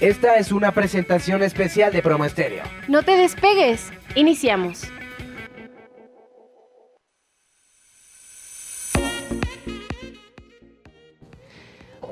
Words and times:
Esta 0.00 0.36
es 0.36 0.50
una 0.50 0.72
presentación 0.72 1.42
especial 1.42 1.92
de 1.92 2.02
Promo 2.02 2.24
Estéreo. 2.24 2.64
No 2.88 3.02
te 3.02 3.16
despegues. 3.16 3.92
Iniciamos. 4.16 4.82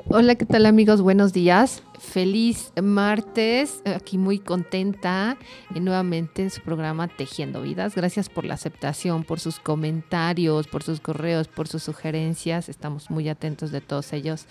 Hola, 0.07 0.35
¿qué 0.35 0.45
tal 0.45 0.65
amigos? 0.65 1.01
Buenos 1.01 1.33
días. 1.33 1.83
Feliz 1.99 2.71
martes. 2.81 3.81
Aquí 3.85 4.17
muy 4.17 4.39
contenta 4.39 5.37
y 5.73 5.79
nuevamente 5.79 6.43
en 6.43 6.51
su 6.51 6.61
programa 6.61 7.07
Tejiendo 7.07 7.63
Vidas. 7.63 7.95
Gracias 7.95 8.29
por 8.29 8.45
la 8.45 8.53
aceptación, 8.53 9.23
por 9.23 9.39
sus 9.39 9.59
comentarios, 9.59 10.67
por 10.67 10.83
sus 10.83 10.99
correos, 10.99 11.47
por 11.47 11.67
sus 11.67 11.83
sugerencias. 11.83 12.69
Estamos 12.69 13.09
muy 13.09 13.27
atentos 13.27 13.71
de 13.71 13.81
todos 13.81 14.13
ellos 14.13 14.45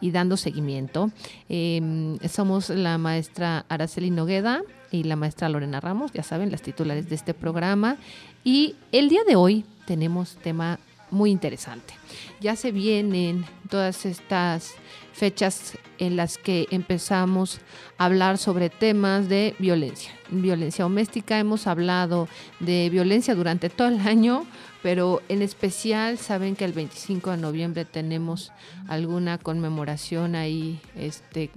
y 0.00 0.10
dando 0.10 0.36
seguimiento. 0.36 1.10
Em, 1.48 2.18
somos 2.28 2.70
la 2.70 2.98
maestra 2.98 3.64
Araceli 3.68 4.10
Nogueda 4.10 4.62
y 4.90 5.04
la 5.04 5.16
maestra 5.16 5.48
Lorena 5.48 5.80
Ramos, 5.80 6.12
ya 6.12 6.22
saben, 6.22 6.50
las 6.50 6.62
titulares 6.62 7.08
de 7.08 7.14
este 7.14 7.34
programa. 7.34 7.96
Y 8.44 8.76
el 8.92 9.08
día 9.08 9.24
de 9.26 9.36
hoy 9.36 9.64
tenemos 9.86 10.36
tema 10.36 10.78
muy 11.10 11.30
interesante. 11.30 11.94
Ya 12.40 12.56
se 12.56 12.72
vienen 12.72 13.44
todas 13.70 14.06
estas 14.06 14.74
fechas 15.12 15.76
en 15.98 16.16
las 16.16 16.38
que 16.38 16.66
empezamos 16.70 17.60
a 17.96 18.04
hablar 18.04 18.38
sobre 18.38 18.70
temas 18.70 19.28
de 19.28 19.54
violencia. 19.58 20.12
Violencia 20.30 20.84
doméstica, 20.84 21.38
hemos 21.38 21.66
hablado 21.66 22.28
de 22.60 22.88
violencia 22.90 23.34
durante 23.34 23.68
todo 23.68 23.88
el 23.88 24.00
año, 24.06 24.46
pero 24.82 25.22
en 25.28 25.42
especial 25.42 26.18
saben 26.18 26.56
que 26.56 26.64
el 26.64 26.72
25 26.72 27.30
de 27.32 27.36
noviembre 27.36 27.84
tenemos 27.84 28.52
alguna 28.86 29.38
conmemoración 29.38 30.34
ahí 30.34 30.80
este, 30.96 31.50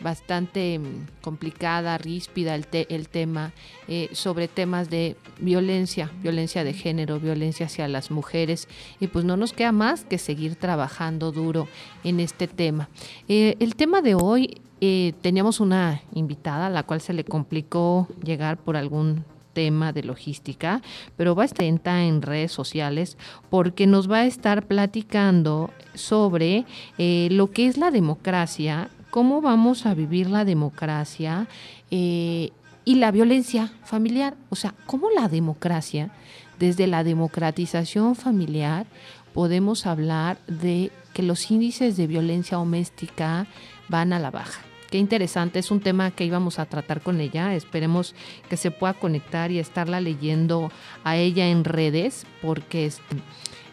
bastante 0.00 0.78
mm, 0.78 1.22
complicada, 1.22 1.98
ríspida 1.98 2.54
el, 2.54 2.66
el 2.70 3.08
tema, 3.08 3.52
eh, 3.88 4.08
sobre 4.12 4.48
temas 4.48 4.90
de 4.90 5.16
violencia, 5.40 6.10
violencia 6.22 6.64
de 6.64 6.72
género, 6.72 7.20
violencia 7.20 7.66
hacia 7.66 7.88
las 7.88 8.10
mujeres, 8.10 8.68
y 9.00 9.08
pues 9.08 9.24
no 9.24 9.36
nos 9.36 9.52
queda 9.52 9.72
más 9.72 10.04
que 10.04 10.18
seguir 10.18 10.56
trabajando 10.56 11.32
duro 11.32 11.68
en 12.04 12.20
este 12.20 12.46
tema. 12.46 12.88
Eh, 13.28 13.56
el 13.60 13.76
tema 13.76 14.02
de 14.02 14.14
hoy, 14.14 14.60
eh, 14.80 15.14
teníamos 15.22 15.60
una 15.60 16.02
invitada 16.12 16.66
a 16.66 16.70
la 16.70 16.82
cual 16.82 17.00
se 17.00 17.14
le 17.14 17.24
complicó 17.24 18.08
llegar 18.22 18.58
por 18.58 18.76
algún 18.76 19.24
tema 19.54 19.92
de 19.92 20.02
logística, 20.02 20.82
pero 21.16 21.34
va 21.34 21.44
a 21.44 21.46
estar 21.46 21.64
en 21.64 22.20
redes 22.22 22.52
sociales 22.52 23.16
porque 23.48 23.86
nos 23.86 24.10
va 24.10 24.18
a 24.18 24.26
estar 24.26 24.66
platicando 24.66 25.70
sobre 25.94 26.66
lo 26.98 27.50
que 27.50 27.66
es 27.66 27.78
la 27.78 27.90
democracia 27.90 28.90
cómo 29.14 29.40
vamos 29.40 29.86
a 29.86 29.94
vivir 29.94 30.28
la 30.28 30.44
democracia 30.44 31.46
eh, 31.92 32.50
y 32.84 32.96
la 32.96 33.12
violencia 33.12 33.70
familiar. 33.84 34.34
O 34.50 34.56
sea, 34.56 34.74
cómo 34.86 35.08
la 35.08 35.28
democracia, 35.28 36.10
desde 36.58 36.88
la 36.88 37.04
democratización 37.04 38.16
familiar, 38.16 38.88
podemos 39.32 39.86
hablar 39.86 40.38
de 40.48 40.90
que 41.12 41.22
los 41.22 41.48
índices 41.48 41.96
de 41.96 42.08
violencia 42.08 42.56
doméstica 42.56 43.46
van 43.88 44.12
a 44.12 44.18
la 44.18 44.32
baja. 44.32 44.62
Qué 44.94 44.98
interesante, 44.98 45.58
es 45.58 45.72
un 45.72 45.80
tema 45.80 46.12
que 46.12 46.24
íbamos 46.24 46.60
a 46.60 46.66
tratar 46.66 47.00
con 47.00 47.20
ella. 47.20 47.56
Esperemos 47.56 48.14
que 48.48 48.56
se 48.56 48.70
pueda 48.70 48.94
conectar 48.94 49.50
y 49.50 49.58
estarla 49.58 50.00
leyendo 50.00 50.70
a 51.02 51.16
ella 51.16 51.48
en 51.48 51.64
redes, 51.64 52.28
porque 52.40 52.92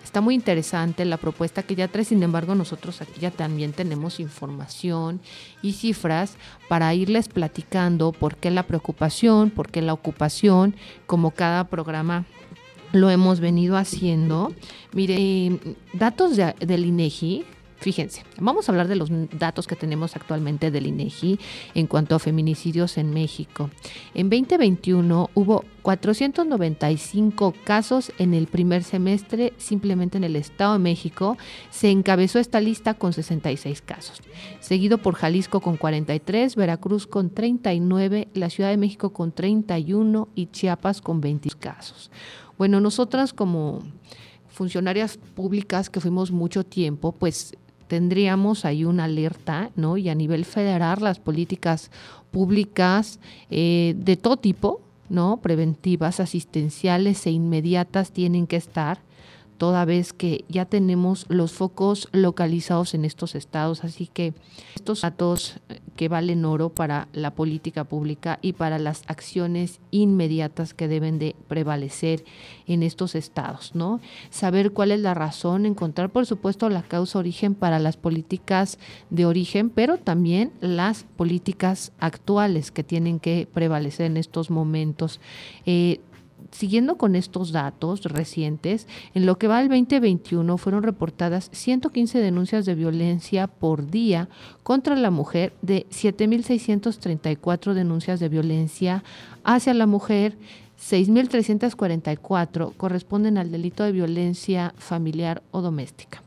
Está 0.03 0.19
muy 0.19 0.33
interesante 0.33 1.05
la 1.05 1.17
propuesta 1.17 1.61
que 1.61 1.75
ya 1.75 1.88
trae, 1.89 2.05
sin 2.05 2.23
embargo 2.23 2.55
nosotros 2.55 3.03
aquí 3.03 3.19
ya 3.19 3.30
también 3.30 3.72
tenemos 3.72 4.19
información 4.19 5.22
y 5.61 5.73
cifras 5.73 6.38
para 6.67 6.91
irles 6.95 7.28
platicando 7.28 8.13
por 8.13 8.35
qué 8.35 8.50
la 8.50 8.63
preocupación, 8.63 9.52
por 9.52 9.69
qué 9.69 9.83
la 9.83 9.94
ocupación, 9.94 10.75
como 11.06 11.30
cada 11.30 11.66
programa 11.66 12.25
lo 12.94 13.12
hemos 13.12 13.40
venido 13.40 13.78
haciendo. 13.78 14.53
Mire, 14.91 15.59
datos 15.94 16.35
del 16.35 16.85
INEGI 16.85 17.45
Fíjense, 17.81 18.24
vamos 18.40 18.69
a 18.69 18.72
hablar 18.72 18.88
de 18.88 18.96
los 18.96 19.09
datos 19.40 19.66
que 19.66 19.75
tenemos 19.75 20.16
actualmente 20.16 20.69
del 20.69 20.86
INEGI 20.86 21.40
en 21.74 21.88
cuanto 21.88 22.14
a 22.14 22.19
feminicidios 22.19 22.96
en 23.00 23.09
México. 23.12 23.72
En 24.14 24.30
2021 24.30 25.31
hubo 25.34 25.66
495 25.81 27.56
casos 27.64 28.12
en 28.19 28.36
el 28.36 28.46
primer 28.46 28.84
semestre, 28.84 29.53
simplemente 29.58 30.18
en 30.19 30.24
el 30.24 30.36
Estado 30.36 30.74
de 30.74 30.80
México 30.80 31.40
se 31.72 31.90
encabezó 31.90 32.38
esta 32.38 32.62
lista 32.62 32.94
con 32.94 33.14
66 33.14 33.81
casos, 33.81 34.22
seguido 34.59 35.00
por 35.00 35.16
Jalisco 35.16 35.59
con 35.59 35.75
43, 35.75 36.56
Veracruz 36.56 37.08
con 37.08 37.31
39, 37.31 38.28
la 38.36 38.52
Ciudad 38.52 38.69
de 38.69 38.78
México 38.78 39.12
con 39.12 39.31
31 39.31 40.28
y 40.36 40.46
Chiapas 40.52 41.02
con 41.02 41.19
20 41.19 41.50
casos. 41.59 42.12
Bueno, 42.59 42.80
nosotras 42.80 43.34
como 43.34 43.80
funcionarias 44.52 45.18
públicas 45.18 45.90
que 45.90 46.02
fuimos 46.02 46.31
mucho 46.31 46.63
tiempo, 46.63 47.13
pues 47.13 47.56
tendríamos 47.91 48.63
ahí 48.63 48.85
una 48.85 49.03
alerta, 49.03 49.69
¿no? 49.75 49.97
Y 49.97 50.07
a 50.07 50.16
nivel 50.16 50.46
federal 50.46 51.00
las 51.02 51.19
políticas 51.19 51.91
públicas 52.31 53.19
eh, 53.50 53.96
de 53.97 54.16
todo 54.16 54.38
tipo, 54.38 54.79
¿no? 55.09 55.41
Preventivas, 55.41 56.22
asistenciales 56.22 57.28
e 57.28 57.31
inmediatas 57.31 58.13
tienen 58.13 58.47
que 58.47 58.56
estar 58.56 59.00
toda 59.61 59.85
vez 59.85 60.11
que 60.11 60.44
ya 60.49 60.66
tenemos 60.66 61.27
los 61.29 61.51
focos 61.51 62.09
localizados 62.13 62.95
en 62.95 63.05
estos 63.05 63.35
estados. 63.35 63.83
Así 63.83 64.07
que 64.07 64.33
estos 64.73 65.01
datos 65.01 65.59
eh, 65.69 65.81
que 65.95 66.09
valen 66.09 66.45
oro 66.45 66.69
para 66.69 67.07
la 67.13 67.35
política 67.35 67.83
pública 67.83 68.39
y 68.41 68.53
para 68.53 68.79
las 68.79 69.03
acciones 69.05 69.79
inmediatas 69.91 70.73
que 70.73 70.88
deben 70.88 71.19
de 71.19 71.35
prevalecer 71.47 72.25
en 72.66 72.81
estos 72.81 73.13
estados, 73.13 73.75
¿no? 73.75 74.00
Saber 74.31 74.71
cuál 74.71 74.89
es 74.89 75.00
la 75.00 75.13
razón, 75.13 75.67
encontrar 75.67 76.09
por 76.09 76.25
supuesto 76.25 76.67
la 76.67 76.81
causa 76.81 77.19
origen 77.19 77.53
para 77.53 77.77
las 77.77 77.97
políticas 77.97 78.79
de 79.11 79.27
origen, 79.27 79.69
pero 79.69 80.00
también 80.00 80.53
las 80.59 81.03
políticas 81.03 81.91
actuales 82.00 82.71
que 82.71 82.83
tienen 82.83 83.19
que 83.19 83.47
prevalecer 83.53 84.07
en 84.07 84.17
estos 84.17 84.50
momentos. 84.50 85.19
Eh, 85.67 86.00
siguiendo 86.52 86.97
con 86.97 87.16
estos 87.16 87.52
datos 87.52 88.03
recientes, 88.03 88.88
en 89.13 89.25
lo 89.25 89.38
que 89.38 89.47
va 89.47 89.59
al 89.59 89.69
2021 89.69 90.57
fueron 90.57 90.84
reportadas 90.84 91.50
115 91.52 92.19
denuncias 92.19 92.66
de 92.66 92.75
violencia 92.75 93.47
por 93.47 93.90
día 93.90 94.29
contra 94.63 94.96
la 94.96 95.12
mujer, 95.12 95.53
de 95.62 95.85
7.634 95.90 97.74
denuncias 97.74 98.19
de 98.19 98.30
violencia 98.30 99.03
hacia 99.44 99.74
la 99.74 99.85
mujer, 99.85 100.38
6.344 100.80 102.74
corresponden 102.75 103.38
al 103.38 103.51
delito 103.51 103.84
de 103.84 103.91
violencia 103.91 104.74
familiar 104.78 105.44
o 105.51 105.62
doméstica. 105.62 106.24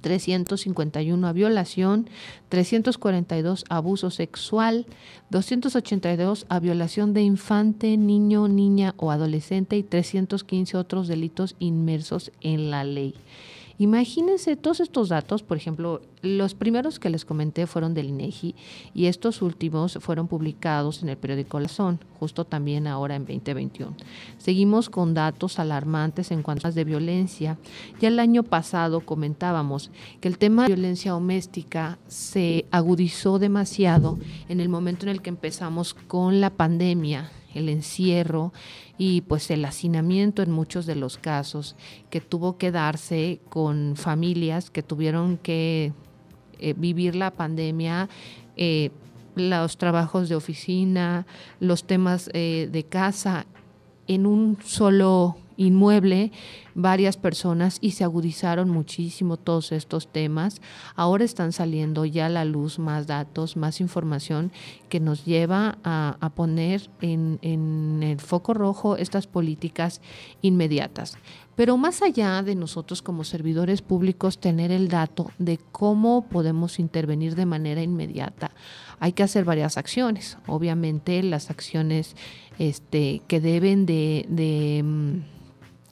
351 0.00 1.26
a 1.26 1.32
violación, 1.32 2.08
342 2.48 3.64
a 3.68 3.76
abuso 3.76 4.10
sexual, 4.10 4.86
282 5.30 6.46
a 6.48 6.60
violación 6.60 7.14
de 7.14 7.22
infante, 7.22 7.96
niño, 7.96 8.48
niña 8.48 8.94
o 8.96 9.10
adolescente 9.10 9.76
y 9.76 9.82
315 9.82 10.76
otros 10.76 11.08
delitos 11.08 11.56
inmersos 11.58 12.32
en 12.40 12.70
la 12.70 12.84
ley. 12.84 13.14
Imagínense 13.80 14.56
todos 14.56 14.80
estos 14.80 15.08
datos, 15.08 15.42
por 15.42 15.56
ejemplo, 15.56 16.02
los 16.20 16.54
primeros 16.54 16.98
que 16.98 17.08
les 17.08 17.24
comenté 17.24 17.66
fueron 17.66 17.94
del 17.94 18.10
INEGI 18.10 18.54
y 18.92 19.06
estos 19.06 19.40
últimos 19.40 19.94
fueron 20.02 20.28
publicados 20.28 21.02
en 21.02 21.08
el 21.08 21.16
periódico 21.16 21.58
La 21.58 21.68
Son, 21.68 21.98
justo 22.18 22.44
también 22.44 22.86
ahora 22.86 23.16
en 23.16 23.24
2021. 23.24 23.96
Seguimos 24.36 24.90
con 24.90 25.14
datos 25.14 25.58
alarmantes 25.58 26.30
en 26.30 26.42
cuanto 26.42 26.68
a 26.68 26.72
de 26.72 26.84
violencia. 26.84 27.56
Ya 28.02 28.08
el 28.08 28.18
año 28.18 28.42
pasado 28.42 29.00
comentábamos 29.00 29.90
que 30.20 30.28
el 30.28 30.36
tema 30.36 30.64
de 30.64 30.74
violencia 30.74 31.12
doméstica 31.12 31.98
se 32.06 32.66
agudizó 32.70 33.38
demasiado 33.38 34.18
en 34.50 34.60
el 34.60 34.68
momento 34.68 35.06
en 35.06 35.08
el 35.08 35.22
que 35.22 35.30
empezamos 35.30 35.94
con 35.94 36.42
la 36.42 36.50
pandemia 36.50 37.30
el 37.54 37.68
encierro 37.68 38.52
y 38.98 39.22
pues 39.22 39.50
el 39.50 39.64
hacinamiento 39.64 40.42
en 40.42 40.50
muchos 40.50 40.86
de 40.86 40.94
los 40.94 41.18
casos 41.18 41.76
que 42.10 42.20
tuvo 42.20 42.58
que 42.58 42.70
darse 42.70 43.40
con 43.48 43.96
familias 43.96 44.70
que 44.70 44.82
tuvieron 44.82 45.36
que 45.36 45.92
eh, 46.58 46.74
vivir 46.76 47.16
la 47.16 47.30
pandemia. 47.30 48.08
Eh, 48.56 48.90
los 49.36 49.78
trabajos 49.78 50.28
de 50.28 50.34
oficina, 50.34 51.26
los 51.60 51.84
temas 51.84 52.28
eh, 52.34 52.68
de 52.70 52.84
casa 52.84 53.46
en 54.06 54.26
un 54.26 54.58
solo 54.62 55.36
inmueble, 55.60 56.32
varias 56.74 57.18
personas 57.18 57.78
y 57.82 57.90
se 57.90 58.02
agudizaron 58.02 58.70
muchísimo 58.70 59.36
todos 59.36 59.72
estos 59.72 60.10
temas. 60.10 60.62
Ahora 60.96 61.24
están 61.24 61.52
saliendo 61.52 62.06
ya 62.06 62.26
a 62.26 62.30
la 62.30 62.46
luz 62.46 62.78
más 62.78 63.06
datos, 63.06 63.56
más 63.56 63.80
información 63.80 64.52
que 64.88 65.00
nos 65.00 65.26
lleva 65.26 65.78
a, 65.84 66.32
poner 66.34 66.88
en, 67.02 67.38
en 67.42 68.02
el 68.02 68.20
foco 68.20 68.54
rojo 68.54 68.96
estas 68.96 69.26
políticas 69.26 70.00
inmediatas. 70.40 71.18
Pero 71.56 71.76
más 71.76 72.00
allá 72.00 72.42
de 72.42 72.54
nosotros 72.54 73.02
como 73.02 73.22
servidores 73.22 73.82
públicos 73.82 74.38
tener 74.38 74.72
el 74.72 74.88
dato 74.88 75.30
de 75.38 75.58
cómo 75.58 76.26
podemos 76.26 76.78
intervenir 76.78 77.34
de 77.34 77.44
manera 77.44 77.82
inmediata, 77.82 78.52
hay 78.98 79.12
que 79.12 79.24
hacer 79.24 79.44
varias 79.44 79.76
acciones. 79.76 80.38
Obviamente 80.46 81.22
las 81.22 81.50
acciones 81.50 82.16
este, 82.58 83.22
que 83.26 83.40
deben 83.40 83.86
de, 83.86 84.82
mm, 84.84 85.39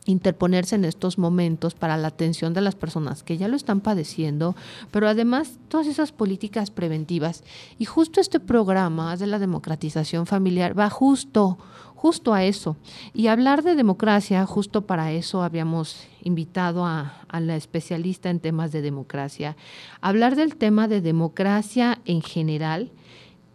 interponerse 0.08 0.74
en 0.74 0.86
estos 0.86 1.18
momentos 1.18 1.74
para 1.74 1.98
la 1.98 2.08
atención 2.08 2.54
de 2.54 2.62
las 2.62 2.74
personas 2.74 3.22
que 3.22 3.36
ya 3.36 3.46
lo 3.46 3.56
están 3.56 3.80
padeciendo, 3.80 4.56
pero 4.90 5.06
además 5.06 5.58
todas 5.68 5.86
esas 5.86 6.12
políticas 6.12 6.70
preventivas. 6.70 7.44
Y 7.78 7.84
justo 7.84 8.20
este 8.20 8.40
programa 8.40 9.16
de 9.16 9.26
la 9.26 9.38
democratización 9.38 10.26
familiar 10.26 10.76
va 10.76 10.88
justo 10.88 11.58
justo 11.94 12.32
a 12.32 12.44
eso. 12.44 12.76
Y 13.12 13.26
hablar 13.26 13.64
de 13.64 13.74
democracia, 13.74 14.46
justo 14.46 14.86
para 14.86 15.10
eso 15.10 15.42
habíamos 15.42 16.06
invitado 16.22 16.86
a, 16.86 17.12
la 17.40 17.56
especialista 17.56 18.30
en 18.30 18.38
temas 18.38 18.70
de 18.70 18.82
democracia. 18.82 19.56
Hablar 20.00 20.36
del 20.36 20.54
tema 20.54 20.86
de 20.86 21.00
democracia 21.00 21.98
en 22.04 22.22
general, 22.22 22.92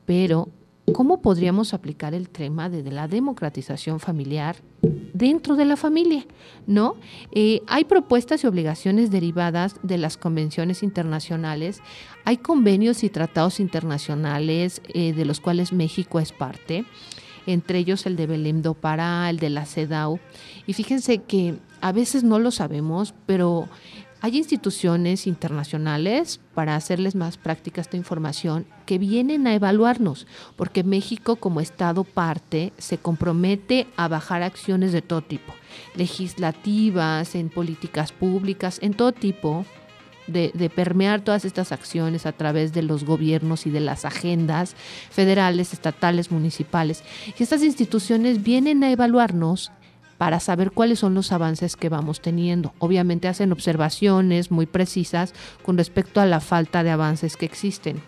pero 0.06 0.50
¿cómo 0.92 1.22
podríamos 1.22 1.74
aplicar 1.74 2.14
el 2.14 2.30
tema 2.30 2.70
de, 2.70 2.84
la 2.92 3.08
democratización 3.08 4.00
familiar 4.00 4.58
dentro 5.14 5.56
de 5.56 5.66
la 5.66 5.78
familia? 5.78 6.26
¿No? 6.68 6.96
Eh, 7.32 7.62
hay 7.68 7.86
propuestas 7.86 8.44
y 8.44 8.48
obligaciones 8.48 9.12
derivadas 9.12 9.76
de 9.84 9.98
las 9.98 10.18
convenciones 10.18 10.84
internacionales, 10.84 11.82
hay 12.26 12.38
convenios 12.38 13.04
y 13.04 13.10
tratados 13.10 13.60
internacionales 13.60 14.82
eh, 14.94 15.14
de 15.14 15.26
los 15.26 15.40
cuales 15.40 15.72
México 15.72 16.20
es 16.20 16.32
parte 16.32 16.86
entre 17.46 17.80
ellos 17.80 18.06
el 18.06 18.16
de 18.16 18.28
Belém 18.28 18.62
do 18.62 18.74
Pará, 18.74 19.30
el 19.30 19.38
de 19.38 19.50
la 19.50 19.66
CEDAW. 19.66 20.20
Y 20.66 20.74
fíjense 20.74 21.20
que 21.20 21.56
a 21.82 21.92
veces 21.92 22.24
no 22.24 22.40
lo 22.40 22.52
sabemos, 22.52 23.14
pero 23.26 23.68
hay 24.24 24.38
instituciones 24.38 25.28
internacionales, 25.28 26.40
para 26.54 26.78
hacerles 26.78 27.14
más 27.14 27.36
práctica 27.36 27.82
esta 27.82 27.98
información, 27.98 28.66
que 28.86 28.98
vienen 28.98 29.48
a 29.48 29.54
evaluarnos, 29.54 30.28
porque 30.56 30.86
México 30.86 31.36
como 31.36 31.60
Estado 31.60 32.06
parte 32.06 32.72
se 32.78 32.98
compromete 32.98 33.86
a 33.98 34.08
bajar 34.08 34.42
acciones 34.42 34.94
de 34.94 35.02
todo 35.02 35.24
tipo, 35.24 35.54
legislativas, 35.96 37.36
en 37.36 37.50
políticas 37.50 38.14
públicas, 38.14 38.80
en 38.82 38.94
todo 38.94 39.12
tipo, 39.12 39.66
de, 40.28 40.72
permear 40.74 41.20
todas 41.20 41.44
estas 41.44 41.74
acciones 41.74 42.26
a 42.26 42.32
través 42.32 42.72
de 42.72 42.82
los 42.82 43.04
gobiernos 43.04 43.66
y 43.66 43.72
de 43.72 43.82
las 43.82 44.06
agendas 44.06 44.78
federales, 45.12 45.74
estatales, 45.74 46.32
municipales. 46.32 47.04
Y 47.38 47.44
estas 47.44 47.62
instituciones 47.62 48.42
vienen 48.42 48.86
a 48.86 48.92
evaluarnos 48.92 49.74
para 50.24 50.40
saber 50.40 50.72
cuáles 50.72 51.00
son 51.00 51.16
los 51.16 51.34
avances 51.34 51.76
que 51.76 51.90
vamos 51.90 52.22
teniendo. 52.22 52.74
Obviamente 52.80 53.28
hacen 53.28 53.52
observaciones 53.52 54.52
muy 54.52 54.66
precisas 54.66 55.34
con 55.66 55.78
respecto 55.78 56.22
a 56.22 56.26
la 56.26 56.40
falta 56.40 56.82
de 56.82 56.92
avances 56.92 57.36
que 57.36 57.46
existen. 57.46 58.02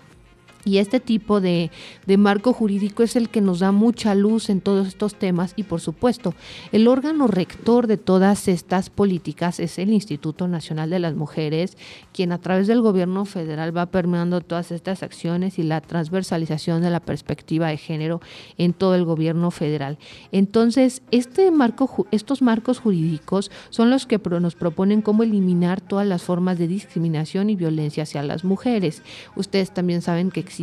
Y 0.66 0.80
este 0.80 1.00
tipo 1.00 1.42
de, 1.42 1.70
marco 2.18 2.52
jurídico 2.52 3.04
es 3.04 3.16
el 3.16 3.30
que 3.30 3.40
nos 3.40 3.60
da 3.60 3.72
mucha 3.72 4.16
luz 4.16 4.50
en 4.50 4.62
todos 4.62 4.88
estos 4.88 5.14
temas 5.14 5.54
y 5.56 5.64
por 5.64 5.80
supuesto 5.80 6.34
el 6.72 6.88
órgano 6.88 7.28
rector 7.28 7.86
de 7.86 7.98
todas 7.98 8.48
estas 8.48 8.90
políticas 8.90 9.60
es 9.60 9.78
el 9.78 9.94
Instituto 9.94 10.48
Nacional 10.48 10.90
de 10.90 10.98
las 10.98 11.14
Mujeres, 11.14 11.78
quien 12.14 12.32
a 12.32 12.40
través 12.40 12.66
del 12.66 12.82
gobierno 12.82 13.26
federal 13.26 13.78
va 13.78 13.86
permeando 13.86 14.42
todas 14.42 14.72
estas 14.72 15.04
acciones 15.04 15.60
y 15.60 15.64
la 15.64 15.82
transversalización 15.82 16.82
de 16.82 16.90
la 16.90 17.00
perspectiva 17.00 17.68
de 17.68 17.78
género 17.78 18.20
en 18.58 18.74
todo 18.74 18.96
el 18.96 19.06
gobierno 19.06 19.52
federal. 19.52 20.00
Entonces, 20.32 21.04
este 21.12 21.52
marco, 21.52 22.08
estos 22.10 22.42
marcos 22.42 22.80
jurídicos 22.80 23.52
son 23.70 23.92
los 23.92 24.08
que 24.08 24.20
nos 24.26 24.56
proponen 24.56 25.04
cómo 25.04 25.22
eliminar 25.22 25.80
todas 25.80 26.08
las 26.08 26.24
formas 26.24 26.58
de 26.58 26.68
discriminación 26.68 27.52
y 27.52 27.56
violencia 27.56 28.04
hacia 28.04 28.24
las 28.24 28.44
mujeres. 28.44 29.04
Ustedes 29.36 29.72
también 29.72 30.02
saben 30.02 30.32
que 30.32 30.40
existen 30.40 30.55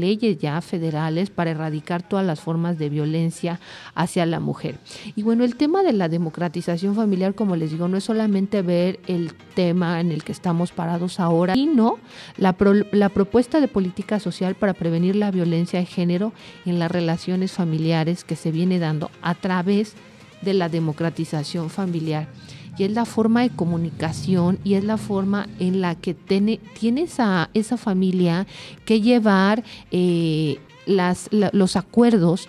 leyes 0.00 0.38
ya 0.38 0.60
federales 0.60 1.30
para 1.30 1.50
erradicar 1.50 2.02
todas 2.02 2.24
las 2.24 2.40
formas 2.40 2.78
de 2.78 2.88
violencia 2.88 3.60
hacia 3.94 4.26
la 4.26 4.40
mujer. 4.40 4.78
Y 5.14 5.22
bueno, 5.22 5.44
el 5.44 5.56
tema 5.56 5.82
de 5.82 5.92
la 5.92 6.08
democratización 6.08 6.94
familiar, 6.94 7.34
como 7.34 7.56
les 7.56 7.70
digo, 7.70 7.88
no 7.88 7.96
es 7.96 8.04
solamente 8.04 8.62
ver 8.62 9.00
el 9.06 9.32
tema 9.54 10.00
en 10.00 10.12
el 10.12 10.24
que 10.24 10.32
estamos 10.32 10.72
parados 10.72 11.20
ahora, 11.20 11.54
sino 11.54 11.98
la, 12.36 12.56
la 12.92 13.08
propuesta 13.08 13.60
de 13.60 13.68
política 13.68 14.20
social 14.20 14.54
para 14.54 14.74
prevenir 14.74 15.16
la 15.16 15.30
violencia 15.30 15.78
de 15.78 15.86
género 15.86 16.32
en 16.64 16.78
las 16.78 16.90
relaciones 16.90 17.52
familiares 17.52 18.24
que 18.24 18.36
se 18.36 18.50
viene 18.50 18.78
dando 18.78 19.10
a 19.22 19.34
través 19.34 19.94
de 20.42 20.54
la 20.54 20.68
democratización 20.68 21.70
familiar 21.70 22.28
y 22.78 22.84
es 22.84 22.92
la 22.92 23.04
forma 23.04 23.42
de 23.42 23.50
comunicación 23.50 24.58
y 24.64 24.74
es 24.74 24.84
la 24.84 24.96
forma 24.96 25.48
en 25.58 25.80
la 25.80 25.94
que 25.94 26.14
tiene, 26.14 26.60
esa, 27.02 27.50
esa 27.54 27.76
familia 27.76 28.46
que 28.84 29.00
llevar 29.00 29.64
eh, 29.90 30.58
las, 30.86 31.28
los 31.30 31.76
acuerdos 31.76 32.48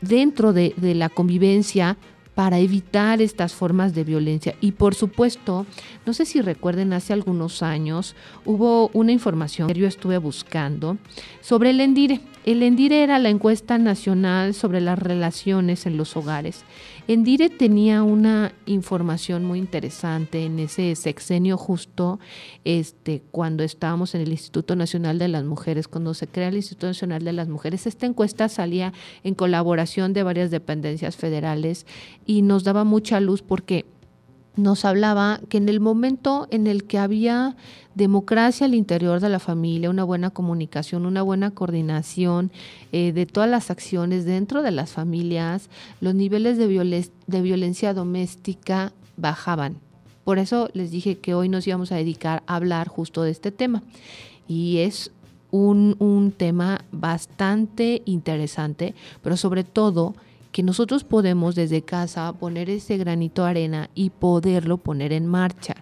dentro 0.00 0.52
de, 0.52 0.74
de 0.76 0.94
la 0.94 1.08
convivencia 1.08 1.96
para 2.38 2.60
evitar 2.60 3.20
estas 3.20 3.52
formas 3.52 3.96
de 3.96 4.04
violencia. 4.04 4.54
Y 4.60 4.70
por 4.70 4.94
supuesto, 4.94 5.66
no 6.06 6.12
sé 6.12 6.24
si 6.24 6.40
recuerden, 6.40 6.92
hace 6.92 7.12
algunos 7.12 7.64
años 7.64 8.14
hubo 8.44 8.90
una 8.92 9.10
información 9.10 9.66
que 9.66 9.74
yo 9.74 9.88
estuve 9.88 10.18
buscando 10.18 10.98
sobre 11.40 11.70
el 11.70 11.80
ENDIRE. 11.80 12.20
El 12.46 12.62
ENDIRE 12.62 13.02
era 13.02 13.18
la 13.18 13.28
encuesta 13.28 13.76
nacional 13.76 14.54
sobre 14.54 14.80
las 14.80 15.00
relaciones 15.00 15.84
en 15.84 15.96
los 15.96 16.16
hogares. 16.16 16.62
ENDIRE 17.10 17.48
tenía 17.48 18.02
una 18.02 18.52
información 18.66 19.42
muy 19.42 19.58
interesante 19.58 20.44
en 20.44 20.58
ese 20.58 20.94
sexenio 20.94 21.56
justo, 21.56 22.20
este, 22.66 23.22
cuando 23.30 23.64
estábamos 23.64 24.14
en 24.14 24.20
el 24.20 24.28
Instituto 24.28 24.76
Nacional 24.76 25.18
de 25.18 25.28
las 25.28 25.42
Mujeres, 25.42 25.88
cuando 25.88 26.12
se 26.12 26.26
crea 26.28 26.48
el 26.48 26.56
Instituto 26.56 26.86
Nacional 26.86 27.24
de 27.24 27.32
las 27.32 27.48
Mujeres. 27.48 27.86
Esta 27.86 28.04
encuesta 28.04 28.50
salía 28.50 28.92
en 29.24 29.34
colaboración 29.34 30.12
de 30.12 30.22
varias 30.22 30.50
dependencias 30.50 31.16
federales 31.16 31.86
y 32.26 32.42
nos 32.42 32.62
daba 32.62 32.84
mucha 32.84 33.20
luz 33.20 33.40
porque 33.40 33.86
nos 34.58 34.84
hablaba 34.84 35.40
que 35.48 35.56
en 35.56 35.68
el 35.68 35.78
momento 35.78 36.48
en 36.50 36.66
el 36.66 36.84
que 36.84 36.98
había 36.98 37.56
democracia 37.94 38.66
al 38.66 38.74
interior 38.74 39.20
de 39.20 39.28
la 39.28 39.38
familia, 39.38 39.88
una 39.88 40.02
buena 40.02 40.30
comunicación, 40.30 41.06
una 41.06 41.22
buena 41.22 41.52
coordinación 41.52 42.50
eh, 42.90 43.12
de 43.12 43.24
todas 43.24 43.48
las 43.48 43.70
acciones 43.70 44.24
dentro 44.24 44.62
de 44.62 44.72
las 44.72 44.90
familias, 44.90 45.70
los 46.00 46.14
niveles 46.14 46.58
de, 46.58 46.66
violencia 47.40 47.94
doméstica 47.94 48.92
bajaban. 49.16 49.76
Por 50.24 50.38
eso 50.38 50.68
les 50.74 50.90
dije 50.90 51.18
que 51.18 51.34
hoy 51.34 51.48
nos 51.48 51.66
íbamos 51.66 51.92
a 51.92 51.96
dedicar 51.96 52.42
a 52.48 52.56
hablar 52.56 52.88
justo 52.88 53.22
de 53.22 53.30
este 53.30 53.52
tema. 53.52 53.82
Y 54.48 54.78
es 54.78 55.12
un 55.50 56.34
tema 56.36 56.84
bastante 56.90 58.02
interesante, 58.06 58.94
pero 59.22 59.36
sobre 59.36 59.64
todo 59.64 60.14
que 60.58 60.64
nosotros 60.64 61.04
podemos 61.04 61.54
desde 61.54 61.82
casa 61.82 62.32
poner 62.32 62.68
ese 62.68 62.96
granito 62.96 63.44
de 63.44 63.50
arena 63.50 63.90
y 63.94 64.10
poderlo 64.10 64.78
poner 64.78 65.12
en 65.12 65.24
marcha. 65.24 65.76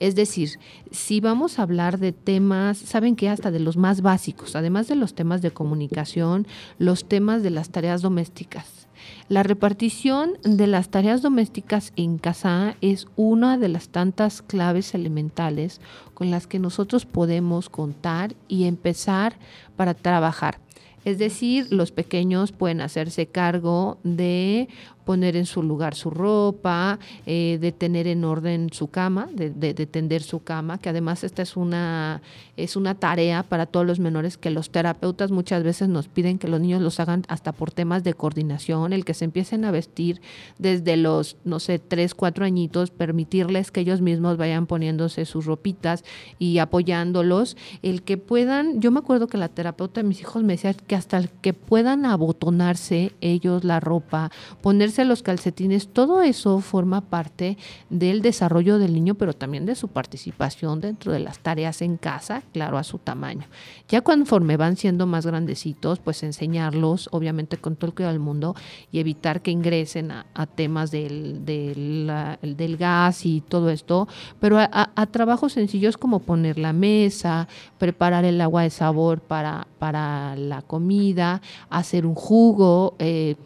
Es 0.00 0.16
decir, 0.16 0.58
si 0.90 1.20
vamos 1.20 1.60
a 1.60 1.62
hablar 1.62 2.00
de 2.00 2.10
temas, 2.10 2.76
saben 2.76 3.14
que 3.14 3.28
hasta 3.28 3.52
de 3.52 3.60
los 3.60 3.76
más 3.76 4.00
básicos, 4.00 4.56
además 4.56 4.88
de 4.88 4.96
los 4.96 5.14
temas 5.14 5.42
de 5.42 5.52
comunicación, 5.52 6.48
los 6.76 7.06
temas 7.06 7.44
de 7.44 7.50
las 7.50 7.70
tareas 7.70 8.02
domésticas. 8.02 8.88
La 9.28 9.44
repartición 9.44 10.32
de 10.42 10.66
las 10.66 10.88
tareas 10.88 11.22
domésticas 11.22 11.92
en 11.94 12.18
casa 12.18 12.74
es 12.80 13.06
una 13.14 13.58
de 13.58 13.68
las 13.68 13.90
tantas 13.90 14.42
claves 14.42 14.92
elementales 14.96 15.80
con 16.14 16.32
las 16.32 16.48
que 16.48 16.58
nosotros 16.58 17.06
podemos 17.06 17.68
contar 17.68 18.34
y 18.48 18.64
empezar 18.64 19.36
para 19.76 19.94
trabajar. 19.94 20.65
Es 21.06 21.18
decir, 21.18 21.68
los 21.70 21.92
pequeños 21.92 22.50
pueden 22.50 22.80
hacerse 22.80 23.28
cargo 23.28 24.00
de 24.02 24.68
poner 25.06 25.36
en 25.36 25.46
su 25.46 25.62
lugar 25.62 25.94
su 25.94 26.10
ropa, 26.10 26.98
eh, 27.26 27.58
de 27.60 27.70
tener 27.70 28.08
en 28.08 28.24
orden 28.24 28.70
su 28.72 28.88
cama, 28.88 29.28
de, 29.32 29.72
tender 29.86 30.20
su 30.20 30.42
cama, 30.42 30.78
que 30.78 30.88
además 30.88 31.22
esta 31.22 31.42
es 31.42 31.56
una, 31.56 32.20
es 32.56 32.74
una 32.74 32.96
tarea 32.96 33.44
para 33.44 33.66
todos 33.66 33.86
los 33.86 34.00
menores 34.00 34.36
que 34.36 34.50
los 34.50 34.70
terapeutas 34.70 35.30
muchas 35.30 35.62
veces 35.62 35.88
nos 35.88 36.08
piden 36.08 36.38
que 36.38 36.48
los 36.48 36.60
niños 36.60 36.82
los 36.82 36.98
hagan 36.98 37.22
hasta 37.28 37.52
por 37.52 37.70
temas 37.70 38.02
de 38.02 38.14
coordinación, 38.14 38.92
el 38.92 39.04
que 39.04 39.14
se 39.14 39.24
empiecen 39.24 39.64
a 39.64 39.70
vestir 39.70 40.20
desde 40.58 40.96
los, 40.96 41.36
no 41.44 41.60
sé, 41.60 41.78
tres, 41.78 42.12
cuatro 42.14 42.44
añitos, 42.44 42.90
permitirles 42.90 43.70
que 43.70 43.82
ellos 43.82 44.00
mismos 44.00 44.36
vayan 44.36 44.66
poniéndose 44.66 45.24
sus 45.24 45.46
ropitas 45.46 46.04
y 46.40 46.58
apoyándolos, 46.58 47.56
el 47.82 48.02
que 48.02 48.16
puedan, 48.16 48.80
yo 48.80 48.90
me 48.90 48.98
acuerdo 48.98 49.28
que 49.28 49.38
la 49.38 49.48
terapeuta 49.48 50.02
de 50.02 50.08
mis 50.08 50.20
hijos 50.20 50.42
me 50.42 50.54
decía 50.54 50.74
que 50.74 50.96
hasta 50.96 51.16
el 51.16 51.30
que 51.30 51.52
puedan 51.52 52.04
abotonarse 52.04 53.12
ellos 53.20 53.62
la 53.62 53.78
ropa, 53.78 54.32
ponerse 54.62 54.95
los 55.04 55.22
calcetines, 55.22 55.88
todo 55.88 56.22
eso 56.22 56.60
forma 56.60 57.00
parte 57.00 57.58
del 57.90 58.22
desarrollo 58.22 58.78
del 58.78 58.94
niño, 58.94 59.14
pero 59.14 59.32
también 59.32 59.66
de 59.66 59.74
su 59.74 59.88
participación 59.88 60.80
dentro 60.80 61.12
de 61.12 61.20
las 61.20 61.38
tareas 61.38 61.82
en 61.82 61.96
casa, 61.96 62.42
claro, 62.52 62.78
a 62.78 62.84
su 62.84 62.98
tamaño. 62.98 63.46
Ya 63.88 64.00
conforme 64.00 64.56
van 64.56 64.76
siendo 64.76 65.06
más 65.06 65.26
grandecitos, 65.26 65.98
pues 65.98 66.22
enseñarlos, 66.22 67.08
obviamente 67.12 67.56
con 67.56 67.76
todo 67.76 67.88
el 67.88 67.94
cuidado 67.94 68.12
del 68.12 68.20
mundo, 68.20 68.54
y 68.90 68.98
evitar 68.98 69.42
que 69.42 69.50
ingresen 69.50 70.10
a, 70.10 70.46
temas 70.54 70.90
del, 70.90 71.44
del, 71.44 72.76
gas 72.78 73.26
y 73.26 73.40
todo 73.40 73.70
esto, 73.70 74.08
pero 74.40 74.58
a, 74.58 75.06
trabajos 75.10 75.52
sencillos 75.52 75.96
como 75.96 76.20
poner 76.20 76.58
la 76.58 76.72
mesa, 76.72 77.48
preparar 77.78 78.24
el 78.24 78.40
agua 78.40 78.62
de 78.62 78.70
sabor 78.70 79.20
para, 79.20 79.66
para 79.78 80.36
la 80.36 80.62
comida, 80.62 81.40
hacer 81.70 82.06
un 82.06 82.14
jugo, 82.14 82.94
eh, 82.98 83.36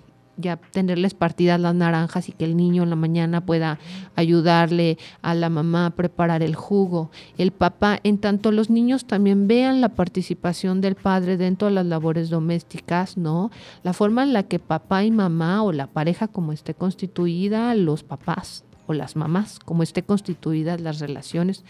ya 0.41 0.57
tenerles 0.57 1.15
partidas 1.15 1.61
las 1.61 1.75
naranjas 1.75 2.29
y 2.29 2.33
que 2.33 2.45
el 2.45 2.57
niño 2.57 2.83
en 2.83 2.91
la 2.91 2.97
mañana 2.97 3.45
pueda 3.45 3.79
ayudarle 4.17 4.99
a 5.23 5.35
la 5.35 5.51
mamá 5.51 5.87
a 5.87 5.91
preparar 5.91 6.43
el 6.43 6.55
jugo. 6.55 7.11
El 7.39 7.53
papá, 7.53 8.01
en 8.03 8.19
tanto 8.19 8.53
los 8.53 8.71
niños 8.71 9.07
también 9.07 9.49
vean 9.49 9.81
la 9.81 9.91
participación 9.91 10.81
del 10.81 10.95
padre 10.95 11.37
dentro 11.37 11.69
de 11.69 11.75
las 11.75 11.87
labores 11.87 12.31
domésticas, 12.31 13.17
¿no? 13.17 13.51
La 13.83 13.93
forma 13.93 14.23
en 14.23 14.33
la 14.33 14.45
que 14.45 14.59
papá 14.59 15.05
y 15.05 15.11
mamá 15.11 15.63
o 15.63 15.73
la 15.73 15.87
pareja 15.87 16.29
como 16.29 16.53
esté 16.53 16.75
constituida, 16.75 17.75
los 17.75 18.03
papás 18.03 18.65
o 18.87 18.95
las 18.95 19.17
mamás, 19.17 19.59
como 19.61 19.83
esté 19.83 20.03
constituidas 20.03 20.81
las 20.81 20.99
relaciones, 20.99 21.65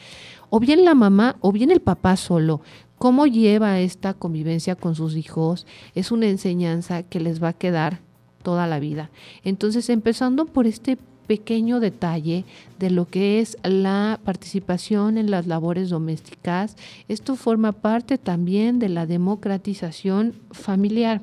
o 0.49 0.59
bien 0.59 0.85
la 0.85 0.95
mamá 0.95 1.37
o 1.41 1.53
bien 1.53 1.71
el 1.71 1.81
papá 1.81 2.17
solo, 2.17 2.63
cómo 3.01 3.27
lleva 3.27 3.81
esta 3.81 4.15
convivencia 4.15 4.75
con 4.75 4.95
sus 4.95 5.17
hijos, 5.17 5.67
es 5.95 6.13
una 6.13 6.27
enseñanza 6.27 7.03
que 7.03 7.21
les 7.21 7.43
va 7.43 7.49
a 7.49 7.53
quedar 7.53 8.01
toda 8.43 8.67
la 8.67 8.79
vida. 8.79 9.11
Entonces, 9.45 9.89
empezando 9.91 10.47
por 10.47 10.67
este 10.67 10.99
pequeño 11.27 11.79
detalle 11.79 12.45
de 12.81 12.91
lo 12.91 13.07
que 13.07 13.39
es 13.39 13.57
la 13.63 14.19
participación 14.25 15.17
en 15.17 15.31
las 15.31 15.47
labores 15.47 15.89
domésticas, 15.89 16.77
esto 17.07 17.37
forma 17.37 17.73
parte 17.73 18.19
también 18.19 18.79
de 18.81 18.89
la 18.89 19.07
democratización 19.07 20.35
familiar. 20.51 21.23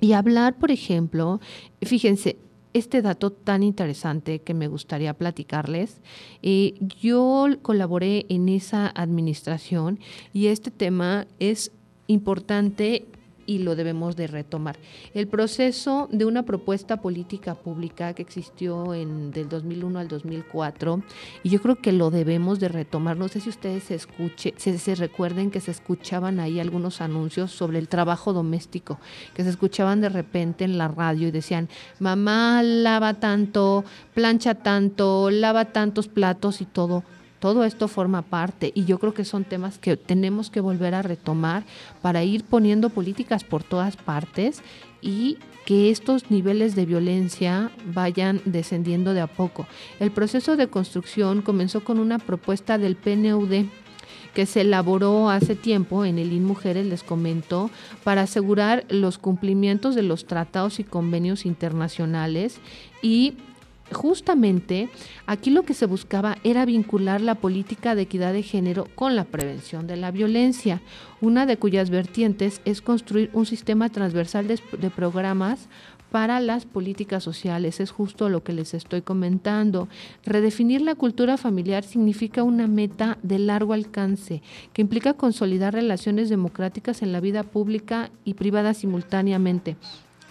Y 0.00 0.12
hablar, 0.12 0.54
por 0.54 0.70
ejemplo, 0.70 1.40
fíjense, 1.82 2.36
este 2.72 3.00
dato 3.00 3.32
tan 3.32 3.62
interesante 3.62 4.40
que 4.40 4.52
me 4.52 4.68
gustaría 4.68 5.14
platicarles. 5.14 6.02
Eh, 6.42 6.74
yo 7.00 7.46
colaboré 7.62 8.26
en 8.28 8.50
esa 8.50 8.92
administración 8.94 9.98
y 10.34 10.48
este 10.48 10.70
tema 10.70 11.26
es 11.38 11.72
importante 12.06 13.06
y 13.46 13.58
lo 13.58 13.76
debemos 13.76 14.16
de 14.16 14.26
retomar. 14.26 14.76
El 15.14 15.28
proceso 15.28 16.08
de 16.10 16.24
una 16.24 16.42
propuesta 16.42 17.00
política 17.00 17.54
pública 17.54 18.12
que 18.12 18.22
existió 18.22 18.94
en 18.94 19.30
del 19.30 19.48
2001 19.48 19.98
al 19.98 20.08
2004 20.08 21.02
y 21.42 21.50
yo 21.50 21.62
creo 21.62 21.76
que 21.76 21.92
lo 21.92 22.10
debemos 22.10 22.60
de 22.60 22.68
retomar. 22.68 23.16
No 23.16 23.28
sé 23.28 23.40
si 23.40 23.48
ustedes 23.48 23.84
se 23.84 23.94
escuche, 23.94 24.54
se, 24.56 24.94
recuerden 24.94 25.50
que 25.50 25.60
se 25.60 25.70
escuchaban 25.70 26.40
ahí 26.40 26.60
algunos 26.60 27.00
anuncios 27.00 27.52
sobre 27.52 27.78
el 27.78 27.88
trabajo 27.88 28.32
doméstico, 28.32 28.98
que 29.34 29.44
se 29.44 29.50
escuchaban 29.50 30.00
de 30.00 30.08
repente 30.08 30.64
en 30.64 30.78
la 30.78 30.88
radio 30.88 31.28
y 31.28 31.30
decían, 31.30 31.68
mamá 31.98 32.62
lava 32.62 33.14
tanto, 33.14 33.84
plancha 34.14 34.54
tanto, 34.54 35.30
lava 35.30 35.66
tantos 35.66 36.08
platos 36.08 36.60
y 36.60 36.64
todo 36.64 37.04
todo 37.46 37.62
esto 37.62 37.86
forma 37.86 38.22
parte 38.22 38.72
y 38.74 38.86
yo 38.86 38.98
creo 38.98 39.14
que 39.14 39.24
son 39.24 39.44
temas 39.44 39.78
que 39.78 39.96
tenemos 39.96 40.50
que 40.50 40.60
volver 40.60 40.96
a 40.96 41.02
retomar 41.02 41.62
para 42.02 42.24
ir 42.24 42.42
poniendo 42.42 42.90
políticas 42.90 43.44
por 43.44 43.62
todas 43.62 43.96
partes 43.96 44.62
y 45.00 45.38
que 45.64 45.90
estos 45.90 46.28
niveles 46.28 46.74
de 46.74 46.86
violencia 46.86 47.70
vayan 47.94 48.42
descendiendo 48.46 49.14
de 49.14 49.20
a 49.20 49.28
poco. 49.28 49.68
El 50.00 50.10
proceso 50.10 50.56
de 50.56 50.66
construcción 50.66 51.40
comenzó 51.40 51.84
con 51.84 52.00
una 52.00 52.18
propuesta 52.18 52.78
del 52.78 52.96
PNUD 52.96 53.66
que 54.34 54.44
se 54.44 54.62
elaboró 54.62 55.30
hace 55.30 55.54
tiempo 55.54 56.04
en 56.04 56.18
el 56.18 56.32
INMujeres, 56.32 56.84
les 56.84 57.04
comento, 57.04 57.70
para 58.02 58.22
asegurar 58.22 58.86
los 58.88 59.18
cumplimientos 59.18 59.94
de 59.94 60.02
los 60.02 60.26
tratados 60.26 60.80
y 60.80 60.84
convenios 60.84 61.46
internacionales 61.46 62.58
y 63.02 63.34
justamente 63.92 64.88
aquí 65.26 65.50
lo 65.50 65.62
que 65.62 65.74
se 65.74 65.86
buscaba 65.86 66.36
era 66.44 66.64
vincular 66.64 67.20
la 67.20 67.36
política 67.36 67.94
de 67.94 68.02
equidad 68.02 68.32
de 68.32 68.42
género 68.42 68.86
con 68.94 69.16
la 69.16 69.24
prevención 69.24 69.86
de 69.86 69.96
la 69.96 70.10
violencia, 70.10 70.80
una 71.20 71.46
de 71.46 71.56
cuyas 71.56 71.90
vertientes 71.90 72.60
es 72.64 72.82
construir 72.82 73.30
un 73.32 73.46
sistema 73.46 73.88
transversal 73.88 74.48
de, 74.48 74.90
programas 74.90 75.68
para 76.10 76.40
las 76.40 76.64
políticas 76.64 77.22
sociales. 77.22 77.80
Es 77.80 77.90
justo 77.90 78.28
lo 78.28 78.42
que 78.42 78.52
les 78.52 78.74
estoy 78.74 79.02
comentando. 79.02 79.88
Redefinir 80.24 80.80
la 80.80 80.94
cultura 80.94 81.36
familiar 81.36 81.84
significa 81.84 82.42
una 82.42 82.66
meta 82.66 83.18
de 83.22 83.38
largo 83.38 83.72
alcance 83.72 84.42
que 84.72 84.82
implica 84.82 85.14
consolidar 85.14 85.74
relaciones 85.74 86.28
democráticas 86.28 87.02
en 87.02 87.12
la 87.12 87.20
vida 87.20 87.42
pública 87.42 88.10
y 88.24 88.34
privada 88.34 88.72
simultáneamente 88.72 89.76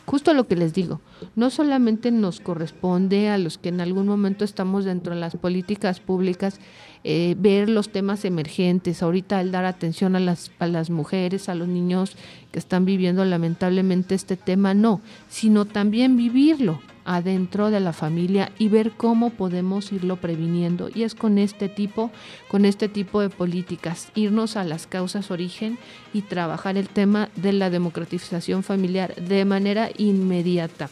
justo 0.05 0.33
lo 0.33 0.47
que 0.47 0.55
les 0.55 0.73
digo, 0.73 1.01
no 1.35 1.49
solamente 1.49 2.11
nos 2.11 2.39
corresponde 2.39 3.29
a 3.29 3.37
los 3.37 3.57
que 3.57 3.69
en 3.69 3.81
algún 3.81 4.07
momento 4.07 4.45
estamos 4.45 4.85
dentro 4.85 5.13
de 5.13 5.19
las 5.19 5.35
políticas 5.35 5.99
públicas 5.99 6.59
eh, 7.03 7.35
ver 7.37 7.69
los 7.69 7.89
temas 7.89 8.25
emergentes, 8.25 9.03
ahorita 9.03 9.41
el 9.41 9.51
dar 9.51 9.65
atención 9.65 10.15
a 10.15 10.19
las, 10.19 10.51
a 10.59 10.67
las 10.67 10.89
mujeres, 10.89 11.49
a 11.49 11.55
los 11.55 11.67
niños 11.67 12.15
que 12.51 12.59
están 12.59 12.85
viviendo 12.85 13.25
lamentablemente 13.25 14.15
este 14.15 14.37
tema, 14.37 14.73
no, 14.73 15.01
sino 15.29 15.65
también 15.65 16.17
vivirlo 16.17 16.79
adentro 17.05 17.71
de 17.71 17.79
la 17.79 17.93
familia 17.93 18.51
y 18.57 18.67
ver 18.67 18.91
cómo 18.91 19.29
podemos 19.29 19.91
irlo 19.91 20.17
previniendo. 20.17 20.89
Y 20.93 21.03
es 21.03 21.15
con 21.15 21.37
este 21.37 21.69
tipo, 21.69 22.11
con 22.47 22.65
este 22.65 22.89
tipo 22.89 23.21
de 23.21 23.29
políticas, 23.29 24.09
irnos 24.15 24.57
a 24.57 24.63
las 24.63 24.87
causas 24.87 25.31
origen 25.31 25.77
y 26.13 26.23
trabajar 26.23 26.77
el 26.77 26.89
tema 26.89 27.29
de 27.35 27.53
la 27.53 27.69
democratización 27.69 28.63
familiar 28.63 29.15
de 29.15 29.45
manera 29.45 29.89
inmediata 29.97 30.89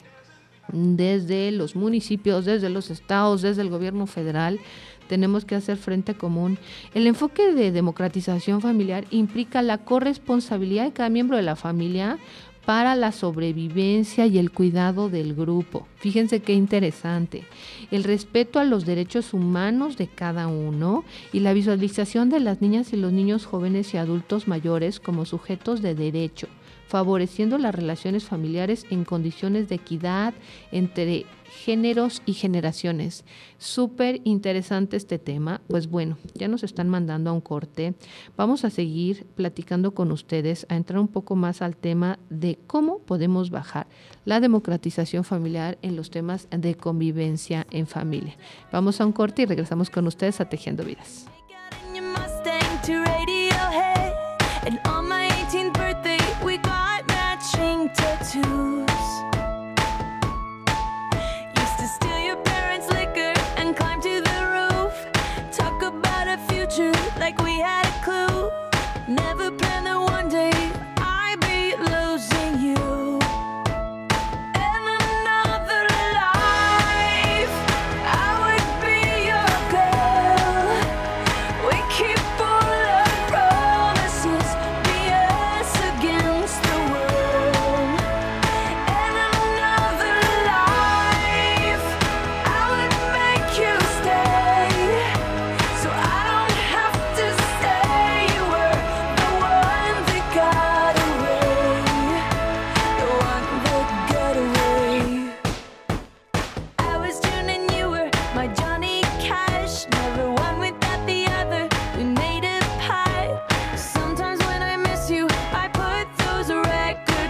desde 0.72 1.52
los 1.52 1.76
municipios, 1.76 2.46
desde 2.46 2.70
los 2.70 2.90
estados, 2.90 3.42
desde 3.42 3.62
el 3.62 3.70
gobierno 3.70 4.08
federal, 4.08 4.60
tenemos 5.08 5.46
que 5.46 5.56
hacer 5.56 5.78
frente 5.78 6.16
común. 6.16 6.58
El 6.94 7.08
enfoque 7.08 7.54
de 7.54 7.72
democratización 7.72 8.62
familiar 8.62 9.06
implica 9.12 9.62
la 9.62 9.80
corresponsabilidad 9.80 10.86
de 10.86 10.94
cada 10.94 11.10
miembro 11.10 11.38
de 11.38 11.44
la 11.44 11.56
familia 11.56 12.18
para 12.66 12.96
la 12.96 13.12
sobrevivencia 13.12 14.26
y 14.26 14.38
el 14.38 14.52
cuidado 14.52 15.10
del 15.10 15.34
grupo. 15.34 15.88
Fíjense 15.98 16.42
qué 16.42 16.54
interesante. 16.54 17.44
El 17.92 18.04
respeto 18.04 18.60
a 18.60 18.64
los 18.64 18.86
derechos 18.86 19.34
humanos 19.34 19.98
de 19.98 20.08
cada 20.08 20.48
uno 20.48 21.04
y 21.32 21.42
la 21.42 21.54
visualización 21.54 22.30
de 22.30 22.40
las 22.40 22.62
niñas 22.62 22.94
y 22.94 22.98
los 22.98 23.12
niños 23.12 23.46
jóvenes 23.46 23.94
y 23.94 23.98
adultos 23.98 24.48
mayores 24.48 25.00
como 25.00 25.26
sujetos 25.26 25.82
de 25.82 25.96
derecho 25.96 26.48
favoreciendo 26.94 27.58
las 27.58 27.74
relaciones 27.74 28.24
familiares 28.24 28.86
en 28.92 29.04
condiciones 29.04 29.68
de 29.68 29.74
equidad 29.74 30.36
entre 30.72 31.26
géneros 31.66 32.22
y 32.28 32.34
generaciones. 32.34 33.26
Súper 33.58 34.22
interesante 34.26 34.96
este 34.96 35.18
tema. 35.18 35.60
Pues 35.68 35.90
bueno, 35.90 36.20
ya 36.36 36.48
nos 36.48 36.62
están 36.62 36.90
mandando 36.90 37.32
a 37.32 37.34
un 37.34 37.42
corte. 37.42 37.96
Vamos 38.38 38.64
a 38.64 38.70
seguir 38.70 39.26
platicando 39.34 39.96
con 39.96 40.12
ustedes, 40.12 40.68
a 40.70 40.76
entrar 40.76 41.00
un 41.00 41.08
poco 41.08 41.36
más 41.36 41.64
al 41.64 41.76
tema 41.76 42.20
de 42.30 42.60
cómo 42.68 43.00
podemos 43.00 43.50
bajar 43.50 43.88
la 44.24 44.40
democratización 44.40 45.24
familiar 45.24 45.80
en 45.82 45.96
los 45.96 46.12
temas 46.12 46.48
de 46.52 46.76
convivencia 46.76 47.66
en 47.72 47.88
familia. 47.88 48.38
Vamos 48.72 49.02
a 49.02 49.08
un 49.08 49.14
corte 49.14 49.42
y 49.42 49.46
regresamos 49.48 49.90
con 49.90 50.06
ustedes 50.06 50.40
a 50.42 50.46
Tejiendo 50.48 50.84
Vidas. 50.84 51.26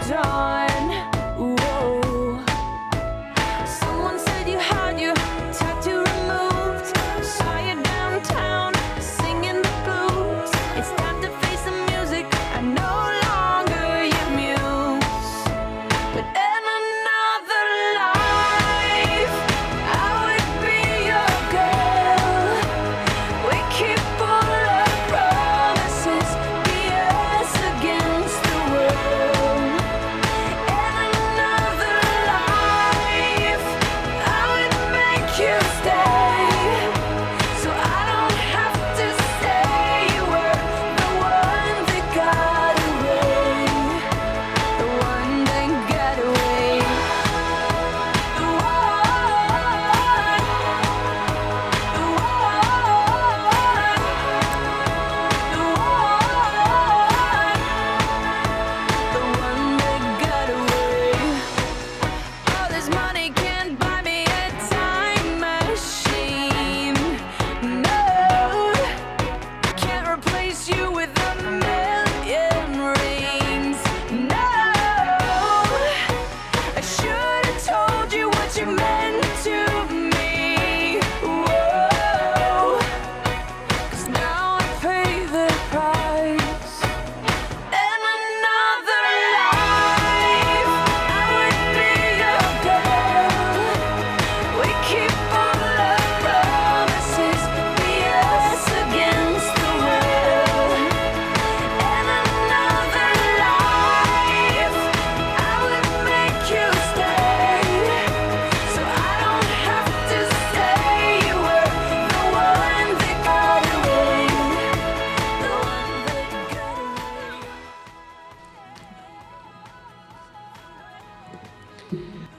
joy. 0.08 0.63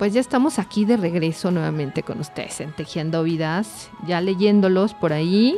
Pues 0.04 0.12
ya 0.12 0.20
estamos 0.20 0.58
aquí 0.58 0.84
de 0.84 0.99
regreso 0.99 1.50
nuevamente 1.50 2.02
con 2.02 2.20
ustedes 2.20 2.61
en 2.61 2.73
Tejiendo 2.73 3.23
Vidas, 3.23 3.88
ya 4.06 4.20
leyéndolos 4.20 4.92
por 4.92 5.14
ahí. 5.14 5.56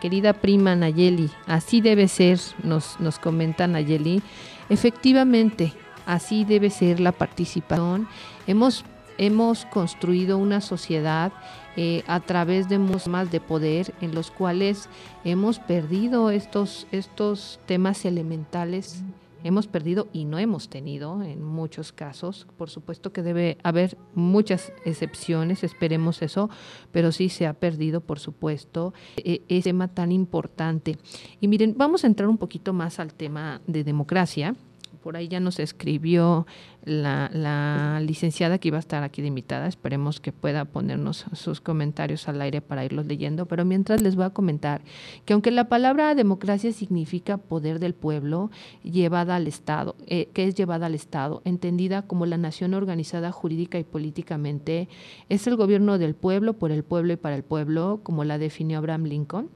Querida 0.00 0.32
prima 0.32 0.74
Nayeli, 0.74 1.30
así 1.46 1.82
debe 1.82 2.08
ser, 2.08 2.40
nos, 2.62 2.98
nos 3.00 3.18
comenta 3.18 3.66
Nayeli. 3.66 4.22
Efectivamente, 4.70 5.74
así 6.06 6.46
debe 6.46 6.70
ser 6.70 7.00
la 7.00 7.12
participación. 7.12 8.08
Hemos, 8.46 8.86
hemos 9.18 9.66
construido 9.66 10.38
una 10.38 10.62
sociedad 10.62 11.30
eh, 11.76 12.02
a 12.06 12.20
través 12.20 12.70
de 12.70 12.78
más 12.78 13.30
de 13.30 13.40
poder 13.42 13.92
en 14.00 14.14
los 14.14 14.30
cuales 14.30 14.88
hemos 15.22 15.58
perdido 15.58 16.30
estos, 16.30 16.86
estos 16.92 17.60
temas 17.66 18.06
elementales 18.06 19.02
hemos 19.44 19.66
perdido 19.66 20.08
y 20.12 20.24
no 20.24 20.38
hemos 20.38 20.68
tenido 20.68 21.22
en 21.22 21.42
muchos 21.42 21.92
casos. 21.92 22.46
Por 22.56 22.70
supuesto 22.70 23.12
que 23.12 23.22
debe 23.22 23.58
haber 23.62 23.96
muchas 24.14 24.72
excepciones, 24.84 25.64
esperemos 25.64 26.22
eso, 26.22 26.50
pero 26.92 27.12
sí 27.12 27.28
se 27.28 27.46
ha 27.46 27.54
perdido, 27.54 28.00
por 28.00 28.18
supuesto, 28.18 28.94
e, 29.16 29.42
ese 29.48 29.70
tema 29.70 29.88
tan 29.88 30.12
importante. 30.12 30.96
Y 31.40 31.48
miren, 31.48 31.74
vamos 31.76 32.04
a 32.04 32.06
entrar 32.06 32.28
un 32.28 32.38
poquito 32.38 32.72
más 32.72 33.00
al 33.00 33.12
tema 33.14 33.60
de 33.66 33.84
democracia. 33.84 34.54
Por 35.02 35.16
ahí 35.16 35.28
ya 35.28 35.40
nos 35.40 35.58
escribió 35.60 36.46
la, 36.86 38.00
licenciada 38.00 38.58
que 38.58 38.68
iba 38.68 38.78
a 38.78 38.80
estar 38.80 39.02
aquí 39.02 39.20
de 39.20 39.28
invitada. 39.28 39.66
Esperemos 39.66 40.20
que 40.20 40.32
pueda 40.32 40.64
ponernos 40.64 41.26
sus 41.32 41.60
comentarios 41.60 42.28
al 42.28 42.40
aire 42.40 42.60
para 42.60 42.84
irlos 42.84 43.06
leyendo. 43.06 43.46
Pero 43.46 43.64
mientras 43.64 44.00
les 44.00 44.16
voy 44.16 44.24
a 44.24 44.30
comentar 44.30 44.82
que 45.24 45.32
aunque 45.32 45.50
la 45.50 45.68
palabra 45.68 46.14
democracia 46.14 46.72
significa 46.72 47.36
poder 47.36 47.78
del 47.78 47.94
pueblo 47.94 48.50
llevada 48.82 49.36
al 49.36 49.46
Estado, 49.46 49.96
eh, 50.06 50.28
que 50.32 50.44
es 50.44 50.54
llevada 50.54 50.86
al 50.86 50.94
Estado, 50.94 51.42
entendida 51.44 52.02
como 52.02 52.26
la 52.26 52.38
nación 52.38 52.74
organizada 52.74 53.32
jurídica 53.32 53.78
y 53.78 53.84
políticamente, 53.84 54.88
es 55.28 55.46
el 55.46 55.56
gobierno 55.56 55.98
del 55.98 56.14
pueblo, 56.14 56.54
por 56.54 56.70
el 56.70 56.84
pueblo 56.84 57.12
y 57.12 57.16
para 57.16 57.36
el 57.36 57.42
pueblo, 57.42 58.00
como 58.02 58.24
la 58.24 58.38
definió 58.38 58.78
Abraham 58.78 59.04
Lincoln. 59.04 59.50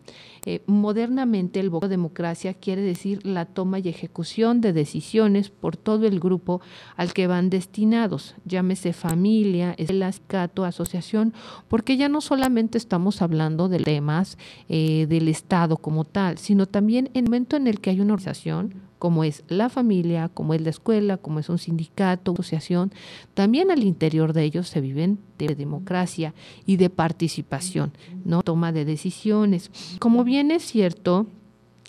Eh, 0.47 0.62
modernamente 0.66 1.61
el 1.61 1.69
vocablo 1.69 1.81
democracia 1.88 2.55
quiere 2.55 2.81
decir 2.81 3.27
la 3.27 3.45
toma 3.45 3.79
y 3.79 3.88
ejecución 3.88 4.61
de 4.61 4.73
decisiones 4.73 5.51
por 5.51 5.77
todo 5.77 6.07
el 6.07 6.21
grupo 6.21 6.61
al 6.97 7.12
que 7.12 7.20
van 7.27 7.51
destinados, 7.51 8.35
llámese 8.45 8.93
familia, 8.93 9.75
escuela, 9.79 10.21
cato, 10.27 10.65
asociación, 10.65 11.33
porque 11.69 11.97
ya 11.97 12.09
no 12.09 12.21
solamente 12.21 12.79
estamos 12.79 13.23
hablando 13.23 13.69
de 13.69 13.81
temas 13.81 14.39
eh, 14.69 15.07
del 15.09 15.29
Estado 15.29 15.77
como 15.77 16.05
tal, 16.05 16.39
sino 16.39 16.67
también 16.67 17.11
en 17.15 17.25
el 17.25 17.31
momento 17.31 17.57
en 17.57 17.67
el 17.67 17.81
que 17.81 17.91
hay 17.91 18.01
una 18.01 18.15
organización, 18.15 18.75
como 18.99 19.25
es 19.25 19.45
la 19.49 19.71
familia, 19.71 20.29
como 20.29 20.55
es 20.55 20.61
la 20.61 20.71
escuela, 20.71 21.17
como 21.17 21.39
es 21.39 21.49
un 21.49 21.59
sindicato, 21.59 22.33
asociación, 22.33 22.93
también 23.35 23.71
al 23.71 23.83
interior 23.83 24.33
de 24.33 24.45
ellos 24.45 24.69
se 24.69 24.81
viven 24.81 25.19
de 25.39 25.55
democracia 25.55 26.35
y 26.67 26.77
de 26.77 26.91
participación, 26.91 27.93
no 28.25 28.43
toma 28.43 28.73
de 28.73 28.85
decisiones. 28.85 29.71
Como 29.99 30.23
bien 30.23 30.51
es 30.51 30.63
cierto, 30.65 31.27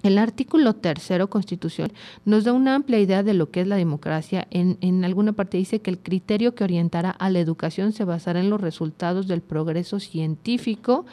el 0.04 0.18
artículo 0.18 0.74
tercero 0.74 1.30
constitucional 1.30 1.94
nos 2.26 2.44
da 2.44 2.54
una 2.54 2.76
amplia 2.76 3.00
idea 3.00 3.24
de 3.24 3.34
lo 3.34 3.52
que 3.52 3.62
es 3.62 3.68
la 3.68 3.76
democracia. 3.76 4.48
En, 4.50 4.78
en, 4.82 5.06
alguna 5.06 5.34
parte 5.34 5.58
dice 5.58 5.80
que 5.80 5.92
el 5.92 6.00
criterio 6.00 6.56
que 6.56 6.64
orientará 6.64 7.12
a 7.12 7.30
la 7.30 7.40
educación 7.40 7.92
se 7.92 8.04
basará 8.04 8.40
en 8.40 8.50
los 8.50 8.62
resultados 8.62 9.28
del 9.28 9.42
progreso 9.42 10.00
científico, 10.00 11.06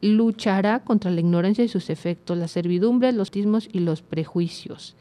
luchará 0.00 0.80
contra 0.80 1.10
la 1.10 1.20
ignorancia 1.20 1.64
y 1.64 1.68
sus 1.68 1.90
efectos, 1.90 2.36
la 2.36 2.48
servidumbre, 2.48 3.12
los 3.12 3.30
tismos 3.30 3.68
y 3.72 3.80
los 3.80 4.02
prejuicios. 4.02 4.96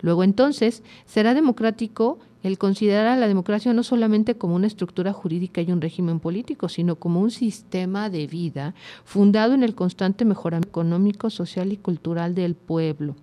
Luego 0.00 0.22
entonces 0.22 0.82
será 1.06 1.34
democrático 1.34 2.18
el 2.42 2.58
considerar 2.58 3.06
a 3.06 3.16
la 3.16 3.28
democracia 3.28 3.72
no 3.72 3.82
solamente 3.82 4.36
como 4.36 4.54
una 4.54 4.66
estructura 4.66 5.12
jurídica 5.12 5.60
y 5.60 5.72
un 5.72 5.80
régimen 5.80 6.20
político, 6.20 6.68
sino 6.68 6.96
como 6.96 7.20
un 7.20 7.30
sistema 7.30 8.10
de 8.10 8.26
vida 8.26 8.74
fundado 9.04 9.54
en 9.54 9.62
el 9.62 9.74
constante 9.74 10.24
mejoramiento 10.24 10.68
económico, 10.68 11.30
social 11.30 11.72
y 11.72 11.76
cultural 11.76 12.34
del 12.34 12.54
pueblo. 12.54 13.16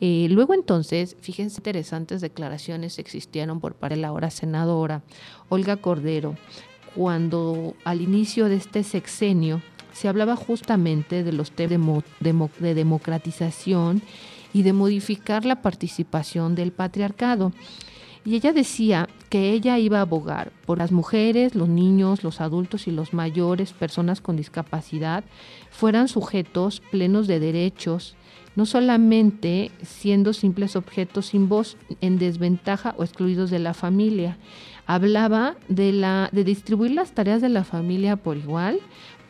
Eh, 0.00 0.28
luego 0.30 0.54
entonces, 0.54 1.16
fíjense, 1.20 1.58
interesantes 1.60 2.20
declaraciones 2.20 2.98
existieron 2.98 3.60
por 3.60 3.74
parte 3.74 3.96
de 3.96 4.02
la 4.02 4.08
ahora 4.08 4.30
senadora 4.30 5.02
Olga 5.48 5.76
Cordero, 5.76 6.36
cuando 6.94 7.74
al 7.84 8.00
inicio 8.00 8.48
de 8.48 8.56
este 8.56 8.82
sexenio 8.82 9.62
se 9.92 10.08
hablaba 10.08 10.36
justamente 10.36 11.24
de 11.24 11.32
los 11.32 11.50
temas 11.52 12.02
de 12.20 12.74
democratización 12.74 14.02
y 14.52 14.62
de 14.62 14.74
modificar 14.74 15.44
la 15.44 15.62
participación 15.62 16.54
del 16.54 16.72
patriarcado. 16.72 17.52
Y 18.26 18.34
ella 18.34 18.52
decía 18.52 19.08
que 19.30 19.52
ella 19.52 19.78
iba 19.78 19.98
a 19.98 20.00
abogar 20.00 20.50
por 20.66 20.78
las 20.78 20.90
mujeres, 20.90 21.54
los 21.54 21.68
niños, 21.68 22.24
los 22.24 22.40
adultos 22.40 22.88
y 22.88 22.90
los 22.90 23.14
mayores, 23.14 23.72
personas 23.72 24.20
con 24.20 24.36
discapacidad, 24.36 25.22
fueran 25.70 26.08
sujetos 26.08 26.80
plenos 26.90 27.28
de 27.28 27.38
derechos, 27.38 28.16
no 28.56 28.66
solamente 28.66 29.70
siendo 29.82 30.32
simples 30.32 30.74
objetos 30.74 31.26
sin 31.26 31.48
voz, 31.48 31.76
en 32.00 32.18
desventaja 32.18 32.96
o 32.98 33.04
excluidos 33.04 33.50
de 33.50 33.60
la 33.60 33.74
familia. 33.74 34.38
Hablaba 34.86 35.54
de, 35.68 35.92
la, 35.92 36.28
de 36.32 36.42
distribuir 36.42 36.90
las 36.90 37.12
tareas 37.12 37.40
de 37.40 37.48
la 37.48 37.62
familia 37.62 38.16
por 38.16 38.36
igual, 38.36 38.80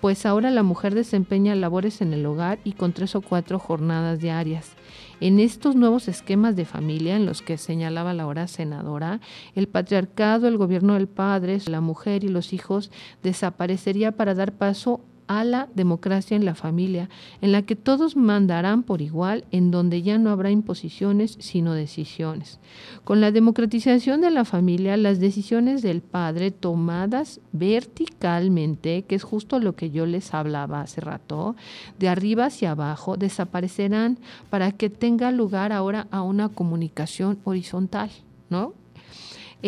pues 0.00 0.26
ahora 0.26 0.50
la 0.50 0.62
mujer 0.62 0.94
desempeña 0.94 1.54
labores 1.54 2.00
en 2.00 2.12
el 2.12 2.26
hogar 2.26 2.58
y 2.64 2.72
con 2.72 2.92
tres 2.92 3.14
o 3.14 3.20
cuatro 3.20 3.58
jornadas 3.58 4.20
diarias. 4.20 4.72
En 5.20 5.40
estos 5.40 5.76
nuevos 5.76 6.08
esquemas 6.08 6.56
de 6.56 6.66
familia 6.66 7.16
en 7.16 7.24
los 7.24 7.40
que 7.42 7.56
señalaba 7.56 8.12
la 8.12 8.26
hora 8.26 8.48
senadora, 8.48 9.20
el 9.54 9.66
patriarcado, 9.66 10.46
el 10.46 10.58
gobierno 10.58 10.94
del 10.94 11.08
padre, 11.08 11.58
la 11.66 11.80
mujer 11.80 12.24
y 12.24 12.28
los 12.28 12.52
hijos 12.52 12.90
desaparecería 13.22 14.12
para 14.12 14.34
dar 14.34 14.52
paso 14.52 15.00
a 15.26 15.44
la 15.44 15.68
democracia 15.74 16.36
en 16.36 16.44
la 16.44 16.54
familia, 16.54 17.08
en 17.40 17.52
la 17.52 17.62
que 17.62 17.76
todos 17.76 18.16
mandarán 18.16 18.82
por 18.82 19.02
igual, 19.02 19.44
en 19.50 19.70
donde 19.70 20.02
ya 20.02 20.18
no 20.18 20.30
habrá 20.30 20.50
imposiciones, 20.50 21.36
sino 21.40 21.74
decisiones. 21.74 22.58
Con 23.04 23.20
la 23.20 23.32
democratización 23.32 24.20
de 24.20 24.30
la 24.30 24.44
familia, 24.44 24.96
las 24.96 25.20
decisiones 25.20 25.82
del 25.82 26.00
padre 26.02 26.50
tomadas 26.50 27.40
verticalmente, 27.52 29.02
que 29.02 29.14
es 29.14 29.22
justo 29.22 29.58
lo 29.58 29.74
que 29.74 29.90
yo 29.90 30.06
les 30.06 30.34
hablaba 30.34 30.80
hace 30.80 31.00
rato, 31.00 31.56
de 31.98 32.08
arriba 32.08 32.46
hacia 32.46 32.72
abajo, 32.72 33.16
desaparecerán 33.16 34.18
para 34.50 34.72
que 34.72 34.90
tenga 34.90 35.30
lugar 35.32 35.72
ahora 35.72 36.06
a 36.10 36.22
una 36.22 36.48
comunicación 36.48 37.38
horizontal, 37.44 38.10
¿no? 38.50 38.74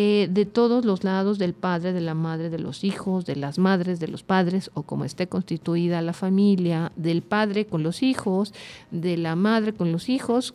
Eh, 0.01 0.29
de 0.31 0.45
todos 0.45 0.85
los 0.85 1.03
lados 1.03 1.39
del 1.39 1.53
padre, 1.53 1.91
de 1.91 1.99
la 1.99 2.13
madre, 2.13 2.49
de 2.49 2.57
los 2.57 2.85
hijos, 2.85 3.25
de 3.25 3.35
las 3.35 3.59
madres, 3.59 3.99
de 3.99 4.07
los 4.07 4.23
padres, 4.23 4.71
o 4.73 4.83
como 4.83 5.03
esté 5.03 5.27
constituida 5.27 6.01
la 6.01 6.13
familia, 6.13 6.93
del 6.95 7.21
padre 7.21 7.65
con 7.65 7.83
los 7.83 8.01
hijos, 8.01 8.53
de 8.91 9.17
la 9.17 9.35
madre 9.35 9.73
con 9.73 9.91
los 9.91 10.07
hijos, 10.07 10.53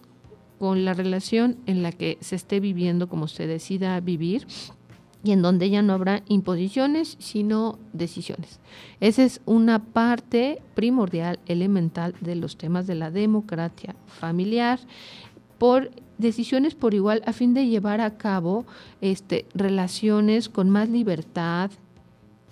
con 0.59 0.87
la 0.87 0.95
relación 0.95 1.59
en 1.67 1.83
la 1.83 1.93
que 1.93 2.17
se 2.23 2.37
esté 2.37 2.59
viviendo 2.59 3.07
como 3.11 3.29
se 3.29 3.47
decida 3.47 4.01
vivir 4.01 4.47
y 5.23 5.33
en 5.33 5.43
donde 5.43 5.69
ya 5.69 5.83
no 5.83 5.93
habrá 5.93 6.23
imposiciones, 6.27 7.19
sino 7.19 7.79
decisiones. 7.93 8.61
Esa 9.01 9.25
es 9.25 9.43
una 9.45 9.79
parte 9.79 10.63
primordial, 10.75 11.39
elemental 11.45 12.15
de 12.23 12.35
los 12.35 12.57
temas 12.57 12.87
de 12.87 12.95
la 12.95 13.11
democracia 13.11 13.95
familiar 14.07 14.81
por 15.59 15.91
decisiones 16.19 16.75
por 16.75 16.95
igual 16.95 17.23
a 17.27 17.33
fin 17.33 17.55
de 17.55 17.67
llevar 17.67 18.01
a 18.01 18.17
cabo 18.17 18.65
este, 19.01 19.47
relaciones 19.55 20.49
con 20.49 20.71
más 20.71 20.89
libertad, 20.89 21.71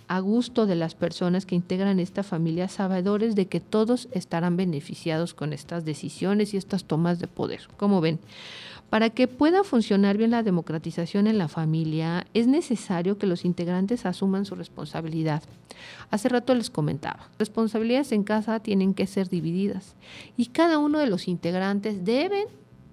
a 0.09 0.21
gusto 0.21 0.67
de 0.67 0.75
las 0.75 0.95
personas 0.95 1.47
que 1.47 1.55
integran 1.55 1.99
esta 1.99 2.23
familia, 2.23 2.69
sabedores 2.69 3.35
de 3.35 3.47
que 3.47 3.61
todos 3.61 4.09
estarán 4.13 4.59
beneficiados 4.59 5.33
con 5.33 5.55
estas 5.55 5.87
decisiones 5.87 6.53
y 6.53 6.59
estas 6.59 6.85
tomas 6.85 7.19
de 7.19 7.29
poder. 7.29 7.63
Como 7.79 8.03
ven, 8.03 8.21
para 8.91 9.09
que 9.09 9.27
pueda 9.27 9.65
funcionar 9.65 10.19
bien 10.19 10.33
la 10.33 10.43
democratización 10.43 11.27
en 11.27 11.39
la 11.39 11.49
familia, 11.49 12.27
es 12.35 12.47
necesario 12.47 13.17
que 13.17 13.27
los 13.27 13.47
integrantes 13.47 14.05
asuman 14.05 14.45
su 14.45 14.55
responsabilidad. 14.55 15.43
Hace 16.11 16.29
rato 16.29 16.55
les 16.55 16.69
comentaba, 16.69 17.31
responsabilidades 17.39 18.13
en 18.13 18.23
casa 18.23 18.61
tienen 18.61 18.93
que 18.93 19.07
ser 19.07 19.31
divididas 19.31 19.95
y 20.37 20.49
cada 20.49 20.77
uno 20.77 20.99
de 20.99 21.07
los 21.07 21.27
integrantes 21.27 22.05
deben 22.05 22.49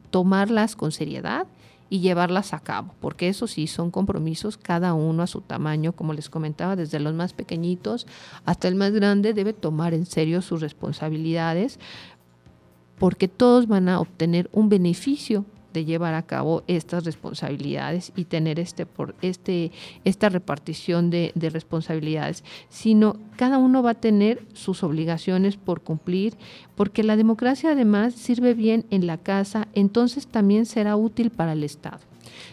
tomarlas 0.10 0.76
con 0.76 0.92
seriedad 0.92 1.48
y 1.90 2.02
llevarlas 2.02 2.54
a 2.54 2.60
cabo, 2.60 2.94
porque 3.00 3.30
eso 3.30 3.48
sí 3.48 3.66
son 3.68 3.90
compromisos, 3.90 4.58
cada 4.58 4.94
uno 4.94 5.24
a 5.24 5.28
su 5.28 5.42
tamaño, 5.42 5.94
como 5.94 6.14
les 6.14 6.30
comentaba, 6.30 6.76
desde 6.76 7.00
los 7.00 7.14
más 7.14 7.34
pequeñitos 7.34 8.06
hasta 8.46 8.68
el 8.68 8.76
más 8.76 8.92
grande 8.92 9.34
debe 9.34 9.54
tomar 9.54 9.94
en 9.94 10.06
serio 10.06 10.42
sus 10.42 10.62
responsabilidades, 10.62 11.80
porque 13.00 13.28
todos 13.28 13.68
van 13.68 13.90
a 13.90 14.00
obtener 14.00 14.50
un 14.54 14.70
beneficio 14.70 15.46
de 15.74 15.86
llevar 15.86 16.14
a 16.14 16.24
cabo 16.24 16.64
estas 16.68 17.06
responsabilidades 17.06 18.12
y 18.16 18.26
tener 18.26 18.60
este 18.60 18.86
por 18.86 19.16
este 19.22 19.72
esta 20.04 20.30
repartición 20.30 21.10
de, 21.10 21.32
de, 21.36 21.50
responsabilidades, 21.50 22.44
sino 22.70 23.18
cada 23.36 23.58
uno 23.58 23.84
va 23.84 23.92
a 23.92 24.02
tener 24.02 24.46
sus 24.54 24.84
obligaciones 24.84 25.58
por 25.58 25.82
cumplir, 25.82 26.36
porque 26.76 27.04
la 27.04 27.16
democracia 27.16 27.72
además 27.72 28.14
sirve 28.14 28.54
bien 28.54 28.86
en 28.90 29.08
la 29.08 29.18
casa, 29.18 29.68
entonces 29.74 30.28
también 30.28 30.66
será 30.66 30.96
útil 30.96 31.30
para 31.30 31.54
el 31.54 31.64
Estado. 31.64 32.00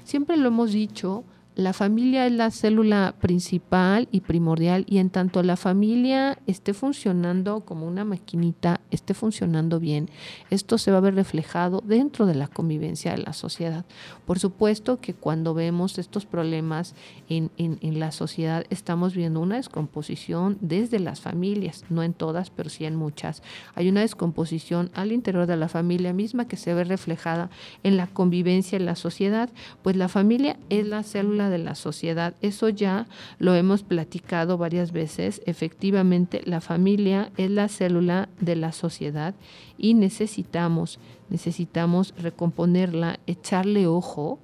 Siempre 0.04 0.36
lo 0.36 0.48
hemos 0.48 0.72
dicho 0.72 1.24
la 1.56 1.72
familia 1.72 2.26
es 2.26 2.32
la 2.32 2.50
célula 2.50 3.14
principal 3.18 4.08
y 4.12 4.20
primordial 4.20 4.84
y 4.86 4.98
en 4.98 5.08
tanto 5.08 5.42
la 5.42 5.56
familia 5.56 6.38
esté 6.46 6.74
funcionando 6.74 7.60
como 7.60 7.86
una 7.86 8.04
maquinita, 8.04 8.82
esté 8.90 9.14
funcionando 9.14 9.80
bien, 9.80 10.10
esto 10.50 10.76
se 10.76 10.90
va 10.90 10.98
a 10.98 11.00
ver 11.00 11.14
reflejado 11.14 11.82
dentro 11.82 12.26
de 12.26 12.34
la 12.34 12.46
convivencia 12.46 13.12
de 13.12 13.22
la 13.22 13.32
sociedad. 13.32 13.86
Por 14.26 14.38
supuesto 14.38 15.00
que 15.00 15.14
cuando 15.14 15.54
vemos 15.54 15.98
estos 15.98 16.26
problemas 16.26 16.94
en, 17.30 17.50
en 17.56 17.98
la 17.98 18.12
sociedad 18.12 18.66
estamos 18.68 19.14
viendo 19.14 19.40
una 19.40 19.56
descomposición 19.56 20.58
desde 20.60 21.00
las 21.00 21.22
familias, 21.22 21.86
no 21.88 22.02
en 22.02 22.12
todas, 22.12 22.50
pero 22.50 22.68
sí 22.68 22.84
en 22.84 22.96
muchas. 22.96 23.42
Hay 23.74 23.88
una 23.88 24.02
descomposición 24.02 24.90
al 24.92 25.10
interior 25.10 25.46
de 25.46 25.56
la 25.56 25.68
familia 25.68 26.12
misma 26.12 26.48
que 26.48 26.58
se 26.58 26.74
ve 26.74 26.84
reflejada 26.84 27.48
en 27.82 27.96
la 27.96 28.08
convivencia 28.08 28.76
en 28.76 28.84
la 28.84 28.94
sociedad, 28.94 29.48
pues 29.82 29.96
la 29.96 30.08
familia 30.08 30.58
es 30.68 30.86
la 30.86 31.02
célula 31.02 31.45
de 31.48 31.58
la 31.58 31.74
sociedad. 31.74 32.34
Eso 32.40 32.68
ya 32.68 33.06
lo 33.38 33.54
hemos 33.54 33.82
platicado 33.82 34.58
varias 34.58 34.92
veces. 34.92 35.42
Efectivamente, 35.46 36.42
la 36.44 36.60
familia 36.60 37.30
es 37.36 37.50
la 37.50 37.68
célula 37.68 38.28
de 38.40 38.56
la 38.56 38.72
sociedad 38.72 39.34
y 39.78 39.94
necesitamos, 39.94 40.98
necesitamos 41.28 42.14
recomponerla, 42.18 43.18
echarle 43.26 43.86
ojo 43.86 44.38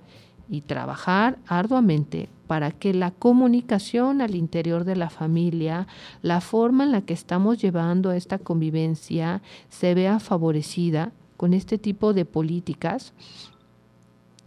y 0.49 0.61
trabajar 0.61 1.39
arduamente 1.47 2.29
para 2.47 2.71
que 2.71 2.93
la 2.93 3.11
comunicación 3.11 4.21
al 4.21 4.35
interior 4.35 4.85
de 4.85 4.97
la 4.97 5.09
familia, 5.09 5.87
la 6.21 6.43
forma 6.43 6.85
en 6.85 6.93
la 6.93 7.01
que 7.01 7.15
estamos 7.15 7.57
llevando 7.57 8.13
esta 8.13 8.39
convivencia, 8.39 9.41
se 9.71 9.95
vea 9.95 10.21
favorecida 10.21 11.13
con 11.39 11.55
este 11.55 11.79
tipo 11.79 12.13
de 12.13 12.25
políticas 12.25 13.15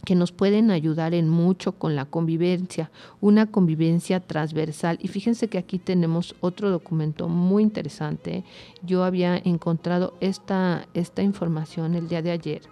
que 0.06 0.14
nos 0.14 0.30
pueden 0.30 0.70
ayudar 0.70 1.14
en 1.14 1.28
mucho 1.28 1.72
con 1.72 1.96
la 1.96 2.04
convivencia, 2.04 2.92
una 3.20 3.46
convivencia 3.46 4.20
transversal. 4.20 4.98
Y 5.02 5.08
fíjense 5.08 5.48
que 5.48 5.58
aquí 5.58 5.80
tenemos 5.80 6.36
otro 6.40 6.70
documento 6.70 7.28
muy 7.28 7.64
interesante. 7.64 8.44
Yo 8.82 9.02
había 9.02 9.36
encontrado 9.36 10.14
esta, 10.20 10.86
esta 10.94 11.22
información 11.22 11.96
el 11.96 12.08
día 12.08 12.22
de 12.22 12.30
ayer, 12.30 12.62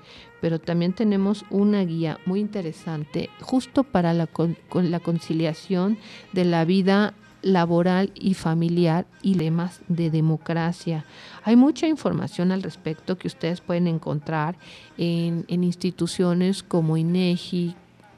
pero 0.40 0.60
también 0.60 0.92
tenemos 0.92 1.44
una 1.50 1.84
guía 1.84 2.20
muy 2.24 2.38
interesante 2.38 3.28
justo 3.40 3.82
para 3.82 4.14
la, 4.14 4.28
con, 4.28 4.56
la 4.72 5.00
conciliación 5.00 5.98
de 6.32 6.44
la 6.44 6.64
vida 6.64 7.14
laboral 7.44 8.10
y 8.14 8.34
familiar 8.34 9.06
y 9.22 9.34
lemas 9.34 9.80
de 9.88 10.10
democracia. 10.10 11.04
Hay 11.44 11.56
mucha 11.56 11.86
información 11.86 12.50
al 12.50 12.62
respecto 12.62 13.18
que 13.18 13.28
ustedes 13.28 13.60
pueden 13.60 13.86
encontrar 13.86 14.56
en, 14.98 15.44
instituciones 15.48 16.62
como 16.62 16.96
INEGI. 16.96 17.76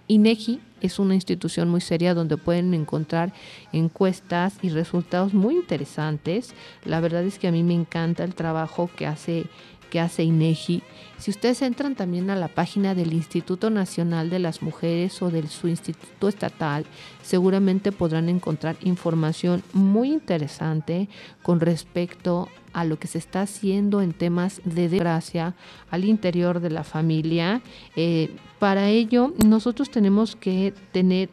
INEGI 0.09 0.61
es 0.81 0.99
una 0.99 1.15
institución 1.15 1.69
muy 1.69 1.81
seria 1.81 2.15
donde 2.15 2.37
pueden 2.37 2.73
encontrar 2.73 3.33
encuestas 3.73 4.55
y 4.63 4.69
resultados 4.69 5.35
muy 5.35 5.57
interesantes. 5.57 6.55
La 6.85 7.01
verdad 7.01 7.25
es 7.25 7.39
que 7.39 7.49
a 7.49 7.53
mí 7.53 7.63
me 7.63 7.75
encanta 7.75 8.23
el 8.23 8.35
trabajo 8.35 8.89
que 8.97 9.07
hace 9.07 9.47
que 9.91 10.01
hace 10.01 10.25
INEGI. 10.25 10.83
Si 11.19 11.31
ustedes 11.31 11.63
entran 11.63 11.95
también 11.95 12.29
a 12.31 12.37
la 12.37 12.49
página 12.49 12.95
del 12.95 13.13
Instituto 13.13 13.71
Nacional 13.71 14.29
de 14.29 14.39
las 14.39 14.63
Mujeres 14.63 15.23
o 15.23 15.31
del 15.31 15.49
su 15.49 15.69
instituto 15.69 16.29
estatal, 16.29 16.85
seguramente 17.23 17.93
podrán 17.93 18.29
encontrar 18.29 18.77
información 18.83 19.63
muy 19.73 20.13
interesante 20.13 21.09
con 21.43 21.61
respecto 21.61 22.49
a 22.73 22.85
lo 22.85 22.99
que 22.99 23.09
se 23.09 23.17
está 23.17 23.41
haciendo 23.43 24.03
en 24.03 24.13
temas 24.13 24.61
de 24.65 24.91
desgracia 24.91 25.55
al 25.91 26.05
interior 26.05 26.61
de 26.61 26.71
la 26.71 26.85
familia. 26.85 27.63
Eh, 27.97 28.31
para 28.59 28.91
ello, 28.91 29.33
nosotros 29.47 29.91
tenemos 29.91 30.37
que 30.37 30.75
tener 30.93 31.31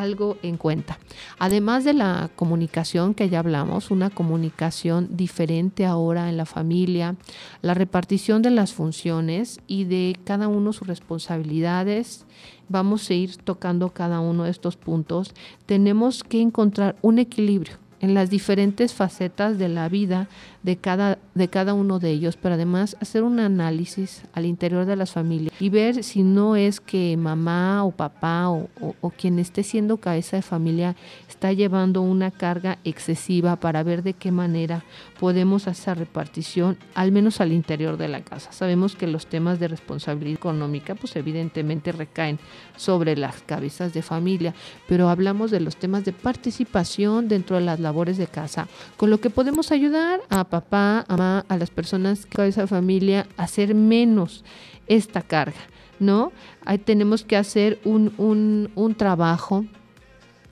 algo 0.00 0.36
en 0.42 0.56
cuenta. 0.56 0.98
Además 1.38 1.84
de 1.84 1.92
la 1.92 2.30
comunicación 2.36 3.14
que 3.14 3.28
ya 3.28 3.40
hablamos, 3.40 3.90
una 3.90 4.10
comunicación 4.10 5.08
diferente 5.10 5.86
ahora 5.86 6.28
en 6.28 6.36
la 6.36 6.46
familia, 6.46 7.16
la 7.62 7.74
repartición 7.74 8.42
de 8.42 8.50
las 8.50 8.72
funciones 8.72 9.60
y 9.66 9.84
de 9.84 10.16
cada 10.24 10.48
uno 10.48 10.72
sus 10.72 10.88
responsabilidades, 10.88 12.24
vamos 12.68 13.10
a 13.10 13.14
ir 13.14 13.36
tocando 13.36 13.90
cada 13.90 14.20
uno 14.20 14.44
de 14.44 14.50
estos 14.50 14.76
puntos. 14.76 15.34
Tenemos 15.66 16.22
que 16.22 16.40
encontrar 16.40 16.96
un 17.02 17.18
equilibrio 17.18 17.74
en 18.00 18.14
las 18.14 18.30
diferentes 18.30 18.94
facetas 18.94 19.58
de 19.58 19.68
la 19.68 19.88
vida 19.88 20.28
de 20.62 20.76
cada, 20.76 21.18
de 21.34 21.48
cada 21.48 21.74
uno 21.74 21.98
de 21.98 22.10
ellos, 22.10 22.36
pero 22.36 22.54
además 22.54 22.96
hacer 23.00 23.22
un 23.22 23.40
análisis 23.40 24.22
al 24.32 24.44
interior 24.44 24.86
de 24.86 24.96
las 24.96 25.12
familias 25.12 25.54
y 25.60 25.68
ver 25.68 26.02
si 26.02 26.22
no 26.22 26.56
es 26.56 26.80
que 26.80 27.16
mamá 27.16 27.84
o 27.84 27.92
papá 27.92 28.48
o, 28.50 28.68
o, 29.00 29.10
quien 29.10 29.38
esté 29.38 29.62
siendo 29.62 29.98
cabeza 29.98 30.36
de 30.36 30.42
familia 30.42 30.96
está 31.28 31.52
llevando 31.52 32.02
una 32.02 32.30
carga 32.30 32.78
excesiva 32.84 33.56
para 33.56 33.82
ver 33.82 34.02
de 34.02 34.14
qué 34.14 34.32
manera 34.32 34.84
podemos 35.20 35.68
hacer 35.68 35.98
repartición, 35.98 36.76
al 36.94 37.12
menos 37.12 37.40
al 37.40 37.52
interior 37.52 37.96
de 37.96 38.08
la 38.08 38.22
casa. 38.22 38.52
Sabemos 38.52 38.96
que 38.96 39.06
los 39.06 39.26
temas 39.26 39.60
de 39.60 39.68
responsabilidad 39.68 40.38
económica, 40.38 40.94
pues 40.94 41.14
evidentemente 41.16 41.92
recaen 41.92 42.38
sobre 42.76 43.16
las 43.16 43.42
cabezas 43.42 43.92
de 43.92 44.02
familia, 44.02 44.54
pero 44.88 45.08
hablamos 45.08 45.50
de 45.50 45.60
los 45.60 45.76
temas 45.76 46.04
de 46.04 46.12
participación 46.12 47.28
dentro 47.28 47.56
de 47.56 47.62
las 47.62 47.80
labores 47.80 48.18
de 48.18 48.26
casa, 48.26 48.68
con 48.96 49.10
lo 49.10 49.20
que 49.20 49.30
podemos 49.30 49.72
ayudar 49.72 50.20
a 50.28 50.47
papá, 50.48 51.04
a 51.08 51.16
mamá, 51.16 51.44
a 51.48 51.56
las 51.56 51.70
personas 51.70 52.26
que 52.26 52.46
esa 52.46 52.66
familia 52.66 53.26
hacer 53.36 53.74
menos 53.74 54.44
esta 54.86 55.22
carga, 55.22 55.60
¿no? 55.98 56.32
Ahí 56.64 56.78
tenemos 56.78 57.24
que 57.24 57.36
hacer 57.36 57.78
un, 57.84 58.12
un, 58.18 58.70
un 58.74 58.94
trabajo 58.94 59.64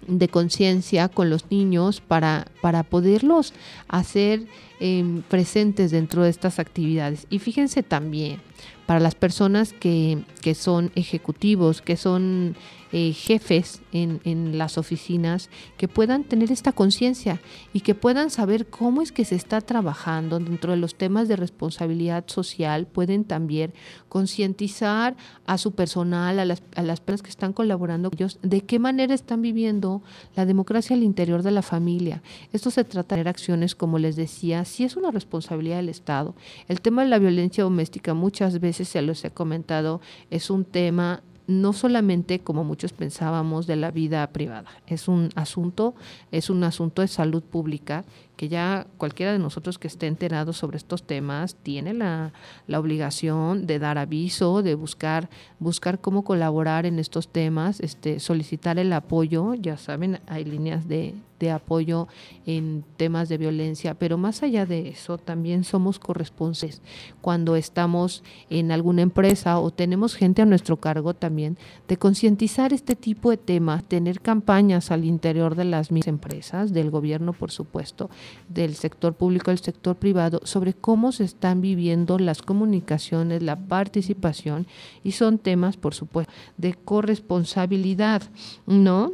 de 0.06 0.28
conciencia 0.28 1.08
con 1.08 1.30
los 1.30 1.50
niños 1.50 2.00
para, 2.00 2.46
para 2.60 2.82
poderlos 2.84 3.52
hacer 3.88 4.46
em, 4.78 5.22
presentes 5.22 5.90
dentro 5.90 6.22
de 6.22 6.30
estas 6.30 6.58
actividades. 6.58 7.26
Y 7.30 7.38
fíjense 7.38 7.82
también, 7.82 8.40
para 8.86 9.00
las 9.00 9.14
personas 9.14 9.72
que, 9.72 10.22
que 10.42 10.54
son 10.54 10.92
ejecutivos, 10.94 11.82
que 11.82 11.96
son 11.96 12.56
eh, 12.92 13.12
jefes 13.12 13.82
en, 13.92 14.58
las 14.58 14.78
oficinas 14.78 15.50
que 15.76 15.88
puedan 15.88 16.24
tener 16.24 16.52
esta 16.52 16.72
conciencia 16.72 17.40
y 17.72 17.80
que 17.80 17.94
puedan 17.94 18.30
saber 18.30 18.66
cómo 18.66 19.02
es 19.02 19.12
que 19.12 19.24
se 19.24 19.34
está 19.34 19.60
trabajando 19.60 20.38
dentro 20.38 20.72
de 20.72 20.78
los 20.78 20.94
temas 20.94 21.28
de 21.28 21.36
responsabilidad 21.36 22.24
social, 22.26 22.86
pueden 22.86 23.24
también 23.24 23.72
concientizar 24.08 25.16
a 25.46 25.58
su 25.58 25.72
personal, 25.72 26.38
a 26.38 26.44
las, 26.44 26.62
a 26.74 26.82
las 26.82 27.00
personas 27.00 27.22
que 27.22 27.30
están 27.30 27.52
colaborando 27.52 28.10
con 28.10 28.18
ellos, 28.18 28.38
de 28.42 28.60
qué 28.60 28.78
manera 28.78 29.14
están 29.14 29.42
viviendo 29.42 30.02
la 30.34 30.46
democracia 30.46 30.94
al 30.94 31.02
interior 31.02 31.42
de 31.42 31.50
la 31.50 31.62
familia. 31.62 32.22
Esto 32.52 32.70
se 32.70 32.84
trata 32.84 33.16
de 33.16 33.28
acciones, 33.28 33.74
como 33.74 33.98
les 33.98 34.16
decía, 34.16 34.64
si 34.64 34.84
es 34.84 34.96
una 34.96 35.10
responsabilidad 35.10 35.76
del 35.76 35.88
Estado. 35.88 36.34
El 36.68 36.80
tema 36.80 37.02
de 37.02 37.08
la 37.08 37.18
violencia 37.18 37.64
doméstica, 37.64 38.14
muchas 38.14 38.60
veces 38.60 38.88
se 38.88 39.02
los 39.02 39.24
he 39.24 39.30
comentado, 39.30 40.00
es 40.30 40.50
un 40.50 40.64
tema 40.64 41.22
no 41.46 41.72
solamente 41.72 42.40
como 42.40 42.64
muchos 42.64 42.92
pensábamos 42.92 43.66
de 43.66 43.76
la 43.76 43.90
vida 43.90 44.26
privada, 44.28 44.70
es 44.86 45.08
un 45.08 45.30
asunto, 45.34 45.94
es 46.32 46.50
un 46.50 46.64
asunto 46.64 47.02
de 47.02 47.08
salud 47.08 47.42
pública 47.42 48.04
que 48.36 48.48
ya 48.48 48.86
cualquiera 48.98 49.32
de 49.32 49.38
nosotros 49.38 49.78
que 49.78 49.88
esté 49.88 50.06
enterado 50.06 50.52
sobre 50.52 50.76
estos 50.76 51.02
temas 51.02 51.56
tiene 51.56 51.94
la, 51.94 52.32
la, 52.66 52.78
obligación 52.78 53.66
de 53.66 53.78
dar 53.78 53.98
aviso, 53.98 54.62
de 54.62 54.74
buscar, 54.74 55.30
buscar 55.58 56.00
cómo 56.00 56.22
colaborar 56.22 56.86
en 56.86 56.98
estos 56.98 57.28
temas, 57.28 57.80
este, 57.80 58.20
solicitar 58.20 58.78
el 58.78 58.92
apoyo, 58.92 59.54
ya 59.54 59.78
saben, 59.78 60.20
hay 60.26 60.44
líneas 60.44 60.86
de, 60.86 61.14
de 61.38 61.50
apoyo 61.50 62.08
en 62.46 62.84
temas 62.96 63.28
de 63.28 63.38
violencia, 63.38 63.94
pero 63.94 64.18
más 64.18 64.42
allá 64.42 64.66
de 64.66 64.88
eso, 64.88 65.18
también 65.18 65.64
somos 65.64 65.98
corresponsables. 65.98 66.80
Cuando 67.20 67.56
estamos 67.56 68.22
en 68.50 68.72
alguna 68.72 69.02
empresa 69.02 69.58
o 69.58 69.70
tenemos 69.70 70.14
gente 70.14 70.42
a 70.42 70.46
nuestro 70.46 70.76
cargo 70.78 71.14
también 71.14 71.58
de 71.88 71.96
concientizar 71.96 72.72
este 72.72 72.96
tipo 72.96 73.30
de 73.30 73.36
temas, 73.36 73.84
tener 73.84 74.20
campañas 74.20 74.90
al 74.90 75.04
interior 75.04 75.54
de 75.54 75.64
las 75.64 75.90
mismas 75.90 76.08
empresas, 76.08 76.72
del 76.72 76.90
gobierno, 76.90 77.32
por 77.32 77.50
supuesto, 77.50 78.10
del 78.48 78.74
sector 78.74 79.14
público, 79.14 79.50
del 79.50 79.58
sector 79.58 79.96
privado, 79.96 80.40
sobre 80.44 80.74
cómo 80.74 81.12
se 81.12 81.24
están 81.24 81.60
viviendo 81.60 82.18
las 82.18 82.42
comunicaciones, 82.42 83.42
la 83.42 83.56
participación, 83.56 84.66
y 85.02 85.12
son 85.12 85.38
temas, 85.38 85.76
por 85.76 85.94
supuesto, 85.94 86.32
de 86.56 86.74
corresponsabilidad, 86.74 88.22
¿no? 88.66 89.12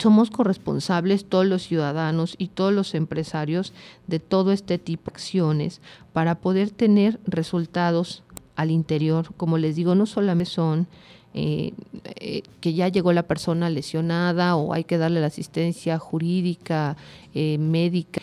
somos 0.00 0.30
corresponsables 0.30 1.26
todos 1.26 1.46
los 1.46 1.62
ciudadanos 1.62 2.34
y 2.38 2.48
todos 2.48 2.72
los 2.72 2.94
empresarios 2.94 3.72
de 4.06 4.18
todo 4.18 4.52
este 4.52 4.78
tipo 4.78 5.10
de 5.10 5.14
acciones 5.14 5.80
para 6.12 6.36
poder 6.36 6.70
tener 6.70 7.20
resultados 7.26 8.22
al 8.56 8.70
interior. 8.70 9.34
Como 9.36 9.58
les 9.58 9.76
digo, 9.76 9.94
no 9.94 10.06
solamente 10.06 10.50
son 10.50 10.86
eh, 11.34 11.72
eh, 12.16 12.42
que 12.60 12.74
ya 12.74 12.88
llegó 12.88 13.12
la 13.12 13.22
persona 13.22 13.70
lesionada 13.70 14.56
o 14.56 14.74
hay 14.74 14.84
que 14.84 14.98
darle 14.98 15.20
la 15.20 15.28
asistencia 15.28 15.98
jurídica, 15.98 16.96
eh, 17.34 17.58
médica, 17.58 18.20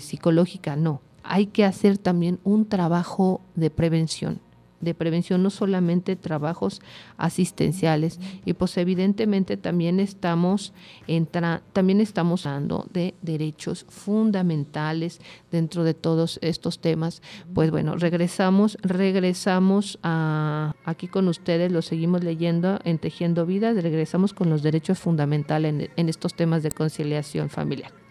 psicológica, 0.00 0.76
no. 0.76 1.00
Hay 1.22 1.46
que 1.46 1.64
hacer 1.64 1.98
también 1.98 2.40
un 2.44 2.66
trabajo 2.66 3.40
de 3.54 3.70
prevención 3.70 4.40
de 4.82 4.94
prevención, 4.94 5.42
no 5.42 5.48
solamente 5.48 6.16
trabajos 6.16 6.82
asistenciales. 7.16 8.20
Y 8.44 8.52
pues 8.52 8.76
evidentemente 8.76 9.56
también 9.56 10.00
estamos, 10.00 10.74
entra, 11.06 11.62
también 11.72 12.00
estamos 12.00 12.44
hablando 12.44 12.86
de 12.92 13.14
derechos 13.22 13.86
fundamentales 13.88 15.20
dentro 15.50 15.84
de 15.84 15.94
todos 15.94 16.38
estos 16.42 16.80
temas. 16.80 17.22
Pues 17.54 17.70
bueno, 17.70 17.96
regresamos, 17.96 18.76
regresamos 18.82 19.98
a, 20.02 20.74
aquí 20.84 21.08
con 21.08 21.28
ustedes, 21.28 21.72
lo 21.72 21.80
seguimos 21.80 22.22
leyendo 22.22 22.78
en 22.84 22.98
Tejiendo 22.98 23.46
Vidas, 23.46 23.82
regresamos 23.82 24.34
con 24.34 24.50
los 24.50 24.62
derechos 24.62 24.98
fundamentales 24.98 25.72
en, 25.74 25.90
en 25.96 26.08
estos 26.08 26.34
temas 26.34 26.62
de 26.62 26.70
conciliación 26.72 27.48
familiar. 27.48 28.01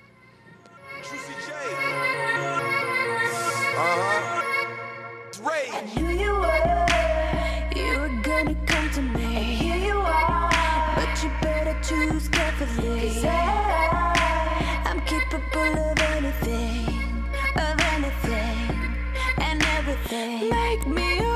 Capable 15.31 15.91
of 15.91 15.99
anything, 16.17 17.23
of 17.55 17.79
anything, 17.95 18.95
and 19.37 19.63
everything. 19.77 20.49
Make 20.49 20.85
me 20.87 21.30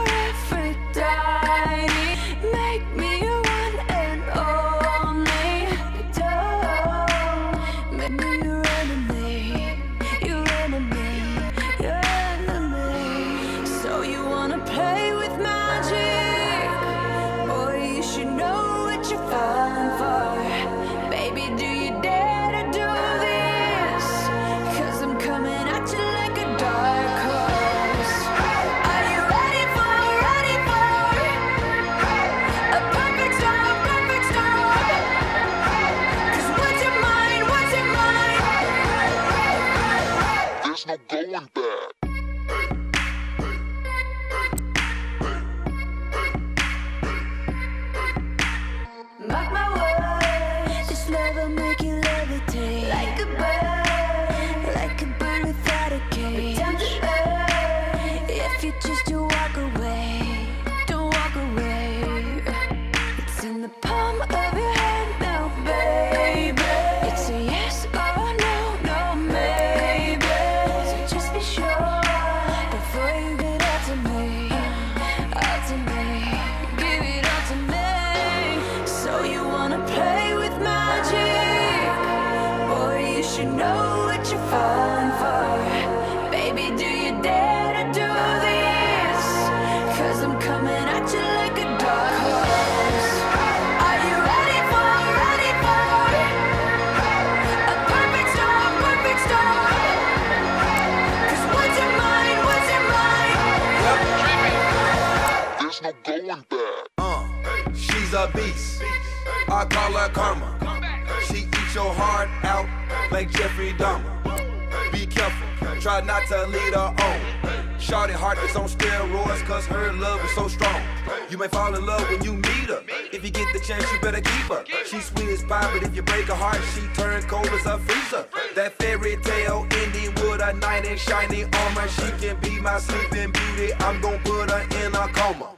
cold 127.36 127.48
as 127.48 127.66
a 127.66 127.78
freezer. 127.80 128.26
That 128.56 128.74
fairy 128.80 129.18
tale 129.18 129.68
ending 129.72 130.14
with 130.16 130.42
a 130.42 130.54
knight 130.54 130.86
in 130.86 130.98
shiny 130.98 131.44
armor. 131.44 131.88
She 131.88 132.08
can 132.22 132.40
be 132.42 132.60
my 132.60 132.80
sleeping 132.80 133.32
beauty. 133.32 133.74
I'm 133.80 134.00
gonna 134.02 134.20
put 134.24 134.52
her 134.52 134.64
in 134.82 134.96
a 134.96 135.08
coma. 135.18 135.50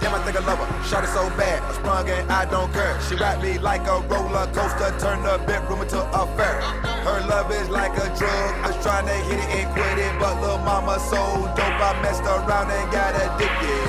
Damn, 0.00 0.14
I 0.14 0.22
think 0.24 0.36
I 0.40 0.42
love 0.46 0.58
her. 0.58 0.68
Shot 0.88 1.04
it 1.04 1.08
so 1.08 1.28
bad, 1.36 1.62
I 1.62 1.72
sprung 1.74 2.08
and 2.08 2.30
I 2.32 2.44
don't 2.50 2.72
care. 2.72 2.98
She 3.06 3.14
wrapped 3.16 3.42
me 3.42 3.58
like 3.58 3.86
a 3.86 4.00
roller 4.10 4.46
coaster, 4.56 4.90
turned 4.98 5.24
the 5.24 5.38
bedroom 5.46 5.82
into 5.82 6.00
a 6.00 6.22
fair. 6.36 6.60
Her 7.06 7.20
love 7.28 7.50
is 7.52 7.68
like 7.68 7.92
a 7.92 8.08
drug. 8.18 8.50
I 8.64 8.68
was 8.68 8.82
trying 8.82 9.06
to 9.06 9.16
hit 9.28 9.38
it 9.38 9.50
and 9.58 9.68
quit 9.74 9.98
it, 9.98 10.12
but 10.18 10.40
little 10.40 10.58
mama 10.58 10.98
so 11.10 11.20
dope, 11.56 11.80
I 11.88 11.92
messed 12.02 12.24
around 12.24 12.70
and 12.70 12.90
got 12.90 13.12
addicted. 13.14 13.82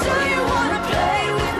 So 0.00 0.12
you 0.32 0.40
wanna 0.52 0.80
play 0.88 1.22
with 1.34 1.54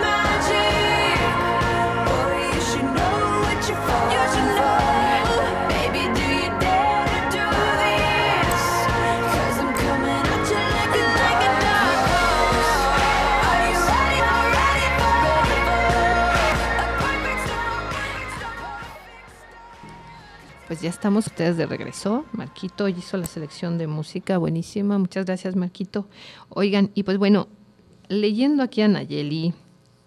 Pues 20.71 20.79
ya 20.79 20.89
estamos 20.89 21.27
ustedes 21.27 21.57
de 21.57 21.65
regreso. 21.65 22.23
Marquito 22.31 22.87
hizo 22.87 23.17
la 23.17 23.25
selección 23.25 23.77
de 23.77 23.87
música 23.87 24.37
buenísima. 24.37 24.97
Muchas 24.97 25.25
gracias, 25.25 25.57
Marquito. 25.57 26.07
Oigan, 26.47 26.91
y 26.95 27.03
pues 27.03 27.17
bueno, 27.17 27.49
leyendo 28.07 28.63
aquí 28.63 28.81
a 28.81 28.87
Nayeli, 28.87 29.53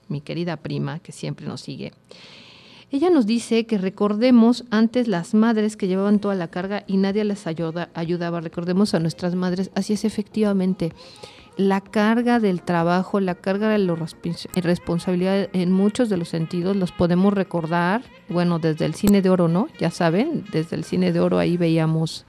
mi 0.08 0.22
querida 0.22 0.56
prima, 0.56 1.00
que 1.00 1.12
siempre 1.12 1.46
nos 1.46 1.60
sigue, 1.60 1.92
ella 2.90 3.10
nos 3.10 3.26
dice 3.26 3.66
que 3.66 3.76
recordemos 3.76 4.64
antes 4.70 5.06
las 5.06 5.34
madres 5.34 5.76
que 5.76 5.86
llevaban 5.86 6.18
toda 6.18 6.34
la 6.34 6.48
carga 6.48 6.84
y 6.86 6.96
nadie 6.96 7.24
les 7.24 7.46
ayuda, 7.46 7.90
ayudaba. 7.92 8.40
Recordemos 8.40 8.94
a 8.94 9.00
nuestras 9.00 9.34
madres. 9.34 9.70
Así 9.74 9.92
es, 9.92 10.06
efectivamente. 10.06 10.94
La 11.56 11.80
carga 11.80 12.40
del 12.40 12.62
trabajo, 12.62 13.20
la 13.20 13.36
carga 13.36 13.68
de 13.68 13.78
la 13.78 13.96
responsabilidad 14.56 15.48
en 15.52 15.70
muchos 15.70 16.08
de 16.08 16.16
los 16.16 16.28
sentidos 16.28 16.76
los 16.76 16.90
podemos 16.90 17.32
recordar, 17.32 18.02
bueno, 18.28 18.58
desde 18.58 18.86
el 18.86 18.94
cine 18.94 19.22
de 19.22 19.30
oro, 19.30 19.46
¿no? 19.46 19.68
Ya 19.78 19.92
saben, 19.92 20.44
desde 20.50 20.74
el 20.74 20.82
cine 20.82 21.12
de 21.12 21.20
oro 21.20 21.38
ahí 21.38 21.56
veíamos 21.56 22.26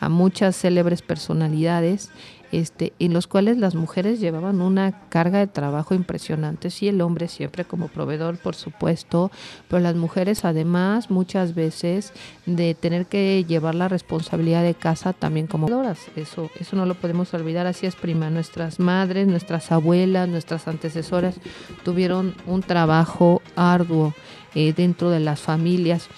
a 0.00 0.08
muchas 0.08 0.56
célebres 0.56 1.02
personalidades 1.02 2.10
este, 2.60 2.92
en 2.98 3.12
los 3.12 3.26
cuales 3.26 3.56
las 3.56 3.74
mujeres 3.74 4.20
llevaban 4.20 4.60
una 4.60 5.08
carga 5.08 5.38
de 5.38 5.46
trabajo 5.46 5.94
impresionante, 5.94 6.70
sí, 6.70 6.88
el 6.88 7.00
hombre 7.00 7.28
siempre 7.28 7.64
como 7.64 7.88
proveedor, 7.88 8.38
por 8.38 8.54
supuesto, 8.54 9.30
pero 9.68 9.80
las 9.80 9.96
mujeres 9.96 10.44
además 10.44 11.10
muchas 11.10 11.54
veces 11.54 12.12
de 12.46 12.74
tener 12.74 13.06
que 13.06 13.44
llevar 13.46 13.74
la 13.74 13.88
responsabilidad 13.88 14.62
de 14.62 14.74
casa 14.74 15.12
también 15.12 15.46
como 15.46 15.66
proveedoras. 15.66 15.98
eso, 16.16 16.50
eso 16.60 16.76
no 16.76 16.86
lo 16.86 16.94
podemos 16.94 17.34
olvidar, 17.34 17.66
así 17.66 17.86
es 17.86 17.96
prima, 17.96 18.30
nuestras 18.30 18.78
madres, 18.78 19.26
nuestras 19.26 19.72
abuelas, 19.72 20.28
nuestras 20.28 20.68
antecesoras 20.68 21.36
tuvieron 21.84 22.34
un 22.46 22.62
trabajo 22.62 23.42
arduo 23.56 24.14
eh, 24.54 24.72
dentro 24.72 25.10
de 25.10 25.20
las 25.20 25.40
familias. 25.40 26.08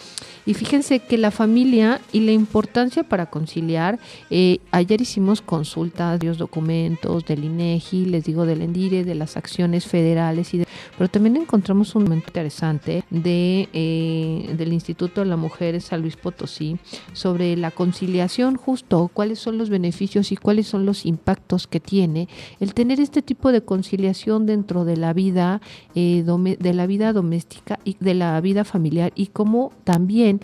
Y 0.46 0.54
fíjense 0.54 1.00
que 1.00 1.18
la 1.18 1.32
familia 1.32 2.00
y 2.12 2.20
la 2.20 2.30
importancia 2.32 3.02
para 3.02 3.26
conciliar, 3.26 3.98
eh, 4.30 4.58
ayer 4.70 5.00
hicimos 5.00 5.42
consultas, 5.42 6.18
varios 6.18 6.38
documentos 6.38 7.24
del 7.26 7.44
INEGI, 7.44 8.06
les 8.06 8.24
digo 8.24 8.46
del 8.46 8.62
ENDIRE, 8.62 9.04
de 9.04 9.14
las 9.16 9.36
acciones 9.36 9.86
federales, 9.86 10.54
y 10.54 10.58
de- 10.58 10.66
pero 10.96 11.10
también 11.10 11.36
encontramos 11.36 11.94
un 11.96 12.04
momento 12.04 12.28
interesante 12.28 13.02
de, 13.10 13.68
eh, 13.72 14.54
del 14.56 14.72
Instituto 14.72 15.20
de 15.20 15.26
la 15.26 15.36
Mujer 15.36 15.80
San 15.80 16.00
Luis 16.00 16.16
Potosí 16.16 16.76
sobre 17.12 17.56
la 17.56 17.70
conciliación 17.72 18.56
justo, 18.56 19.10
cuáles 19.12 19.38
son 19.40 19.58
los 19.58 19.68
beneficios 19.68 20.30
y 20.32 20.36
cuáles 20.36 20.66
son 20.68 20.86
los 20.86 21.06
impactos 21.06 21.66
que 21.66 21.80
tiene 21.80 22.28
el 22.60 22.72
tener 22.72 23.00
este 23.00 23.20
tipo 23.20 23.50
de 23.52 23.62
conciliación 23.62 24.46
dentro 24.46 24.84
de 24.84 24.96
la 24.96 25.12
vida 25.12 25.60
eh, 25.94 26.24
de 26.60 26.74
la 26.74 26.86
vida 26.86 27.12
doméstica 27.12 27.78
y 27.84 27.96
de 28.00 28.14
la 28.14 28.40
vida 28.40 28.64
familiar 28.64 29.12
y 29.16 29.26
cómo 29.28 29.72
también 29.84 30.35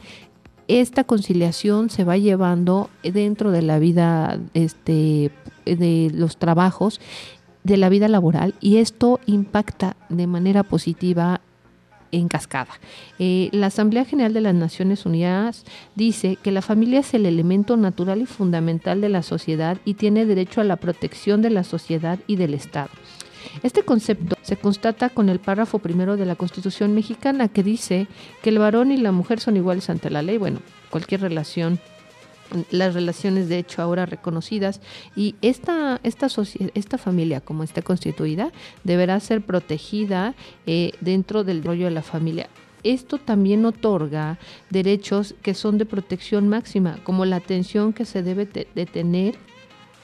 esta 0.69 1.05
conciliación 1.05 1.91
se 1.91 2.05
va 2.05 2.17
llevando 2.17 2.89
dentro 3.03 3.51
de 3.51 3.63
la 3.63 3.79
vida 3.79 4.39
este 4.55 5.31
de 5.65 6.11
los 6.15 6.39
trabajos 6.39 7.01
de 7.65 7.77
la 7.77 7.89
vida 7.89 8.09
laboral 8.09 8.55
y 8.61 8.79
esto 8.79 9.21
impacta 9.27 9.97
de 10.09 10.27
manera 10.27 10.63
positiva 10.63 11.41
en 12.13 12.29
cascada. 12.29 12.73
Eh, 13.19 13.49
la 13.53 13.67
Asamblea 13.67 14.05
General 14.05 14.35
de 14.35 14.43
las 14.43 14.55
Naciones 14.55 15.07
Unidas 15.07 15.65
dice 15.95 16.37
que 16.43 16.53
la 16.53 16.63
familia 16.63 17.01
es 17.01 17.15
el 17.15 17.27
elemento 17.27 17.77
natural 17.77 18.21
y 18.21 18.27
fundamental 18.27 19.01
de 19.01 19.09
la 19.09 19.23
sociedad 19.23 19.79
y 19.85 19.95
tiene 19.95 20.27
derecho 20.27 20.61
a 20.61 20.65
la 20.65 20.77
protección 20.77 21.41
de 21.41 21.51
la 21.51 21.65
sociedad 21.65 22.19
y 22.27 22.37
del 22.37 22.55
Estado. 22.55 22.91
Este 23.63 23.85
concepto 23.85 24.37
se 24.43 24.57
constata 24.57 25.09
con 25.09 25.29
el 25.29 25.39
párrafo 25.39 25.79
primero 25.79 26.17
de 26.17 26.27
la 26.27 26.37
Constitución 26.37 26.95
mexicana 26.95 27.49
que 27.49 27.63
dice 27.63 28.07
que 28.43 28.51
el 28.51 28.59
varón 28.59 28.93
y 28.93 28.97
la 28.97 29.13
mujer 29.13 29.41
son 29.41 29.57
iguales 29.57 29.91
ante 29.91 30.11
la 30.11 30.23
ley. 30.23 30.39
Bueno, 30.39 30.61
cualquier 30.91 31.21
relación 31.21 31.81
las 32.71 32.95
relaciones 32.95 33.49
de 33.49 33.59
hecho 33.59 33.81
ahora 33.81 34.05
reconocidas 34.07 34.81
y 35.17 35.37
esta 35.41 36.01
esta 36.03 36.27
esta 36.75 36.99
familia 36.99 37.41
como 37.41 37.63
está 37.63 37.81
constituida 37.83 38.53
deberá 38.85 39.19
ser 39.21 39.41
protegida 39.43 40.35
eh, 40.67 40.93
dentro 41.01 41.45
del 41.45 41.65
rollo 41.65 41.87
de 41.87 41.93
la 41.93 42.03
familia 42.03 42.49
esto 42.85 43.19
también 43.19 43.65
otorga 43.65 44.39
derechos 44.71 45.35
que 45.43 45.55
son 45.55 45.79
de 45.79 45.87
protección 45.87 46.49
máxima 46.49 46.99
como 47.05 47.25
la 47.25 47.37
atención 47.37 47.93
que 47.93 48.05
se 48.05 48.23
debe 48.23 48.45
de 48.47 48.87
tener 48.87 49.37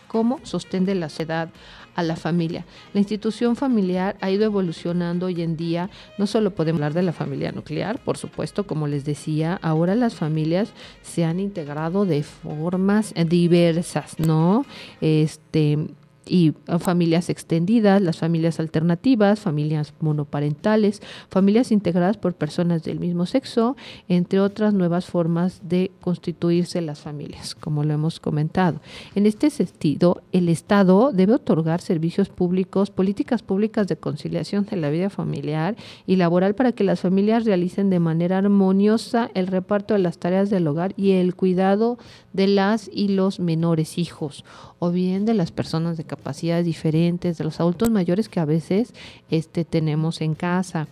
como 0.07 0.41
sostén 0.43 0.85
de 0.85 0.95
la 0.95 1.09
sociedad 1.09 1.51
a 1.99 2.05
la 2.05 2.15
familia. 2.15 2.65
La 2.95 3.01
institución 3.01 3.57
familiar 3.57 4.17
ha 4.21 4.31
ido 4.31 4.45
evolucionando 4.45 5.27
hoy 5.27 5.43
en 5.43 5.57
día. 5.57 5.91
No 6.17 6.29
solo 6.29 6.53
podemos 6.53 6.79
hablar 6.79 6.95
de 6.95 7.03
la 7.03 7.13
familia 7.13 7.51
nuclear, 7.51 7.99
por 7.99 8.17
supuesto, 8.17 8.69
como 8.69 8.87
les 8.87 9.05
decía, 9.05 9.59
ahora 9.63 9.97
las 9.97 10.15
familias 10.15 10.73
se 11.03 11.25
han 11.25 11.41
integrado 11.41 12.07
de 12.07 12.23
formas 12.23 13.13
diversas, 13.27 14.21
¿no? 14.21 14.65
Este 15.01 15.89
y 16.29 16.55
familias 16.79 17.31
extendidas, 17.31 18.01
las 18.03 18.19
familias 18.19 18.61
alternativas, 18.61 19.41
familias 19.41 19.95
monoparentales, 20.01 21.03
familias 21.31 21.73
integradas 21.73 22.17
por 22.17 22.35
personas 22.35 22.83
del 22.85 23.01
mismo 23.01 23.27
sexo, 23.27 23.77
entre 24.09 24.41
otras 24.41 24.75
nuevas 24.75 25.07
formas 25.07 25.61
de 25.65 25.91
constituirse 26.01 26.81
las 26.81 27.01
familias, 27.01 27.55
como 27.55 27.85
lo 27.85 27.95
hemos 27.95 28.21
comentado. 28.21 28.81
En 29.15 29.27
este 29.27 29.51
sentido, 29.51 30.23
el 30.33 30.49
Estado 30.49 31.13
debe 31.13 31.35
otorgar 31.35 31.81
servicios 31.81 32.29
públicos, 32.29 32.91
políticas 32.91 33.43
públicas 33.43 33.89
de 33.89 33.97
conciliación 33.97 34.67
de 34.67 34.77
la 34.77 34.91
vida 34.91 35.11
familiar 35.11 35.77
y 36.07 36.17
laboral 36.17 36.55
para 36.55 36.73
que 36.73 36.85
las 36.85 37.01
familias 37.01 37.45
realicen 37.45 37.91
de 37.91 38.01
manera 38.01 38.39
armoniosa 38.39 39.31
el 39.35 39.47
reparto 39.47 39.95
de 39.95 40.01
las 40.01 40.19
tareas 40.19 40.51
del 40.51 40.67
hogar 40.67 40.93
y 40.97 41.13
el 41.13 41.35
cuidado 41.35 41.99
de 42.33 42.47
las 42.47 42.91
y 42.93 43.09
los 43.09 43.41
menores 43.41 43.99
hijos 43.99 44.45
o 44.79 44.91
bien 44.91 45.25
de 45.25 45.35
las 45.35 45.53
personas 45.53 45.97
de 45.97 46.05
capacidades 46.19 46.67
diferentes, 46.67 47.39
de 47.39 47.45
los 47.45 47.61
adultos 47.61 47.91
mayores 47.91 48.29
que 48.29 48.41
a 48.41 48.45
veces 48.45 48.93
este, 49.31 49.65
tenemos 49.65 50.21
en 50.21 50.35
casa. 50.35 50.89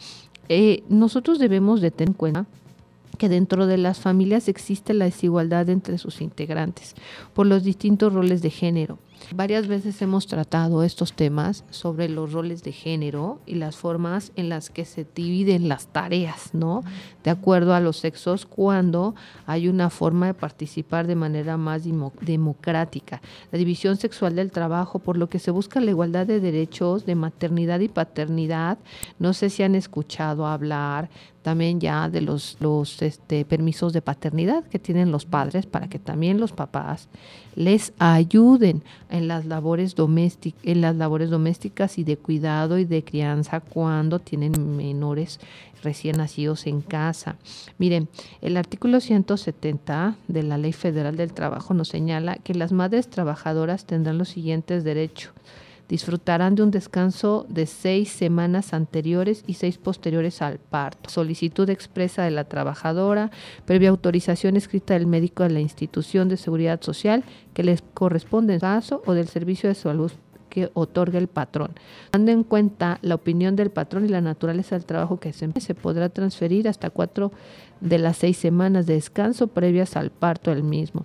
Eh, 0.49 0.83
nosotros 0.89 1.39
debemos 1.39 1.81
de 1.81 1.91
tener 1.91 2.11
en 2.11 2.15
cuenta 2.15 2.47
que 3.19 3.29
dentro 3.29 3.67
de 3.67 3.79
las 3.79 3.99
familias 3.99 4.49
existe 4.49 4.95
la 4.95 5.07
desigualdad 5.07 5.69
entre 5.71 5.99
sus 5.99 6.21
integrantes 6.21 6.95
por 7.35 7.47
los 7.47 7.65
distintos 7.65 8.13
roles 8.13 8.43
de 8.43 8.51
género. 8.51 8.99
Varias 9.35 9.67
veces 9.67 10.01
hemos 10.03 10.27
tratado 10.29 10.85
estos 10.85 11.13
temas 11.13 11.65
sobre 11.71 12.09
los 12.09 12.33
roles 12.33 12.63
de 12.63 12.71
género 12.71 13.41
y 13.45 13.57
las 13.57 13.77
formas 13.77 14.31
en 14.37 14.49
las 14.49 14.71
que 14.71 14.85
se 14.85 15.05
dividen 15.15 15.69
las 15.69 15.89
tareas, 15.89 16.55
¿no? 16.55 16.85
De 17.25 17.31
acuerdo 17.31 17.75
a 17.75 17.81
los 17.81 17.97
sexos 17.97 18.47
cuando 18.47 19.15
hay 19.47 19.69
una 19.69 19.91
forma 19.91 20.27
de 20.27 20.35
participar 20.35 21.09
de 21.09 21.17
manera 21.17 21.57
más 21.57 21.85
demo- 21.85 22.13
democrática. 22.21 23.21
La 23.51 23.59
división 23.59 23.97
sexual 23.97 24.37
del 24.37 24.53
trabajo, 24.53 25.01
por 25.01 25.17
lo 25.17 25.29
que 25.29 25.41
se 25.41 25.51
busca 25.51 25.81
la 25.81 25.91
igualdad 25.91 26.27
de 26.27 26.41
derechos 26.41 27.05
de 27.05 27.17
maternidad 27.17 27.81
y 27.81 27.89
paternidad. 27.89 28.79
No 29.19 29.33
sé 29.33 29.51
si 29.51 29.65
han 29.65 29.75
escuchado 29.75 30.47
hablar 30.47 31.11
también 31.47 31.79
ya 31.79 32.09
de 32.09 32.23
los, 32.23 32.57
los 32.59 33.01
este, 33.03 33.45
permisos 33.45 33.93
de 33.93 34.03
paternidad 34.03 34.65
que 34.65 34.81
tienen 34.81 35.13
los 35.13 35.27
padres 35.27 35.65
para 35.65 35.87
que 35.89 36.01
también 36.01 36.41
los 36.41 36.51
papás 36.51 37.09
les 37.55 37.93
ayuden 38.01 38.83
en 39.11 39.29
las 39.29 39.47
labores 39.47 39.95
domésticas, 39.95 40.61
en 40.65 40.81
las 40.81 40.97
labores 40.97 41.31
domésticas 41.31 41.99
y 41.99 42.03
de 42.03 42.17
cuidado 42.17 42.79
y 42.79 42.85
de 42.85 43.05
crianza 43.05 43.61
cuando 43.61 44.19
tienen 44.19 44.77
menores 44.77 45.39
recién 45.85 46.17
nacidos 46.17 46.67
en 46.67 46.81
casa. 46.81 47.37
Miren, 47.79 48.09
el 48.43 48.57
artículo 48.57 48.99
170 48.99 50.17
de 50.27 50.43
la 50.43 50.59
Ley 50.59 50.73
Federal 50.73 51.17
del 51.17 51.33
Trabajo 51.33 51.75
nos 51.75 51.87
señala 51.87 52.39
que 52.39 52.55
las 52.55 52.73
madres 52.73 53.09
trabajadoras 53.09 53.85
tendrán 53.85 54.19
los 54.19 54.31
siguientes 54.31 54.83
derechos 54.83 55.33
disfrutarán 55.89 56.55
de 56.55 56.63
un 56.63 56.71
descanso 56.71 57.47
de 57.49 57.67
seis 57.67 58.11
semanas 58.11 58.73
anteriores 58.73 59.45
y 59.47 59.55
seis 59.55 59.79
posteriores 59.79 60.43
al 60.43 60.59
parto. 60.59 61.11
Solicitud 61.11 61.69
expresa 61.71 62.23
de 62.25 62.31
la 62.31 62.45
trabajadora, 62.45 63.31
previa 63.65 63.91
autorización 63.91 64.57
escrita 64.57 64.95
del 64.95 65.07
médico 65.07 65.43
de 65.43 65.51
la 65.51 65.61
institución 65.61 66.29
de 66.29 66.37
seguridad 66.37 66.81
social 66.83 67.25
que 67.55 67.63
les 67.63 67.83
corresponde 67.95 68.55
en 68.55 68.61
caso 68.61 69.03
o 69.07 69.15
del 69.15 69.29
servicio 69.29 69.69
de 69.69 69.75
salud 69.75 70.13
que 70.57 70.71
otorga 70.73 71.19
el 71.19 71.29
patrón. 71.29 71.73
Dando 72.13 72.33
en 72.33 72.43
cuenta 72.43 72.99
la 73.03 73.15
opinión 73.15 73.57
del 73.57 73.71
patrón 73.71 74.07
y 74.07 74.09
la 74.09 74.23
naturaleza 74.23 74.75
del 74.75 74.87
trabajo 74.87 75.21
que 75.21 75.35
se 75.35 75.51
se 75.61 75.75
podrá 75.75 76.09
transferir 76.09 76.67
hasta 76.67 76.89
cuatro 76.89 77.31
de 77.83 77.99
las 77.99 78.17
seis 78.17 78.39
semanas 78.39 78.87
de 78.87 78.95
descanso 78.95 79.49
previas 79.49 79.97
al 79.97 80.11
parto 80.11 80.51
del 80.51 80.63
mismo. 80.63 81.05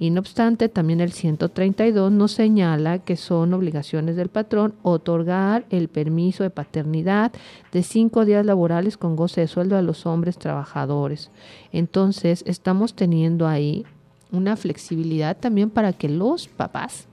Y 0.00 0.10
no 0.10 0.20
obstante, 0.20 0.68
también 0.68 1.00
el 1.00 1.12
132 1.12 2.12
nos 2.12 2.32
señala 2.32 3.00
que 3.00 3.16
son 3.16 3.52
obligaciones 3.52 4.14
del 4.14 4.28
patrón 4.28 4.74
otorgar 4.82 5.66
el 5.70 5.88
permiso 5.88 6.44
de 6.44 6.50
paternidad 6.50 7.32
de 7.72 7.82
cinco 7.82 8.24
días 8.24 8.46
laborales 8.46 8.96
con 8.96 9.16
goce 9.16 9.40
de 9.40 9.48
sueldo 9.48 9.76
a 9.76 9.82
los 9.82 10.06
hombres 10.06 10.38
trabajadores. 10.38 11.30
Entonces, 11.72 12.44
estamos 12.46 12.94
teniendo 12.94 13.48
ahí 13.48 13.84
una 14.30 14.56
flexibilidad 14.56 15.36
también 15.36 15.70
para 15.70 15.92
que 15.92 16.08
los 16.08 16.46
papás 16.46 17.08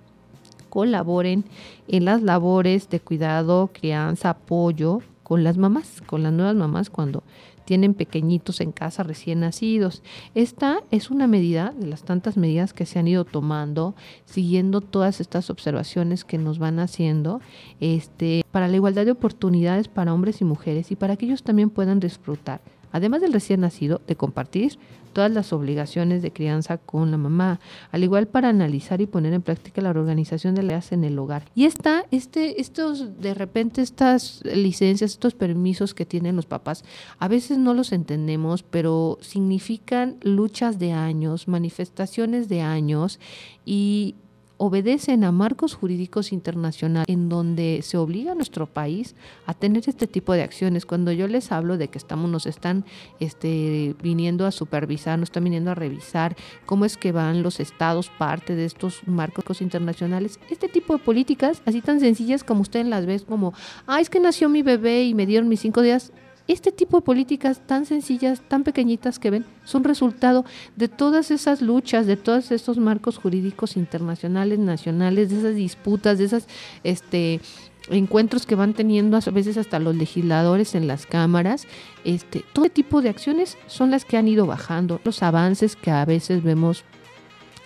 colaboren 0.70 1.46
en 1.88 2.06
las 2.06 2.22
labores 2.22 2.90
de 2.90 3.00
cuidado, 3.00 3.72
crianza, 3.74 4.32
apoyo 4.32 5.00
con 5.24 5.44
las 5.44 5.58
mamás, 5.58 6.04
con 6.06 6.22
las 6.22 6.34
nuevas 6.34 6.56
mamás 6.56 6.90
cuando 6.90 7.24
tienen 7.66 7.94
pequeñitos 7.94 8.62
en 8.62 8.72
casa 8.72 9.04
recién 9.04 9.42
nacidos. 9.42 10.04
Esta 10.36 10.84
es 10.92 11.10
una 11.10 11.28
medida 11.28 11.74
de 11.78 11.88
las 11.88 12.04
tantas 12.04 12.38
medidas 12.38 12.74
que 12.74 12.86
se 12.86 13.00
han 13.00 13.08
ido 13.08 13.26
tomando, 13.26 13.96
siguiendo 14.26 14.82
todas 14.82 15.20
estas 15.20 15.50
observaciones 15.50 16.24
que 16.24 16.38
nos 16.38 16.60
van 16.60 16.80
haciendo, 16.80 17.42
este, 17.80 18.44
para 18.52 18.68
la 18.68 18.76
igualdad 18.76 19.06
de 19.06 19.12
oportunidades 19.12 19.88
para 19.88 20.14
hombres 20.14 20.42
y 20.42 20.46
mujeres 20.46 20.92
y 20.92 20.96
para 20.96 21.18
que 21.18 21.26
ellos 21.26 21.44
también 21.44 21.70
puedan 21.70 22.00
disfrutar, 22.00 22.62
además 22.92 23.22
del 23.22 23.34
recién 23.34 23.62
nacido, 23.62 24.02
de 24.08 24.16
compartir 24.16 24.78
todas 25.16 25.32
las 25.32 25.54
obligaciones 25.54 26.22
de 26.22 26.34
crianza 26.34 26.78
con 26.78 27.10
la 27.10 27.16
mamá, 27.18 27.62
al 27.94 28.04
igual 28.04 28.28
para 28.28 28.50
analizar 28.50 29.00
y 29.00 29.06
poner 29.06 29.32
en 29.32 29.42
práctica 29.42 29.82
la 29.82 29.92
organización 29.92 30.56
de 30.56 30.64
las 30.64 30.92
en 30.92 31.06
el 31.06 31.18
hogar. 31.18 31.46
Y 31.56 31.64
está, 31.64 32.06
este, 32.12 32.60
estos, 32.60 33.22
de 33.22 33.34
repente, 33.34 33.82
estas 33.82 34.42
licencias, 34.44 35.12
estos 35.12 35.34
permisos 35.34 35.94
que 35.94 36.06
tienen 36.06 36.36
los 36.36 36.46
papás, 36.46 36.84
a 37.18 37.30
veces 37.30 37.58
no 37.58 37.74
los 37.74 37.94
entendemos, 37.94 38.64
pero 38.64 39.18
significan 39.22 40.18
luchas 40.22 40.80
de 40.80 40.92
años, 40.92 41.48
manifestaciones 41.48 42.50
de 42.50 42.60
años 42.60 43.22
y 43.66 44.16
obedecen 44.58 45.24
a 45.24 45.32
marcos 45.32 45.74
jurídicos 45.74 46.32
internacionales 46.32 47.08
en 47.10 47.30
donde 47.30 47.82
se 47.84 47.98
obliga 47.98 48.32
a 48.32 48.36
nuestro 48.36 48.68
país 48.68 49.16
a 49.46 49.54
tener 49.54 49.84
este 49.88 50.08
tipo 50.08 50.34
de 50.34 50.44
acciones. 50.44 50.86
Cuando 50.86 51.12
yo 51.12 51.28
les 51.28 51.52
hablo 51.52 51.78
de 51.78 51.90
que 51.90 51.98
estamos, 51.98 52.30
nos 52.30 52.46
están 52.46 52.86
este, 53.20 53.96
viniendo 54.02 54.46
a 54.46 54.52
supervisar, 54.52 55.20
nos 55.20 55.28
están 55.28 55.44
viniendo 55.44 55.72
a 55.72 55.76
revisar 55.76 56.36
cómo 56.66 56.86
es 56.86 56.98
que 56.98 57.12
van 57.12 57.44
los 57.44 57.60
estados 57.60 58.10
parte 58.10 58.56
de 58.56 58.66
estos 58.66 59.08
marcos 59.08 59.62
internacionales, 59.62 60.40
este 60.50 60.70
tipo 60.70 60.98
de 60.98 61.04
políticas, 61.04 61.62
así 61.66 61.82
tan 61.82 62.00
sencillas 62.00 62.44
como 62.44 62.62
ustedes 62.62 62.88
las 62.88 63.06
ven, 63.06 63.20
como, 63.20 63.54
ah, 63.88 64.02
es 64.02 64.10
que 64.10 64.20
nació 64.20 64.50
mi 64.50 64.62
bebé 64.62 65.04
y 65.04 65.14
me 65.14 65.26
dieron 65.26 65.48
mis 65.48 65.62
cinco 65.62 65.82
días, 65.82 66.12
este 66.48 66.72
tipo 66.72 66.98
de 66.98 67.06
políticas 67.06 67.62
tan 67.66 67.86
sencillas, 67.86 68.42
tan 68.48 68.64
pequeñitas 68.64 69.18
que 69.20 69.32
ven, 69.32 69.46
son 69.64 69.84
resultado 69.84 70.46
de 70.76 70.88
todas 70.88 71.32
esas 71.32 71.62
luchas, 71.62 72.06
de 72.06 72.18
todos 72.18 72.52
esos 72.52 72.78
marcos 72.78 73.18
jurídicos 73.18 73.78
internacionales, 73.78 74.60
nacionales, 74.60 75.30
de 75.30 75.40
esas 75.40 75.56
disputas, 75.56 76.18
de 76.18 76.26
esas 76.26 76.48
este 76.84 77.42
encuentros 77.90 78.46
que 78.46 78.56
van 78.56 78.74
teniendo 78.74 79.18
a 79.18 79.32
veces 79.32 79.58
hasta 79.58 79.80
los 79.80 79.96
legisladores 79.96 80.76
en 80.76 80.88
las 80.88 81.06
cámaras, 81.06 81.68
este, 82.04 82.44
todo 82.54 82.68
tipo 82.70 83.02
de 83.02 83.10
acciones 83.10 83.58
son 83.68 83.92
las 83.92 84.06
que 84.06 84.18
han 84.18 84.28
ido 84.28 84.48
bajando, 84.48 85.00
los 85.04 85.22
avances 85.22 85.76
que 85.76 85.92
a 85.92 86.04
veces 86.06 86.44
vemos 86.44 86.84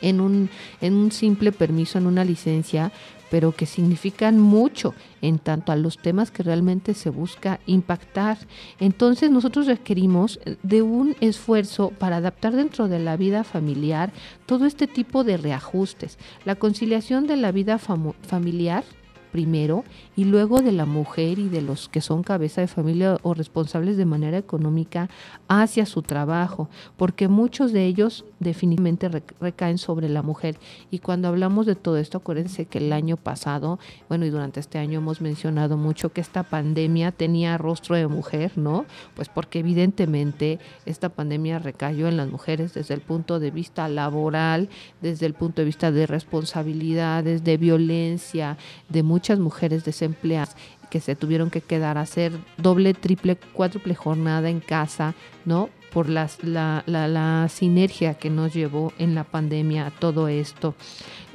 en 0.01 0.21
un, 0.21 0.49
en 0.81 0.95
un 0.95 1.11
simple 1.11 1.51
permiso, 1.51 1.97
en 1.97 2.07
una 2.07 2.23
licencia, 2.23 2.91
pero 3.29 3.51
que 3.51 3.65
significan 3.65 4.39
mucho 4.39 4.93
en 5.21 5.39
tanto 5.39 5.71
a 5.71 5.75
los 5.75 5.97
temas 5.97 6.31
que 6.31 6.43
realmente 6.43 6.93
se 6.93 7.09
busca 7.09 7.59
impactar. 7.65 8.37
Entonces 8.79 9.31
nosotros 9.31 9.67
requerimos 9.67 10.39
de 10.63 10.81
un 10.81 11.15
esfuerzo 11.21 11.89
para 11.89 12.17
adaptar 12.17 12.55
dentro 12.55 12.87
de 12.87 12.99
la 12.99 13.17
vida 13.17 13.43
familiar 13.43 14.11
todo 14.45 14.65
este 14.65 14.87
tipo 14.87 15.23
de 15.23 15.37
reajustes. 15.37 16.17
La 16.45 16.55
conciliación 16.55 17.27
de 17.27 17.37
la 17.37 17.51
vida 17.51 17.77
familiar 17.77 18.83
primero 19.31 19.83
y 20.19 20.25
luego 20.25 20.61
de 20.61 20.73
la 20.73 20.85
mujer 20.85 21.39
y 21.39 21.47
de 21.47 21.61
los 21.61 21.87
que 21.87 22.01
son 22.01 22.23
cabeza 22.23 22.59
de 22.59 22.67
familia 22.67 23.17
o 23.21 23.33
responsables 23.33 23.95
de 23.95 24.03
manera 24.03 24.37
económica 24.37 25.09
hacia 25.47 25.85
su 25.85 26.01
trabajo, 26.01 26.67
porque 26.97 27.29
muchos 27.29 27.71
de 27.71 27.85
ellos 27.85 28.25
definitivamente 28.41 29.09
rec- 29.09 29.33
recaen 29.39 29.77
sobre 29.77 30.09
la 30.09 30.21
mujer. 30.21 30.57
Y 30.91 30.99
cuando 30.99 31.29
hablamos 31.29 31.65
de 31.65 31.75
todo 31.75 31.95
esto, 31.95 32.17
acuérdense 32.17 32.65
que 32.65 32.79
el 32.79 32.91
año 32.91 33.15
pasado, 33.15 33.79
bueno, 34.09 34.25
y 34.25 34.29
durante 34.29 34.59
este 34.59 34.77
año 34.77 34.99
hemos 34.99 35.21
mencionado 35.21 35.77
mucho 35.77 36.11
que 36.11 36.19
esta 36.19 36.43
pandemia 36.43 37.13
tenía 37.13 37.57
rostro 37.57 37.95
de 37.95 38.07
mujer, 38.07 38.57
¿no? 38.57 38.85
Pues 39.15 39.29
porque 39.29 39.59
evidentemente 39.59 40.59
esta 40.85 41.07
pandemia 41.07 41.59
recayó 41.59 42.09
en 42.09 42.17
las 42.17 42.29
mujeres 42.29 42.73
desde 42.73 42.93
el 42.93 42.99
punto 43.01 43.39
de 43.39 43.51
vista 43.51 43.87
laboral, 43.87 44.67
desde 45.01 45.27
el 45.27 45.33
punto 45.33 45.61
de 45.61 45.65
vista 45.65 45.93
de 45.93 46.07
responsabilidades, 46.07 47.45
de 47.45 47.55
violencia, 47.55 48.57
de 48.89 49.01
muchas 49.01 49.39
mujeres 49.39 49.85
desempleadas 50.09 50.55
que 50.89 50.99
se 50.99 51.15
tuvieron 51.15 51.49
que 51.49 51.61
quedar 51.61 51.97
a 51.97 52.01
hacer 52.01 52.33
doble, 52.57 52.93
triple, 52.93 53.37
cuádruple 53.53 53.93
jornada 53.95 54.49
en 54.49 54.59
casa, 54.59 55.13
¿no? 55.45 55.69
Por 55.93 56.09
la, 56.09 56.29
la, 56.43 56.83
la 56.85 57.47
sinergia 57.49 58.15
que 58.15 58.29
nos 58.29 58.53
llevó 58.53 58.93
en 58.99 59.15
la 59.15 59.23
pandemia 59.23 59.87
a 59.87 59.91
todo 59.91 60.27
esto. 60.27 60.75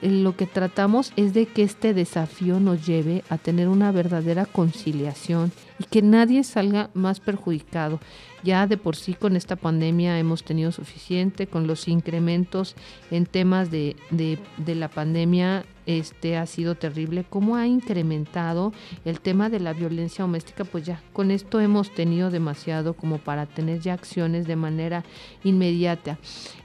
Eh, 0.02 0.10
Lo 0.10 0.36
que 0.36 0.46
tratamos 0.46 1.12
es 1.16 1.34
de 1.34 1.46
que 1.46 1.62
este 1.62 1.94
desafío 1.94 2.60
nos 2.60 2.86
lleve 2.86 3.24
a 3.30 3.38
tener 3.38 3.68
una 3.68 3.92
verdadera 3.92 4.46
conciliación 4.46 5.52
y 5.78 5.84
que 5.84 6.02
nadie 6.02 6.44
salga 6.44 6.90
más 6.94 7.20
perjudicado. 7.20 8.00
Ya 8.44 8.66
de 8.66 8.76
por 8.76 8.94
sí 8.94 9.14
con 9.14 9.36
esta 9.36 9.56
pandemia 9.56 10.18
hemos 10.18 10.44
tenido 10.44 10.70
suficiente, 10.70 11.46
con 11.46 11.66
los 11.66 11.88
incrementos 11.88 12.76
en 13.10 13.26
temas 13.26 13.70
de, 13.70 13.96
de, 14.10 14.38
de 14.56 14.74
la 14.74 14.88
pandemia 14.88 15.64
este 15.86 16.36
ha 16.36 16.46
sido 16.46 16.74
terrible. 16.74 17.24
¿Cómo 17.28 17.56
ha 17.56 17.66
incrementado 17.66 18.72
el 19.04 19.20
tema 19.20 19.48
de 19.48 19.60
la 19.60 19.72
violencia 19.72 20.22
doméstica? 20.22 20.64
Pues 20.64 20.84
ya 20.84 21.02
con 21.12 21.30
esto 21.30 21.60
hemos 21.60 21.94
tenido 21.94 22.30
demasiado 22.30 22.94
como 22.94 23.18
para 23.18 23.46
tener 23.46 23.80
ya 23.80 23.94
acciones 23.94 24.46
de 24.46 24.56
manera 24.56 25.04
inmediata. 25.42 26.18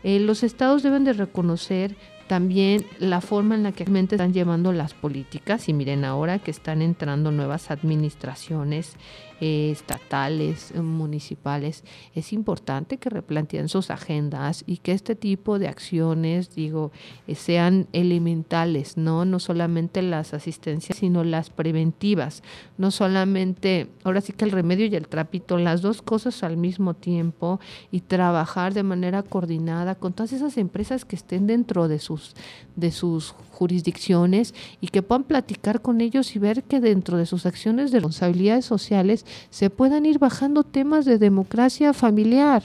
Eh, 0.03 0.19
los 0.19 0.43
estados 0.43 0.83
deben 0.83 1.03
de 1.03 1.13
reconocer 1.13 1.95
también 2.27 2.85
la 2.99 3.21
forma 3.21 3.55
en 3.55 3.63
la 3.63 3.71
que 3.71 3.85
realmente 3.85 4.15
están 4.15 4.33
llevando 4.33 4.71
las 4.71 4.93
políticas 4.93 5.67
y 5.67 5.73
miren 5.73 6.05
ahora 6.05 6.37
que 6.37 6.51
están 6.51 6.83
entrando 6.83 7.31
nuevas 7.31 7.71
administraciones 7.71 8.95
estatales, 9.41 10.71
eh, 10.71 10.81
municipales, 10.81 11.83
es 12.15 12.33
importante 12.33 12.97
que 12.97 13.09
replanteen 13.09 13.69
sus 13.69 13.89
agendas 13.89 14.63
y 14.67 14.77
que 14.77 14.91
este 14.91 15.15
tipo 15.15 15.59
de 15.59 15.67
acciones, 15.67 16.55
digo, 16.55 16.91
eh, 17.27 17.35
sean 17.35 17.87
elementales, 17.93 18.97
¿no? 18.97 19.25
No 19.25 19.39
solamente 19.39 20.01
las 20.01 20.33
asistencias, 20.33 20.97
sino 20.97 21.23
las 21.23 21.49
preventivas, 21.49 22.43
no 22.77 22.91
solamente, 22.91 23.89
ahora 24.03 24.21
sí 24.21 24.33
que 24.33 24.45
el 24.45 24.51
remedio 24.51 24.85
y 24.85 24.95
el 24.95 25.07
trapito, 25.07 25.57
las 25.57 25.81
dos 25.81 26.01
cosas 26.01 26.43
al 26.43 26.57
mismo 26.57 26.93
tiempo 26.93 27.59
y 27.91 28.01
trabajar 28.01 28.73
de 28.73 28.83
manera 28.83 29.23
coordinada 29.23 29.95
con 29.95 30.13
todas 30.13 30.33
esas 30.33 30.57
empresas 30.57 31.05
que 31.05 31.15
estén 31.15 31.47
dentro 31.47 31.87
de 31.87 31.99
sus, 31.99 32.35
de 32.75 32.91
sus 32.91 33.35
jurisdicciones 33.51 34.53
y 34.79 34.87
que 34.87 35.01
puedan 35.01 35.23
platicar 35.23 35.81
con 35.81 35.99
ellos 35.99 36.35
y 36.35 36.39
ver 36.39 36.63
que 36.63 36.79
dentro 36.79 37.17
de 37.17 37.25
sus 37.25 37.45
acciones 37.45 37.91
de 37.91 37.99
responsabilidades 37.99 38.65
sociales 38.65 39.25
se 39.49 39.69
puedan 39.69 40.05
ir 40.05 40.19
bajando 40.19 40.63
temas 40.63 41.05
de 41.05 41.17
democracia 41.17 41.93
familiar, 41.93 42.63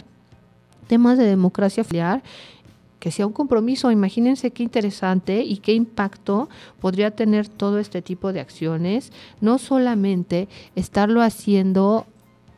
temas 0.86 1.18
de 1.18 1.24
democracia 1.24 1.84
familiar 1.84 2.22
que 3.04 3.10
sea 3.10 3.26
un 3.26 3.34
compromiso. 3.34 3.90
Imagínense 3.90 4.50
qué 4.50 4.62
interesante 4.62 5.42
y 5.42 5.58
qué 5.58 5.74
impacto 5.74 6.48
podría 6.80 7.10
tener 7.10 7.48
todo 7.48 7.78
este 7.78 8.00
tipo 8.00 8.32
de 8.32 8.40
acciones, 8.40 9.12
no 9.42 9.58
solamente 9.58 10.48
estarlo 10.74 11.20
haciendo 11.20 12.06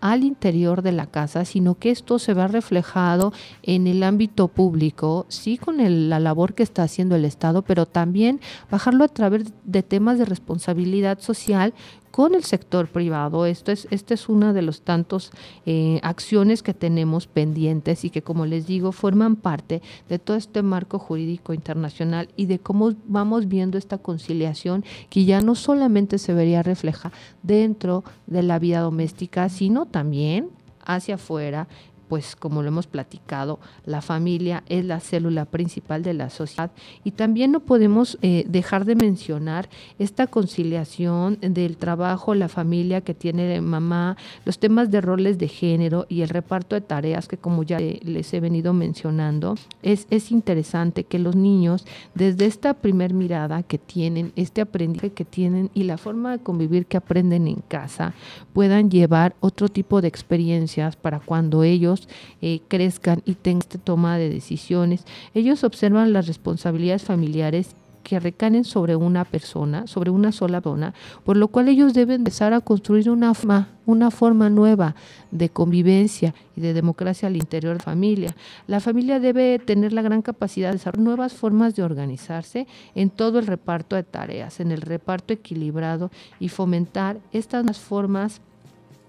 al 0.00 0.22
interior 0.22 0.82
de 0.82 0.92
la 0.92 1.07
casa, 1.07 1.44
sino 1.44 1.74
que 1.74 1.90
esto 1.90 2.20
se 2.20 2.32
va 2.32 2.46
reflejado 2.46 3.32
en 3.64 3.88
el 3.88 4.04
ámbito 4.04 4.46
público, 4.46 5.26
sí 5.28 5.59
con 5.59 5.78
la 6.09 6.20
labor 6.20 6.54
que 6.54 6.62
está 6.62 6.84
haciendo 6.84 7.16
el 7.16 7.24
Estado, 7.24 7.62
pero 7.62 7.86
también 7.86 8.40
bajarlo 8.70 9.04
a 9.04 9.09
través 9.09 9.52
de 9.64 9.82
temas 9.82 10.16
de 10.18 10.26
responsabilidad 10.26 11.18
social 11.18 11.74
con 12.16 12.34
el 12.34 12.44
sector 12.44 12.88
privado. 12.88 13.44
Esto 13.44 13.72
es, 13.72 13.86
esta 13.90 14.14
es 14.14 14.30
una 14.30 14.54
de 14.54 14.62
los 14.62 14.80
tantos 14.80 15.32
eh, 15.66 16.00
acciones 16.02 16.62
que 16.62 16.72
tenemos 16.72 17.26
pendientes 17.26 18.06
y 18.06 18.10
que, 18.10 18.22
como 18.22 18.46
les 18.46 18.66
digo, 18.66 18.92
forman 18.92 19.36
parte 19.36 19.82
de 20.08 20.18
todo 20.18 20.38
este 20.38 20.62
marco 20.62 20.98
jurídico 20.98 21.52
internacional 21.52 22.30
y 22.34 22.46
de 22.46 22.58
cómo 22.58 22.94
vamos 23.04 23.48
viendo 23.48 23.76
esta 23.76 23.98
conciliación 23.98 24.82
que 25.10 25.26
ya 25.26 25.42
no 25.42 25.54
solamente 25.54 26.16
se 26.16 26.32
vería 26.32 26.62
refleja 26.62 27.12
dentro 27.42 28.02
de 28.26 28.42
la 28.42 28.58
vida 28.58 28.80
doméstica, 28.80 29.50
sino 29.50 29.84
también 29.84 30.48
hacia 30.86 31.16
afuera 31.16 31.68
pues 32.09 32.36
como 32.36 32.62
lo 32.62 32.68
hemos 32.68 32.86
platicado, 32.86 33.59
la 33.84 34.00
familia 34.00 34.62
es 34.68 34.84
la 34.84 35.00
célula 35.00 35.44
principal 35.44 36.02
de 36.02 36.14
la 36.14 36.30
sociedad 36.30 36.70
y 37.04 37.12
también 37.12 37.52
no 37.52 37.61
podemos 37.61 38.18
eh, 38.22 38.44
dejar 38.48 38.84
de 38.84 38.94
mencionar 38.94 39.68
esta 39.98 40.26
conciliación 40.26 41.38
del 41.40 41.76
trabajo, 41.76 42.34
la 42.34 42.48
familia 42.48 43.00
que 43.00 43.14
tiene 43.14 43.61
mamá, 43.61 44.16
los 44.44 44.59
temas 44.59 44.90
de 44.90 45.00
roles 45.00 45.38
de 45.38 45.48
género 45.48 46.07
y 46.09 46.22
el 46.22 46.28
reparto 46.28 46.74
de 46.74 46.80
tareas 46.80 47.28
que 47.28 47.36
como 47.36 47.62
ya 47.62 47.78
les 47.78 48.32
he 48.34 48.40
venido 48.40 48.72
mencionando, 48.72 49.57
es, 49.82 50.07
es 50.11 50.30
interesante 50.30 51.04
que 51.04 51.18
los 51.18 51.36
niños 51.36 51.84
desde 52.14 52.46
esta 52.46 52.74
primer 52.74 53.14
mirada 53.14 53.62
que 53.62 53.78
tienen, 53.78 54.32
este 54.36 54.61
aprendizaje 54.61 55.12
que 55.12 55.24
tienen 55.24 55.70
y 55.74 55.84
la 55.84 55.98
forma 55.98 56.32
de 56.32 56.42
convivir 56.42 56.86
que 56.86 56.96
aprenden 56.96 57.48
en 57.48 57.62
casa, 57.68 58.14
puedan 58.52 58.90
llevar 58.90 59.34
otro 59.40 59.68
tipo 59.68 60.00
de 60.00 60.09
experiencias 60.09 60.96
para 60.96 61.20
cuando 61.20 61.62
ellos 61.62 61.95
eh, 62.40 62.61
crezcan 62.68 63.22
y 63.24 63.34
tengan 63.34 63.62
esta 63.62 63.78
toma 63.78 64.18
de 64.18 64.28
decisiones. 64.28 65.05
Ellos 65.34 65.64
observan 65.64 66.12
las 66.12 66.26
responsabilidades 66.26 67.03
familiares 67.03 67.74
que 68.07 68.20
recaen 68.20 68.62
sobre 68.62 68.94
una 68.94 69.24
persona, 69.24 69.88
sobre 69.88 70.11
una 70.11 70.30
sola 70.30 70.61
persona, 70.61 70.94
por 71.24 71.36
lo 71.36 71.49
cual 71.49 71.68
ellos 71.68 71.92
deben 71.92 72.20
empezar 72.20 72.53
a 72.53 72.61
construir 72.61 73.11
una 73.11 73.34
forma, 73.34 73.68
una 73.84 74.12
forma 74.12 74.49
nueva 74.49 74.94
de 75.32 75.49
convivencia 75.49 76.32
y 76.55 76.61
de 76.61 76.72
democracia 76.72 77.26
al 77.26 77.34
interior 77.34 77.72
de 77.72 77.78
la 77.78 77.84
familia. 77.84 78.36
La 78.68 78.78
familia 78.78 79.18
debe 79.18 79.59
tener 79.59 79.92
la 79.92 80.03
gran 80.03 80.22
capacidad 80.22 80.68
de 80.68 80.74
desarrollar 80.74 81.05
nuevas 81.05 81.32
formas 81.32 81.74
de 81.74 81.82
organizarse 81.82 82.68
en 82.94 83.11
todo 83.11 83.40
el 83.40 83.49
reparto 83.49 83.97
de 83.97 84.05
tareas, 84.05 84.61
en 84.61 84.70
el 84.70 84.82
reparto 84.82 85.34
equilibrado 85.34 86.12
y 86.38 86.49
fomentar 86.49 87.18
estas 87.32 87.64
nuevas 87.64 87.80
formas 87.80 88.40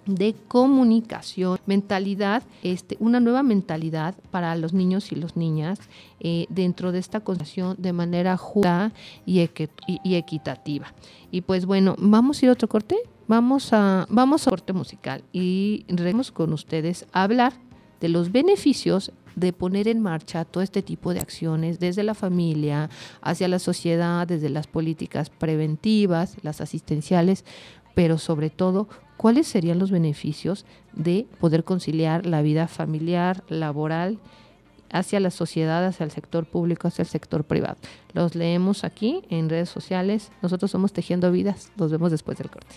de 0.08 0.36
comunicación, 0.48 1.60
mentalidad, 1.66 2.44
este, 2.64 2.98
una 3.00 3.20
nueva 3.20 3.44
mentalidad 3.44 4.16
para 4.32 4.56
los 4.56 4.74
niños 4.74 5.12
y 5.12 5.16
las 5.16 5.36
niñas 5.36 5.80
eh, 6.20 6.46
dentro 6.50 6.92
de 6.92 7.00
esta 7.00 7.20
conversación 7.20 7.76
de 7.78 7.94
manera 7.94 8.38
justa 8.38 8.92
y 9.26 9.42
equitativa. 10.16 10.94
Y 11.32 11.42
pues 11.42 11.66
bueno, 11.66 11.96
vamos 12.00 12.42
a 12.42 12.46
ir 12.46 12.50
a 12.50 12.54
otro 12.54 12.68
corte, 12.68 12.96
vamos 13.28 13.74
a, 13.74 14.06
vamos 14.10 14.48
a 14.48 14.50
corte 14.50 14.74
musical 14.74 15.24
y 15.34 15.86
regresamos 15.88 16.32
con 16.32 16.54
ustedes 16.54 17.06
a 17.12 17.24
hablar 17.24 17.54
de 18.00 18.10
los 18.10 18.32
beneficios 18.32 19.12
de 19.36 19.54
poner 19.54 19.88
en 19.88 20.02
marcha 20.02 20.46
todo 20.46 20.64
este 20.64 20.82
tipo 20.82 21.14
de 21.14 21.20
acciones 21.20 21.80
desde 21.80 22.02
la 22.02 22.16
familia 22.16 22.90
hacia 23.22 23.48
la 23.48 23.60
sociedad, 23.60 24.26
desde 24.26 24.50
las 24.50 24.66
políticas 24.66 25.30
preventivas, 25.30 26.38
las 26.42 26.60
asistenciales, 26.60 27.46
pero 27.94 28.18
sobre 28.18 28.50
todo, 28.50 28.88
¿cuáles 29.18 29.48
serían 29.48 29.80
los 29.80 29.92
beneficios 29.92 30.66
de 30.94 31.28
poder 31.40 31.64
conciliar 31.64 32.26
la 32.26 32.42
vida 32.42 32.68
familiar, 32.68 33.44
laboral, 33.50 34.20
hacia 34.90 35.20
la 35.20 35.32
sociedad, 35.32 35.86
hacia 35.86 36.06
el 36.06 36.12
sector 36.12 36.46
público, 36.46 36.88
hacia 36.88 37.02
el 37.02 37.08
sector 37.08 37.44
privado? 37.44 37.78
Los 38.14 38.36
leemos 38.36 38.84
aquí 38.84 39.24
en 39.30 39.50
redes 39.50 39.70
sociales. 39.70 40.32
Nosotros 40.42 40.72
somos 40.72 40.94
Tejiendo 40.94 41.32
Vidas. 41.32 41.72
Nos 41.76 41.92
vemos 41.92 42.12
después 42.12 42.38
del 42.38 42.50
corte. 42.50 42.76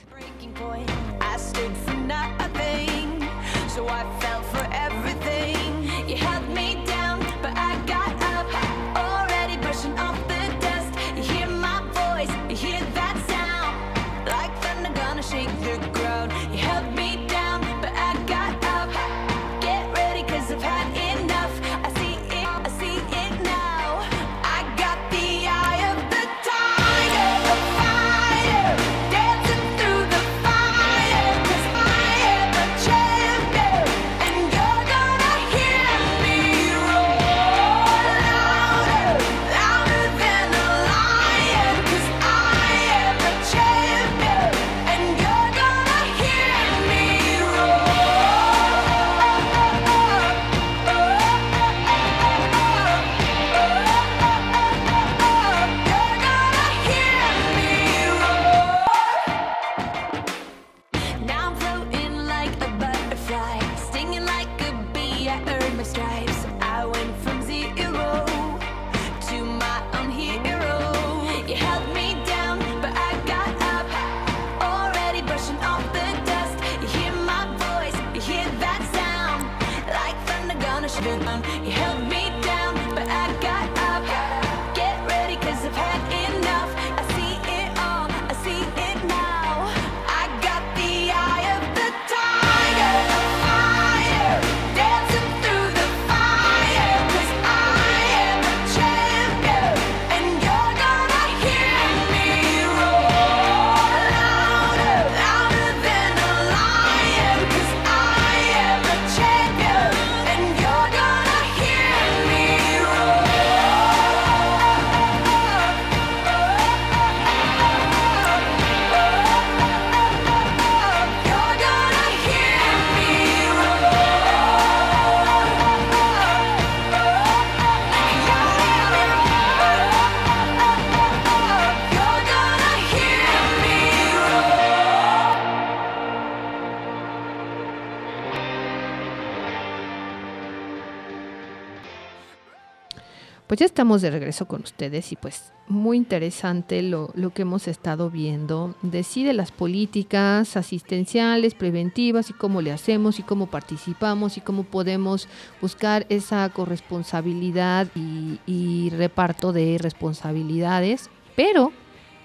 Pues 143.51 143.59
ya 143.59 143.67
estamos 143.67 144.01
de 144.01 144.13
regreso 144.13 144.47
con 144.47 144.63
ustedes 144.63 145.11
y 145.11 145.17
pues 145.17 145.53
muy 145.67 145.97
interesante 145.97 146.83
lo, 146.83 147.11
lo 147.17 147.31
que 147.31 147.43
hemos 147.43 147.67
estado 147.67 148.09
viendo 148.09 148.77
de 148.83 149.03
sí 149.03 149.25
de 149.25 149.33
las 149.33 149.51
políticas 149.51 150.57
asistenciales, 150.57 151.55
preventivas 151.55 152.31
y 152.31 152.33
cómo 152.33 152.63
le 152.63 152.71
hacemos 152.71 153.19
y 153.19 153.25
cómo 153.25 153.49
participamos 153.49 154.37
y 154.37 154.41
cómo 154.41 154.63
podemos 154.63 155.27
buscar 155.61 156.07
esa 156.11 156.49
corresponsabilidad 156.51 157.89
y, 157.97 158.39
y 158.47 158.91
reparto 158.91 159.53
de 159.53 159.79
responsabilidades. 159.79 161.11
Pero 161.35 161.73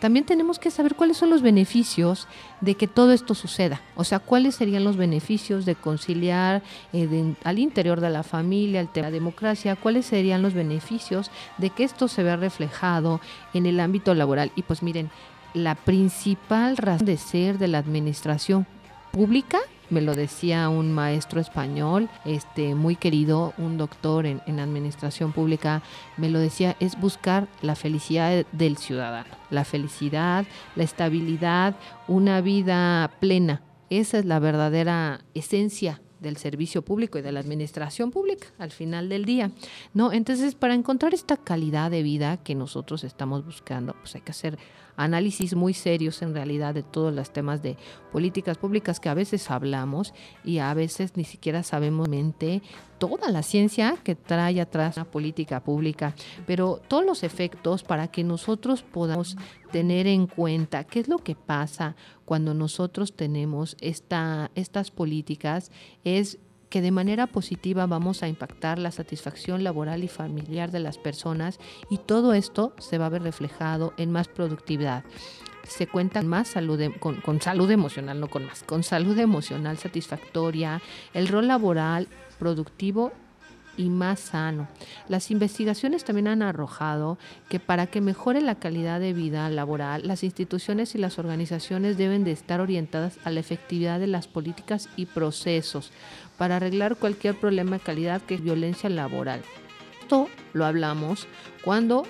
también 0.05 0.27
tenemos 0.27 0.59
que 0.59 0.69
saber 0.69 0.93
cuáles 0.93 1.17
son 1.17 1.31
los 1.31 1.41
beneficios 1.41 2.27
de 2.61 2.75
que 2.75 2.85
todo 2.87 3.11
esto 3.11 3.33
suceda. 3.33 3.81
O 3.95 4.03
sea, 4.03 4.19
cuáles 4.19 4.53
serían 4.53 4.83
los 4.83 4.97
beneficios 4.97 5.65
de 5.65 5.73
conciliar 5.73 6.61
eh, 6.93 7.33
al 7.43 7.57
interior 7.57 8.01
de 8.01 8.11
la 8.11 8.21
familia, 8.21 8.81
el 8.81 8.87
tema 8.87 9.07
de 9.07 9.13
la 9.13 9.15
democracia, 9.15 9.75
cuáles 9.75 10.05
serían 10.05 10.43
los 10.43 10.53
beneficios 10.53 11.31
de 11.57 11.71
que 11.71 11.83
esto 11.83 12.07
se 12.07 12.21
vea 12.21 12.35
reflejado 12.35 13.19
en 13.55 13.65
el 13.65 13.79
ámbito 13.79 14.13
laboral. 14.13 14.51
Y 14.55 14.61
pues 14.61 14.83
miren, 14.83 15.09
la 15.55 15.73
principal 15.73 16.77
razón 16.77 17.07
de 17.07 17.17
ser 17.17 17.57
de 17.57 17.67
la 17.67 17.79
administración 17.79 18.67
pública, 19.11 19.57
me 19.89 20.01
lo 20.01 20.15
decía 20.15 20.69
un 20.69 20.91
maestro 20.91 21.39
español, 21.39 22.09
este 22.25 22.75
muy 22.75 22.95
querido, 22.95 23.53
un 23.57 23.77
doctor 23.77 24.25
en, 24.25 24.41
en 24.45 24.59
administración 24.59 25.31
pública, 25.31 25.81
me 26.17 26.29
lo 26.29 26.39
decía, 26.39 26.75
es 26.79 26.99
buscar 26.99 27.47
la 27.61 27.75
felicidad 27.75 28.45
del 28.51 28.77
ciudadano, 28.77 29.35
la 29.49 29.65
felicidad, 29.65 30.45
la 30.75 30.83
estabilidad, 30.83 31.75
una 32.07 32.41
vida 32.41 33.11
plena. 33.19 33.61
Esa 33.89 34.19
es 34.19 34.25
la 34.25 34.39
verdadera 34.39 35.21
esencia 35.33 36.01
del 36.19 36.37
servicio 36.37 36.83
público 36.83 37.17
y 37.17 37.21
de 37.21 37.31
la 37.31 37.39
administración 37.39 38.11
pública 38.11 38.47
al 38.57 38.71
final 38.71 39.09
del 39.09 39.25
día. 39.25 39.51
¿no? 39.93 40.11
Entonces, 40.11 40.55
para 40.55 40.73
encontrar 40.73 41.13
esta 41.13 41.37
calidad 41.37 41.91
de 41.91 42.03
vida 42.03 42.37
que 42.37 42.55
nosotros 42.55 43.03
estamos 43.03 43.45
buscando, 43.45 43.93
pues 43.93 44.15
hay 44.15 44.21
que 44.21 44.31
hacer 44.31 44.57
análisis 44.95 45.55
muy 45.55 45.73
serios 45.73 46.21
en 46.21 46.33
realidad 46.33 46.73
de 46.73 46.83
todos 46.83 47.13
los 47.13 47.31
temas 47.31 47.61
de 47.61 47.77
políticas 48.11 48.57
públicas 48.57 48.99
que 48.99 49.09
a 49.09 49.13
veces 49.13 49.51
hablamos 49.51 50.13
y 50.43 50.59
a 50.59 50.73
veces 50.73 51.17
ni 51.17 51.23
siquiera 51.23 51.63
sabemos 51.63 52.07
mente 52.07 52.61
toda 52.97 53.29
la 53.31 53.43
ciencia 53.43 53.97
que 54.03 54.15
trae 54.15 54.61
atrás 54.61 54.97
una 54.97 55.05
política 55.05 55.63
pública, 55.63 56.15
pero 56.45 56.81
todos 56.87 57.05
los 57.05 57.23
efectos 57.23 57.83
para 57.83 58.07
que 58.07 58.23
nosotros 58.23 58.83
podamos 58.83 59.35
tener 59.71 60.07
en 60.07 60.27
cuenta 60.27 60.85
qué 60.85 61.01
es 61.01 61.07
lo 61.07 61.17
que 61.17 61.35
pasa 61.35 61.95
cuando 62.23 62.53
nosotros 62.53 63.15
tenemos 63.15 63.75
esta, 63.81 64.51
estas 64.55 64.91
políticas 64.91 65.71
es 66.03 66.39
que 66.69 66.81
de 66.81 66.91
manera 66.91 67.27
positiva 67.27 67.85
vamos 67.85 68.23
a 68.23 68.27
impactar 68.27 68.79
la 68.79 68.91
satisfacción 68.91 69.63
laboral 69.63 70.03
y 70.03 70.07
familiar 70.07 70.71
de 70.71 70.79
las 70.79 70.97
personas 70.97 71.59
y 71.89 71.97
todo 71.99 72.33
esto 72.33 72.73
se 72.79 72.97
va 72.97 73.07
a 73.07 73.09
ver 73.09 73.23
reflejado 73.23 73.93
en 73.97 74.11
más 74.11 74.27
productividad. 74.27 75.03
Se 75.67 75.87
cuenta 75.87 76.21
más 76.21 76.49
salud, 76.49 76.79
em- 76.79 76.93
con, 76.93 77.21
con 77.21 77.41
salud 77.41 77.69
emocional, 77.71 78.19
no 78.19 78.27
con 78.27 78.45
más, 78.45 78.63
con 78.63 78.83
salud 78.83 79.17
emocional 79.17 79.77
satisfactoria, 79.77 80.81
el 81.13 81.27
rol 81.27 81.47
laboral 81.47 82.07
productivo 82.37 83.11
y 83.77 83.89
más 83.89 84.19
sano. 84.19 84.67
Las 85.07 85.31
investigaciones 85.31 86.03
también 86.03 86.27
han 86.27 86.41
arrojado 86.41 87.17
que 87.49 87.59
para 87.59 87.87
que 87.87 88.01
mejore 88.01 88.41
la 88.41 88.55
calidad 88.55 88.99
de 88.99 89.13
vida 89.13 89.49
laboral, 89.49 90.07
las 90.07 90.23
instituciones 90.23 90.95
y 90.95 90.97
las 90.97 91.19
organizaciones 91.19 91.97
deben 91.97 92.23
de 92.23 92.31
estar 92.31 92.61
orientadas 92.61 93.19
a 93.23 93.31
la 93.31 93.39
efectividad 93.39 93.99
de 93.99 94.07
las 94.07 94.27
políticas 94.27 94.89
y 94.95 95.05
procesos 95.07 95.91
para 96.37 96.57
arreglar 96.57 96.95
cualquier 96.95 97.35
problema 97.35 97.77
de 97.77 97.83
calidad 97.83 98.21
que 98.21 98.35
es 98.35 98.43
violencia 98.43 98.89
laboral. 98.89 99.41
Esto 100.01 100.29
lo 100.53 100.65
hablamos 100.65 101.27
cuando 101.63 102.03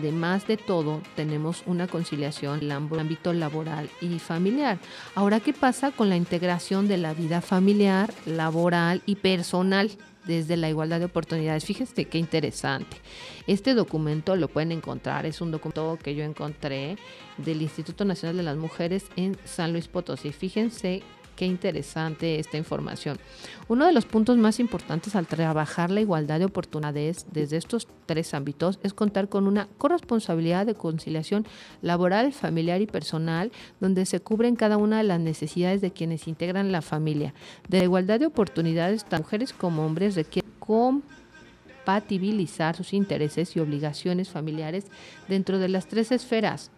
Además 0.00 0.46
de 0.46 0.56
todo, 0.56 1.02
tenemos 1.14 1.62
una 1.66 1.86
conciliación 1.86 2.60
en 2.62 2.72
el 2.90 2.98
ámbito 2.98 3.34
laboral 3.34 3.90
y 4.00 4.18
familiar. 4.18 4.78
Ahora, 5.14 5.40
¿qué 5.40 5.52
pasa 5.52 5.90
con 5.90 6.08
la 6.08 6.16
integración 6.16 6.88
de 6.88 6.96
la 6.96 7.12
vida 7.12 7.42
familiar, 7.42 8.10
laboral 8.24 9.02
y 9.04 9.16
personal? 9.16 9.90
desde 10.24 10.56
la 10.58 10.68
igualdad 10.68 10.98
de 10.98 11.06
oportunidades. 11.06 11.64
Fíjense 11.64 12.04
qué 12.04 12.18
interesante. 12.18 12.98
Este 13.46 13.74
documento 13.74 14.36
lo 14.36 14.48
pueden 14.48 14.70
encontrar, 14.70 15.24
es 15.24 15.40
un 15.40 15.50
documento 15.50 15.98
que 16.00 16.14
yo 16.14 16.24
encontré 16.24 16.98
del 17.38 17.62
Instituto 17.62 18.04
Nacional 18.04 18.36
de 18.36 18.42
las 18.42 18.56
Mujeres 18.56 19.06
en 19.16 19.36
San 19.44 19.72
Luis 19.72 19.88
Potosí. 19.88 20.30
Fíjense 20.30 21.02
qué 21.40 21.46
interesante 21.46 22.38
esta 22.38 22.58
información. 22.58 23.18
Uno 23.66 23.86
de 23.86 23.92
los 23.92 24.04
puntos 24.04 24.36
más 24.36 24.60
importantes 24.60 25.16
al 25.16 25.26
trabajar 25.26 25.90
la 25.90 26.02
igualdad 26.02 26.38
de 26.38 26.44
oportunidades 26.44 27.24
desde 27.32 27.56
estos 27.56 27.88
tres 28.04 28.34
ámbitos 28.34 28.78
es 28.82 28.92
contar 28.92 29.30
con 29.30 29.46
una 29.46 29.66
corresponsabilidad 29.78 30.66
de 30.66 30.74
conciliación 30.74 31.46
laboral, 31.80 32.34
familiar 32.34 32.82
y 32.82 32.86
personal, 32.86 33.52
donde 33.80 34.04
se 34.04 34.20
cubren 34.20 34.54
cada 34.54 34.76
una 34.76 34.98
de 34.98 35.04
las 35.04 35.18
necesidades 35.18 35.80
de 35.80 35.92
quienes 35.92 36.28
integran 36.28 36.72
la 36.72 36.82
familia. 36.82 37.32
De 37.70 37.78
la 37.78 37.84
igualdad 37.84 38.20
de 38.20 38.26
oportunidades, 38.26 39.06
tanto 39.06 39.24
mujeres 39.24 39.54
como 39.54 39.86
hombres 39.86 40.16
requieren 40.16 40.52
compatibilizar 40.58 42.76
sus 42.76 42.92
intereses 42.92 43.56
y 43.56 43.60
obligaciones 43.60 44.28
familiares 44.28 44.84
dentro 45.26 45.58
de 45.58 45.70
las 45.70 45.86
tres 45.86 46.12
esferas 46.12 46.70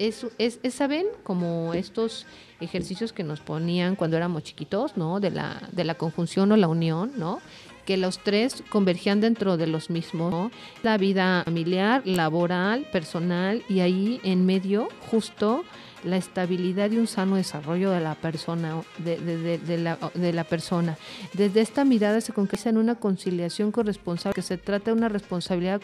es, 0.00 0.26
es, 0.38 0.74
¿saben? 0.74 1.06
Como 1.22 1.74
estos 1.74 2.26
ejercicios 2.60 3.12
que 3.12 3.22
nos 3.22 3.40
ponían 3.40 3.96
cuando 3.96 4.16
éramos 4.16 4.42
chiquitos, 4.42 4.96
¿no? 4.96 5.20
De 5.20 5.30
la, 5.30 5.68
de 5.72 5.84
la 5.84 5.94
conjunción 5.94 6.50
o 6.52 6.56
la 6.56 6.68
unión, 6.68 7.12
¿no? 7.16 7.40
Que 7.84 7.96
los 7.96 8.18
tres 8.18 8.62
convergían 8.70 9.20
dentro 9.20 9.56
de 9.56 9.66
los 9.66 9.90
mismos. 9.90 10.50
La 10.82 10.96
vida 10.96 11.42
familiar, 11.44 12.02
laboral, 12.06 12.86
personal 12.90 13.62
y 13.68 13.80
ahí 13.80 14.20
en 14.24 14.46
medio 14.46 14.88
justo 15.10 15.64
la 16.04 16.16
estabilidad 16.16 16.90
y 16.90 16.96
un 16.96 17.06
sano 17.06 17.36
desarrollo 17.36 17.90
de 17.90 18.00
la 18.00 18.14
persona, 18.14 18.82
de, 18.98 19.18
de, 19.18 19.58
de, 19.58 19.78
la, 19.78 19.98
de 20.14 20.32
la 20.32 20.44
persona. 20.44 20.96
Desde 21.34 21.60
esta 21.60 21.84
mirada 21.84 22.20
se 22.20 22.32
concreta 22.32 22.70
en 22.70 22.78
una 22.78 22.94
conciliación 22.94 23.72
corresponsable, 23.72 24.34
que 24.34 24.42
se 24.42 24.56
trata 24.56 24.90
de 24.90 24.96
una 24.96 25.08
responsabilidad 25.08 25.82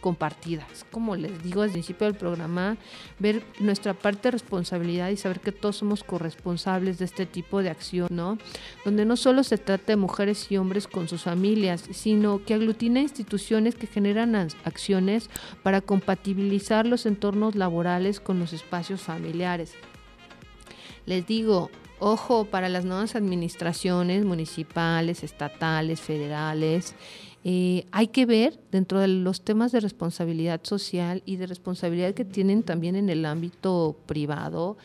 compartida. 0.00 0.66
Es 0.72 0.84
como 0.90 1.16
les 1.16 1.42
digo 1.42 1.62
al 1.62 1.70
principio 1.70 2.06
del 2.06 2.16
programa, 2.16 2.76
ver 3.18 3.42
nuestra 3.60 3.94
parte 3.94 4.28
de 4.28 4.32
responsabilidad 4.32 5.10
y 5.10 5.16
saber 5.16 5.40
que 5.40 5.52
todos 5.52 5.76
somos 5.76 6.04
corresponsables 6.04 6.98
de 6.98 7.04
este 7.04 7.24
tipo 7.26 7.62
de 7.62 7.70
acción, 7.70 8.08
¿no? 8.10 8.38
Donde 8.84 9.04
no 9.04 9.16
solo 9.16 9.42
se 9.42 9.58
trata 9.58 9.92
de 9.92 9.96
mujeres 9.96 10.50
y 10.50 10.56
hombres 10.56 10.86
con 10.86 11.08
sus 11.08 11.22
familias, 11.22 11.84
sino 11.92 12.44
que 12.44 12.54
aglutina 12.54 13.00
instituciones 13.00 13.74
que 13.74 13.86
generan 13.86 14.34
acciones 14.64 15.30
para 15.62 15.80
compatibilizar 15.80 16.86
los 16.86 17.06
entornos 17.06 17.54
laborales 17.54 18.20
con 18.20 18.38
los 18.38 18.52
espacios 18.52 19.00
familiares 19.00 19.45
les 21.06 21.26
digo, 21.26 21.70
ojo 21.98 22.44
para 22.46 22.68
las 22.68 22.84
nuevas 22.84 23.16
administraciones 23.16 24.24
municipales, 24.24 25.22
estatales, 25.22 26.00
federales. 26.00 26.94
Eh, 27.44 27.86
hay 27.92 28.08
que 28.08 28.26
ver 28.26 28.58
dentro 28.72 28.98
de 28.98 29.06
los 29.06 29.42
temas 29.42 29.70
de 29.70 29.80
responsabilidad 29.80 30.60
social 30.64 31.22
y 31.26 31.36
de 31.36 31.46
responsabilidad 31.46 32.12
que 32.12 32.24
tienen 32.24 32.64
también 32.64 32.96
en 32.96 33.08
el 33.08 33.24
ámbito 33.24 33.96
privado 34.06 34.76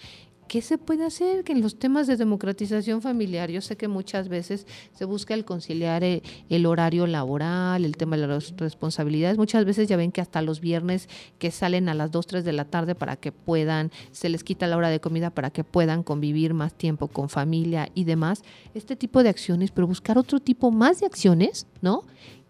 ¿qué 0.51 0.61
se 0.61 0.77
puede 0.77 1.05
hacer? 1.05 1.45
Que 1.45 1.53
en 1.53 1.61
los 1.61 1.79
temas 1.79 2.07
de 2.07 2.17
democratización 2.17 3.01
familiar, 3.01 3.49
yo 3.49 3.61
sé 3.61 3.77
que 3.77 3.87
muchas 3.87 4.27
veces 4.27 4.67
se 4.91 5.05
busca 5.05 5.33
el 5.33 5.45
conciliar 5.45 6.03
el, 6.03 6.23
el, 6.49 6.65
horario 6.65 7.07
laboral, 7.07 7.85
el 7.85 7.95
tema 7.95 8.17
de 8.17 8.27
las 8.27 8.53
responsabilidades. 8.57 9.37
Muchas 9.37 9.63
veces 9.63 9.87
ya 9.87 9.95
ven 9.95 10.11
que 10.11 10.19
hasta 10.19 10.41
los 10.41 10.59
viernes 10.59 11.07
que 11.39 11.51
salen 11.51 11.87
a 11.87 11.93
las 11.93 12.11
2, 12.11 12.27
3 12.27 12.43
de 12.43 12.51
la 12.51 12.65
tarde 12.65 12.95
para 12.95 13.15
que 13.15 13.31
puedan, 13.31 13.91
se 14.11 14.27
les 14.27 14.43
quita 14.43 14.67
la 14.67 14.75
hora 14.75 14.89
de 14.89 14.99
comida 14.99 15.29
para 15.29 15.51
que 15.51 15.63
puedan 15.63 16.03
convivir 16.03 16.53
más 16.53 16.73
tiempo 16.73 17.07
con 17.07 17.29
familia 17.29 17.87
y 17.95 18.03
demás. 18.03 18.43
Este 18.73 18.97
tipo 18.97 19.23
de 19.23 19.29
acciones, 19.29 19.71
pero 19.71 19.87
buscar 19.87 20.17
otro 20.17 20.41
tipo 20.41 20.69
más 20.69 20.99
de 20.99 21.05
acciones, 21.05 21.65
¿no? 21.81 22.03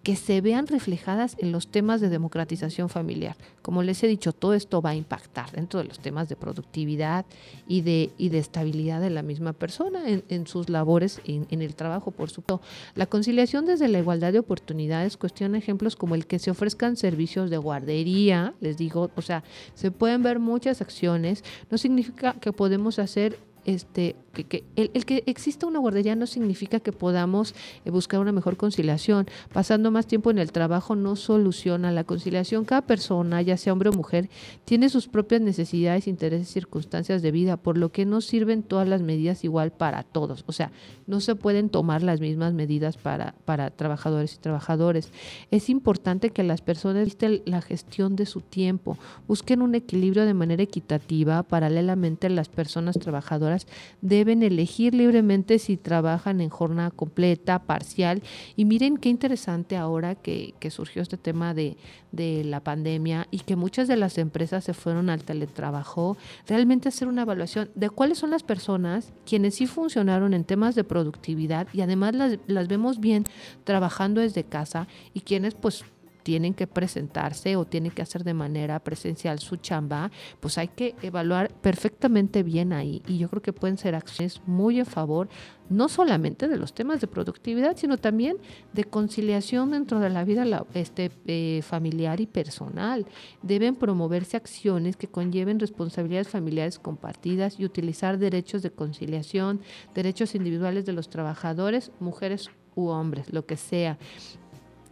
Que 0.03 0.15
se 0.15 0.41
vean 0.41 0.67
reflejadas 0.67 1.35
en 1.39 1.51
los 1.51 1.67
temas 1.67 2.01
de 2.01 2.09
democratización 2.09 2.89
familiar. 2.89 3.35
Como 3.61 3.83
les 3.83 4.03
he 4.03 4.07
dicho, 4.07 4.33
todo 4.33 4.53
esto 4.53 4.81
va 4.81 4.91
a 4.91 4.95
impactar 4.95 5.51
dentro 5.51 5.79
de 5.79 5.85
los 5.85 5.99
temas 5.99 6.27
de 6.27 6.35
productividad 6.35 7.25
y 7.67 7.81
de, 7.81 8.11
y 8.17 8.29
de 8.29 8.39
estabilidad 8.39 8.99
de 8.99 9.11
la 9.11 9.21
misma 9.21 9.53
persona 9.53 10.09
en, 10.09 10.23
en 10.29 10.47
sus 10.47 10.69
labores, 10.69 11.21
en, 11.25 11.45
en, 11.51 11.61
el 11.61 11.75
trabajo, 11.75 12.11
por 12.11 12.29
supuesto. 12.29 12.61
La 12.95 13.05
conciliación 13.05 13.65
desde 13.65 13.87
la 13.87 13.99
igualdad 13.99 14.33
de 14.33 14.39
oportunidades 14.39 15.17
cuestiona 15.17 15.57
ejemplos 15.57 15.95
como 15.95 16.15
el 16.15 16.25
que 16.25 16.39
se 16.39 16.49
ofrezcan 16.49 16.97
servicios 16.97 17.49
de 17.49 17.57
guardería, 17.57 18.55
les 18.59 18.77
digo, 18.77 19.11
o 19.15 19.21
sea, 19.21 19.43
se 19.75 19.91
pueden 19.91 20.23
ver 20.23 20.39
muchas 20.39 20.81
acciones, 20.81 21.43
no 21.69 21.77
significa 21.77 22.33
que 22.33 22.51
podemos 22.51 22.97
hacer 22.97 23.37
este, 23.65 24.15
que, 24.31 24.63
el, 24.75 25.05
que 25.05 25.23
exista 25.25 25.67
una 25.67 25.79
guardería 25.79 26.15
no 26.15 26.25
significa 26.25 26.79
que 26.79 26.91
podamos 26.91 27.53
eh, 27.85 27.91
buscar 27.91 28.19
una 28.19 28.31
mejor 28.31 28.57
conciliación. 28.57 29.27
Pasando 29.53 29.91
más 29.91 30.07
tiempo 30.07 30.31
en 30.31 30.37
el 30.37 30.51
trabajo 30.51 30.95
no 30.95 31.15
soluciona 31.15 31.91
la 31.91 32.03
conciliación. 32.03 32.65
Cada 32.65 32.81
persona, 32.81 33.41
ya 33.41 33.57
sea 33.57 33.73
hombre 33.73 33.89
o 33.89 33.93
mujer, 33.93 34.29
tiene 34.65 34.89
sus 34.89 35.07
propias 35.07 35.41
necesidades, 35.41 36.07
intereses, 36.07 36.49
circunstancias 36.49 37.21
de 37.21 37.31
vida, 37.31 37.57
por 37.57 37.77
lo 37.77 37.91
que 37.91 38.05
no 38.05 38.21
sirven 38.21 38.63
todas 38.63 38.87
las 38.87 39.01
medidas 39.01 39.43
igual 39.43 39.71
para 39.71 40.03
todos. 40.03 40.43
O 40.47 40.51
sea, 40.51 40.71
no 41.07 41.19
se 41.19 41.35
pueden 41.35 41.69
tomar 41.69 42.01
las 42.01 42.21
mismas 42.21 42.53
medidas 42.53 42.97
para, 42.97 43.35
para 43.45 43.69
trabajadores 43.69 44.35
y 44.35 44.37
trabajadores. 44.37 45.11
Es 45.51 45.69
importante 45.69 46.29
que 46.29 46.43
las 46.43 46.61
personas 46.61 47.05
visten 47.05 47.41
la 47.45 47.61
gestión 47.61 48.15
de 48.15 48.25
su 48.25 48.41
tiempo, 48.41 48.97
busquen 49.27 49.61
un 49.61 49.75
equilibrio 49.75 50.25
de 50.25 50.33
manera 50.33 50.63
equitativa. 50.63 51.43
Paralelamente, 51.43 52.29
las 52.29 52.49
personas 52.49 52.97
trabajadoras 52.97 53.67
deben 54.01 54.20
elegir 54.21 54.93
libremente 54.93 55.59
si 55.59 55.77
trabajan 55.77 56.41
en 56.41 56.49
jornada 56.49 56.91
completa, 56.91 57.63
parcial. 57.63 58.21
Y 58.55 58.65
miren 58.65 58.97
qué 58.97 59.09
interesante 59.09 59.77
ahora 59.77 60.15
que, 60.15 60.53
surgió 60.69 61.01
este 61.01 61.17
tema 61.17 61.53
de, 61.53 61.75
de, 62.11 62.43
la 62.43 62.61
pandemia 62.61 63.27
y 63.29 63.39
que 63.39 63.55
muchas 63.55 63.87
de 63.87 63.97
las 63.97 64.17
empresas 64.17 64.63
se 64.63 64.73
fueron 64.73 65.09
al 65.09 65.23
teletrabajo, 65.23 66.17
realmente 66.47 66.89
hacer 66.89 67.07
una 67.07 67.23
evaluación 67.23 67.69
de 67.75 67.89
cuáles 67.89 68.19
son 68.19 68.31
las 68.31 68.43
personas 68.43 69.11
quienes 69.25 69.55
sí 69.55 69.67
funcionaron 69.67 70.33
en 70.33 70.45
temas 70.45 70.75
de 70.75 70.83
productividad 70.83 71.67
y 71.73 71.81
además 71.81 72.15
las, 72.15 72.37
las 72.47 72.67
vemos 72.67 72.99
bien 72.99 73.25
trabajando 73.63 74.21
desde 74.21 74.43
casa 74.43 74.87
y 75.13 75.21
quienes 75.21 75.55
pues 75.55 75.83
tienen 76.23 76.53
que 76.53 76.67
presentarse 76.67 77.55
o 77.55 77.65
tienen 77.65 77.91
que 77.91 78.01
hacer 78.01 78.23
de 78.23 78.33
manera 78.33 78.79
presencial 78.79 79.39
su 79.39 79.57
chamba, 79.57 80.11
pues 80.39 80.57
hay 80.57 80.69
que 80.69 80.95
evaluar 81.01 81.53
perfectamente 81.61 82.43
bien 82.43 82.73
ahí. 82.73 83.01
Y 83.07 83.17
yo 83.17 83.29
creo 83.29 83.41
que 83.41 83.53
pueden 83.53 83.77
ser 83.77 83.95
acciones 83.95 84.41
muy 84.45 84.79
en 84.79 84.85
favor, 84.85 85.29
no 85.69 85.87
solamente 85.87 86.47
de 86.47 86.57
los 86.57 86.73
temas 86.73 86.99
de 86.99 87.07
productividad, 87.07 87.77
sino 87.77 87.97
también 87.97 88.37
de 88.73 88.83
conciliación 88.83 89.71
dentro 89.71 89.99
de 89.99 90.09
la 90.09 90.23
vida 90.23 90.45
este, 90.73 91.11
eh, 91.27 91.61
familiar 91.63 92.19
y 92.19 92.27
personal. 92.27 93.05
Deben 93.41 93.75
promoverse 93.75 94.37
acciones 94.37 94.97
que 94.97 95.07
conlleven 95.07 95.59
responsabilidades 95.59 96.29
familiares 96.29 96.79
compartidas 96.79 97.59
y 97.59 97.65
utilizar 97.65 98.17
derechos 98.17 98.61
de 98.61 98.71
conciliación, 98.71 99.61
derechos 99.95 100.35
individuales 100.35 100.85
de 100.85 100.93
los 100.93 101.09
trabajadores, 101.09 101.91
mujeres 101.99 102.49
u 102.75 102.87
hombres, 102.87 103.31
lo 103.31 103.45
que 103.45 103.57
sea 103.57 103.97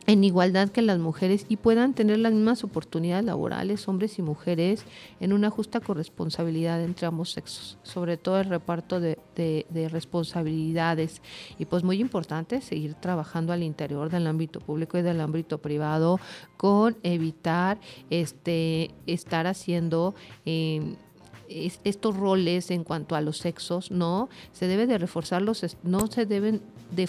en 0.07 0.23
igualdad 0.23 0.69
que 0.69 0.81
las 0.81 0.97
mujeres 0.97 1.45
y 1.49 1.57
puedan 1.57 1.93
tener 1.93 2.17
las 2.19 2.33
mismas 2.33 2.63
oportunidades 2.63 3.25
laborales, 3.25 3.87
hombres 3.87 4.17
y 4.17 4.21
mujeres, 4.21 4.83
en 5.19 5.33
una 5.33 5.49
justa 5.49 5.79
corresponsabilidad 5.79 6.83
entre 6.83 7.07
ambos 7.07 7.31
sexos, 7.31 7.77
sobre 7.83 8.17
todo 8.17 8.39
el 8.39 8.45
reparto 8.45 8.99
de, 8.99 9.19
de, 9.35 9.65
de, 9.69 9.89
responsabilidades. 9.89 11.21
Y 11.59 11.65
pues 11.65 11.83
muy 11.83 11.99
importante 11.99 12.61
seguir 12.61 12.95
trabajando 12.95 13.53
al 13.53 13.61
interior 13.61 14.09
del 14.09 14.27
ámbito 14.27 14.59
público 14.59 14.97
y 14.97 15.01
del 15.01 15.21
ámbito 15.21 15.59
privado 15.59 16.19
con 16.57 16.97
evitar 17.03 17.79
este, 18.09 18.91
estar 19.05 19.47
haciendo... 19.47 20.15
Eh, 20.45 20.95
estos 21.49 22.15
roles 22.15 22.69
en 22.69 22.83
cuanto 22.83 23.15
a 23.15 23.21
los 23.21 23.37
sexos, 23.37 23.89
no, 23.89 24.29
se 24.51 24.67
debe 24.67 24.85
de 24.85 24.99
reforzar 24.99 25.41
los, 25.41 25.77
no 25.83 26.07
se 26.07 26.27
deben 26.27 26.61
de 26.91 27.07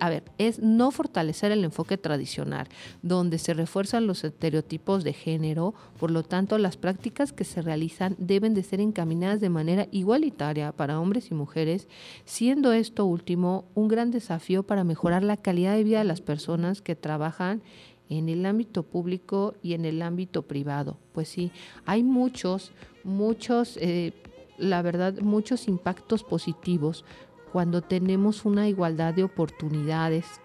a 0.00 0.10
ver, 0.10 0.24
es 0.38 0.58
no 0.60 0.90
fortalecer 0.90 1.52
el 1.52 1.64
enfoque 1.64 1.96
tradicional, 1.96 2.68
donde 3.02 3.38
se 3.38 3.54
refuerzan 3.54 4.06
los 4.06 4.24
estereotipos 4.24 5.04
de 5.04 5.12
género, 5.12 5.74
por 5.98 6.10
lo 6.10 6.22
tanto 6.22 6.58
las 6.58 6.76
prácticas 6.76 7.32
que 7.32 7.44
se 7.44 7.62
realizan 7.62 8.16
deben 8.18 8.54
de 8.54 8.62
ser 8.62 8.80
encaminadas 8.80 9.40
de 9.40 9.48
manera 9.48 9.88
igualitaria 9.90 10.72
para 10.72 11.00
hombres 11.00 11.30
y 11.30 11.34
mujeres, 11.34 11.88
siendo 12.24 12.72
esto 12.72 13.06
último 13.06 13.64
un 13.74 13.88
gran 13.88 14.10
desafío 14.10 14.62
para 14.62 14.84
mejorar 14.84 15.22
la 15.22 15.36
calidad 15.36 15.74
de 15.76 15.84
vida 15.84 15.98
de 15.98 16.04
las 16.04 16.20
personas 16.20 16.82
que 16.82 16.96
trabajan 16.96 17.62
en 18.08 18.28
el 18.28 18.44
ámbito 18.44 18.82
público 18.82 19.54
y 19.62 19.74
en 19.74 19.84
el 19.84 20.02
ámbito 20.02 20.42
privado. 20.42 20.98
Pues 21.12 21.28
sí, 21.28 21.52
hay 21.86 22.02
muchos, 22.02 22.72
muchos, 23.04 23.78
eh, 23.80 24.12
la 24.58 24.82
verdad, 24.82 25.18
muchos 25.20 25.68
impactos 25.68 26.24
positivos 26.24 27.04
cuando 27.52 27.82
tenemos 27.82 28.44
una 28.44 28.68
igualdad 28.68 29.14
de 29.14 29.24
oportunidades 29.24 30.40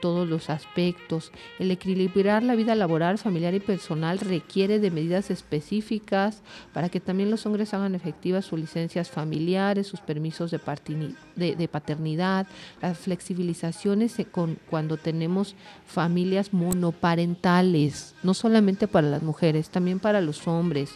todos 0.00 0.28
los 0.28 0.50
aspectos. 0.50 1.32
El 1.58 1.70
equilibrar 1.70 2.42
la 2.42 2.54
vida 2.54 2.74
laboral, 2.74 3.18
familiar 3.18 3.54
y 3.54 3.60
personal 3.60 4.18
requiere 4.18 4.78
de 4.78 4.90
medidas 4.90 5.30
específicas 5.30 6.42
para 6.72 6.88
que 6.88 7.00
también 7.00 7.30
los 7.30 7.46
hombres 7.46 7.74
hagan 7.74 7.94
efectivas 7.94 8.44
sus 8.44 8.58
licencias 8.58 9.10
familiares, 9.10 9.86
sus 9.86 10.00
permisos 10.00 10.50
de, 10.50 11.68
paternidad, 11.68 12.46
las 12.80 12.98
flexibilizaciones 12.98 14.16
con, 14.30 14.58
cuando 14.70 14.96
tenemos 14.96 15.54
familias 15.86 16.52
monoparentales, 16.52 18.14
no 18.22 18.34
solamente 18.34 18.88
para 18.88 19.08
las 19.08 19.22
mujeres, 19.22 19.70
también 19.70 19.98
para 19.98 20.20
los 20.20 20.46
hombres 20.46 20.90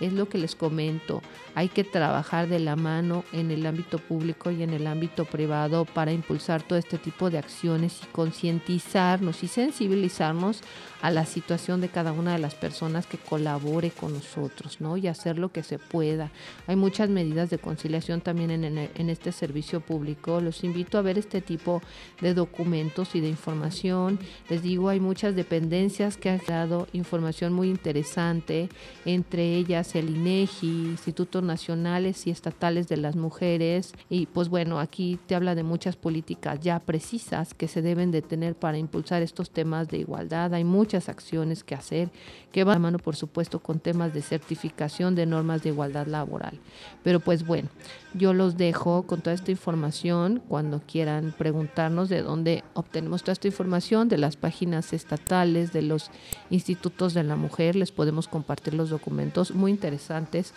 Es 0.00 0.12
lo 0.12 0.28
que 0.28 0.38
les 0.38 0.54
comento. 0.54 1.22
Hay 1.54 1.68
que 1.68 1.84
trabajar 1.84 2.48
de 2.48 2.58
la 2.58 2.76
mano 2.76 3.24
en 3.32 3.50
el 3.50 3.64
ámbito 3.66 3.98
público 3.98 4.50
y 4.50 4.62
en 4.62 4.70
el 4.70 4.86
ámbito 4.86 5.24
privado 5.24 5.86
para 5.86 6.12
impulsar 6.12 6.62
todo 6.62 6.78
este 6.78 6.98
tipo 6.98 7.30
de 7.30 7.38
acciones 7.38 8.00
y 8.02 8.06
concientizarnos 8.12 9.42
y 9.42 9.48
sensibilizarnos 9.48 10.60
a 11.02 11.10
la 11.10 11.24
situación 11.26 11.80
de 11.80 11.88
cada 11.88 12.12
una 12.12 12.32
de 12.32 12.38
las 12.38 12.54
personas 12.54 13.06
que 13.06 13.18
colabore 13.18 13.90
con 13.90 14.12
nosotros, 14.12 14.80
¿no? 14.80 14.96
Y 14.96 15.06
hacer 15.06 15.38
lo 15.38 15.50
que 15.52 15.62
se 15.62 15.78
pueda. 15.78 16.30
Hay 16.66 16.76
muchas 16.76 17.08
medidas 17.10 17.48
de 17.50 17.58
conciliación 17.58 18.20
también 18.20 18.50
en, 18.50 18.64
en- 18.64 18.90
en 18.94 19.10
este 19.10 19.30
servicio 19.32 19.80
público. 19.80 20.40
Los 20.40 20.64
invito 20.64 20.98
a 20.98 21.02
ver 21.02 21.18
este 21.18 21.40
tipo 21.40 21.82
de 22.20 22.34
documentos 22.34 23.14
y 23.14 23.20
de 23.20 23.28
información. 23.28 24.18
Les 24.48 24.62
digo, 24.62 24.88
hay 24.88 25.00
muchas 25.00 25.36
dependencias 25.36 26.16
que 26.16 26.30
han 26.30 26.40
dado 26.46 26.86
información 26.92 27.52
muy 27.52 27.68
interesante, 27.70 28.68
entre 29.04 29.54
ellas 29.56 29.85
el 29.94 30.16
INEGI, 30.16 30.66
Institutos 30.66 31.42
Nacionales 31.42 32.26
y 32.26 32.30
Estatales 32.30 32.88
de 32.88 32.96
las 32.96 33.16
Mujeres. 33.16 33.92
Y 34.08 34.26
pues 34.26 34.48
bueno, 34.48 34.80
aquí 34.80 35.18
te 35.26 35.34
habla 35.34 35.54
de 35.54 35.62
muchas 35.62 35.96
políticas 35.96 36.58
ya 36.60 36.80
precisas 36.80 37.54
que 37.54 37.68
se 37.68 37.82
deben 37.82 38.10
de 38.10 38.22
tener 38.22 38.54
para 38.54 38.78
impulsar 38.78 39.22
estos 39.22 39.50
temas 39.50 39.88
de 39.88 39.98
igualdad. 39.98 40.52
Hay 40.54 40.64
muchas 40.64 41.08
acciones 41.08 41.62
que 41.62 41.74
hacer 41.74 42.10
que 42.52 42.64
van 42.64 42.76
a 42.76 42.80
mano, 42.80 42.98
por 42.98 43.16
supuesto, 43.16 43.60
con 43.60 43.80
temas 43.80 44.14
de 44.14 44.22
certificación 44.22 45.14
de 45.14 45.26
normas 45.26 45.62
de 45.62 45.68
igualdad 45.70 46.06
laboral. 46.06 46.58
Pero 47.02 47.20
pues 47.20 47.46
bueno, 47.46 47.68
yo 48.16 48.32
los 48.32 48.56
dejo 48.56 49.02
con 49.02 49.20
toda 49.20 49.34
esta 49.34 49.50
información 49.50 50.42
cuando 50.48 50.80
quieran 50.80 51.34
preguntarnos 51.36 52.08
de 52.08 52.22
dónde 52.22 52.64
obtenemos 52.74 53.22
toda 53.22 53.34
esta 53.34 53.48
información, 53.48 54.08
de 54.08 54.18
las 54.18 54.36
páginas 54.36 54.92
estatales, 54.92 55.72
de 55.72 55.82
los 55.82 56.10
institutos 56.50 57.14
de 57.14 57.24
la 57.24 57.36
mujer, 57.36 57.76
les 57.76 57.92
podemos 57.92 58.26
compartir 58.26 58.74
los 58.74 58.90
documentos 58.90 59.52
muy 59.52 59.70
interesantes. 59.70 60.54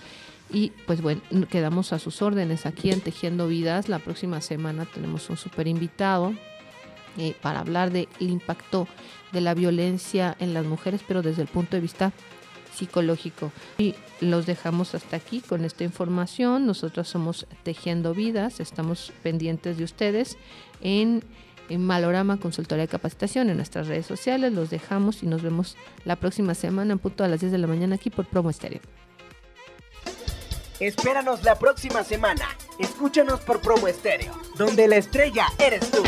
Y 0.51 0.71
pues 0.87 1.01
bueno, 1.01 1.21
quedamos 1.49 1.93
a 1.93 1.99
sus 1.99 2.21
órdenes 2.21 2.65
aquí 2.65 2.91
en 2.91 3.01
Tejiendo 3.01 3.47
Vidas. 3.47 3.89
La 3.89 3.99
próxima 3.99 4.41
semana 4.41 4.85
tenemos 4.85 5.29
un 5.29 5.37
super 5.37 5.67
invitado 5.67 6.33
eh, 7.17 7.35
para 7.41 7.59
hablar 7.59 7.91
del 7.91 8.07
impacto 8.19 8.87
de 9.31 9.41
la 9.41 9.53
violencia 9.53 10.35
en 10.39 10.53
las 10.53 10.65
mujeres, 10.65 11.01
pero 11.07 11.21
desde 11.21 11.41
el 11.41 11.47
punto 11.47 11.75
de 11.75 11.81
vista 11.81 12.13
psicológico. 12.79 13.51
Y 13.77 13.95
los 14.21 14.45
dejamos 14.45 14.95
hasta 14.95 15.17
aquí 15.17 15.41
con 15.41 15.65
esta 15.65 15.83
información. 15.83 16.65
Nosotros 16.65 17.07
somos 17.07 17.45
Tejiendo 17.63 18.13
Vidas, 18.13 18.59
estamos 18.59 19.11
pendientes 19.23 19.77
de 19.77 19.83
ustedes 19.83 20.37
en, 20.81 21.23
en 21.69 21.85
Malorama 21.85 22.37
Consultoría 22.37 22.83
de 22.83 22.87
Capacitación 22.87 23.49
en 23.49 23.57
nuestras 23.57 23.87
redes 23.87 24.05
sociales. 24.05 24.53
Los 24.53 24.69
dejamos 24.69 25.23
y 25.23 25.27
nos 25.27 25.41
vemos 25.41 25.77
la 26.05 26.15
próxima 26.15 26.55
semana 26.55 26.93
en 26.93 26.99
punto 26.99 27.23
a 27.23 27.27
las 27.27 27.41
10 27.41 27.51
de 27.51 27.57
la 27.57 27.67
mañana 27.67 27.95
aquí 27.95 28.09
por 28.09 28.25
Promo 28.25 28.49
Estéreo. 28.49 28.81
Espéranos 30.79 31.43
la 31.43 31.59
próxima 31.59 32.03
semana. 32.05 32.47
Escúchanos 32.79 33.41
por 33.41 33.59
Promo 33.59 33.89
Estéreo, 33.89 34.31
donde 34.55 34.87
la 34.87 34.95
estrella 34.95 35.47
eres 35.59 35.91
tú. 35.91 36.03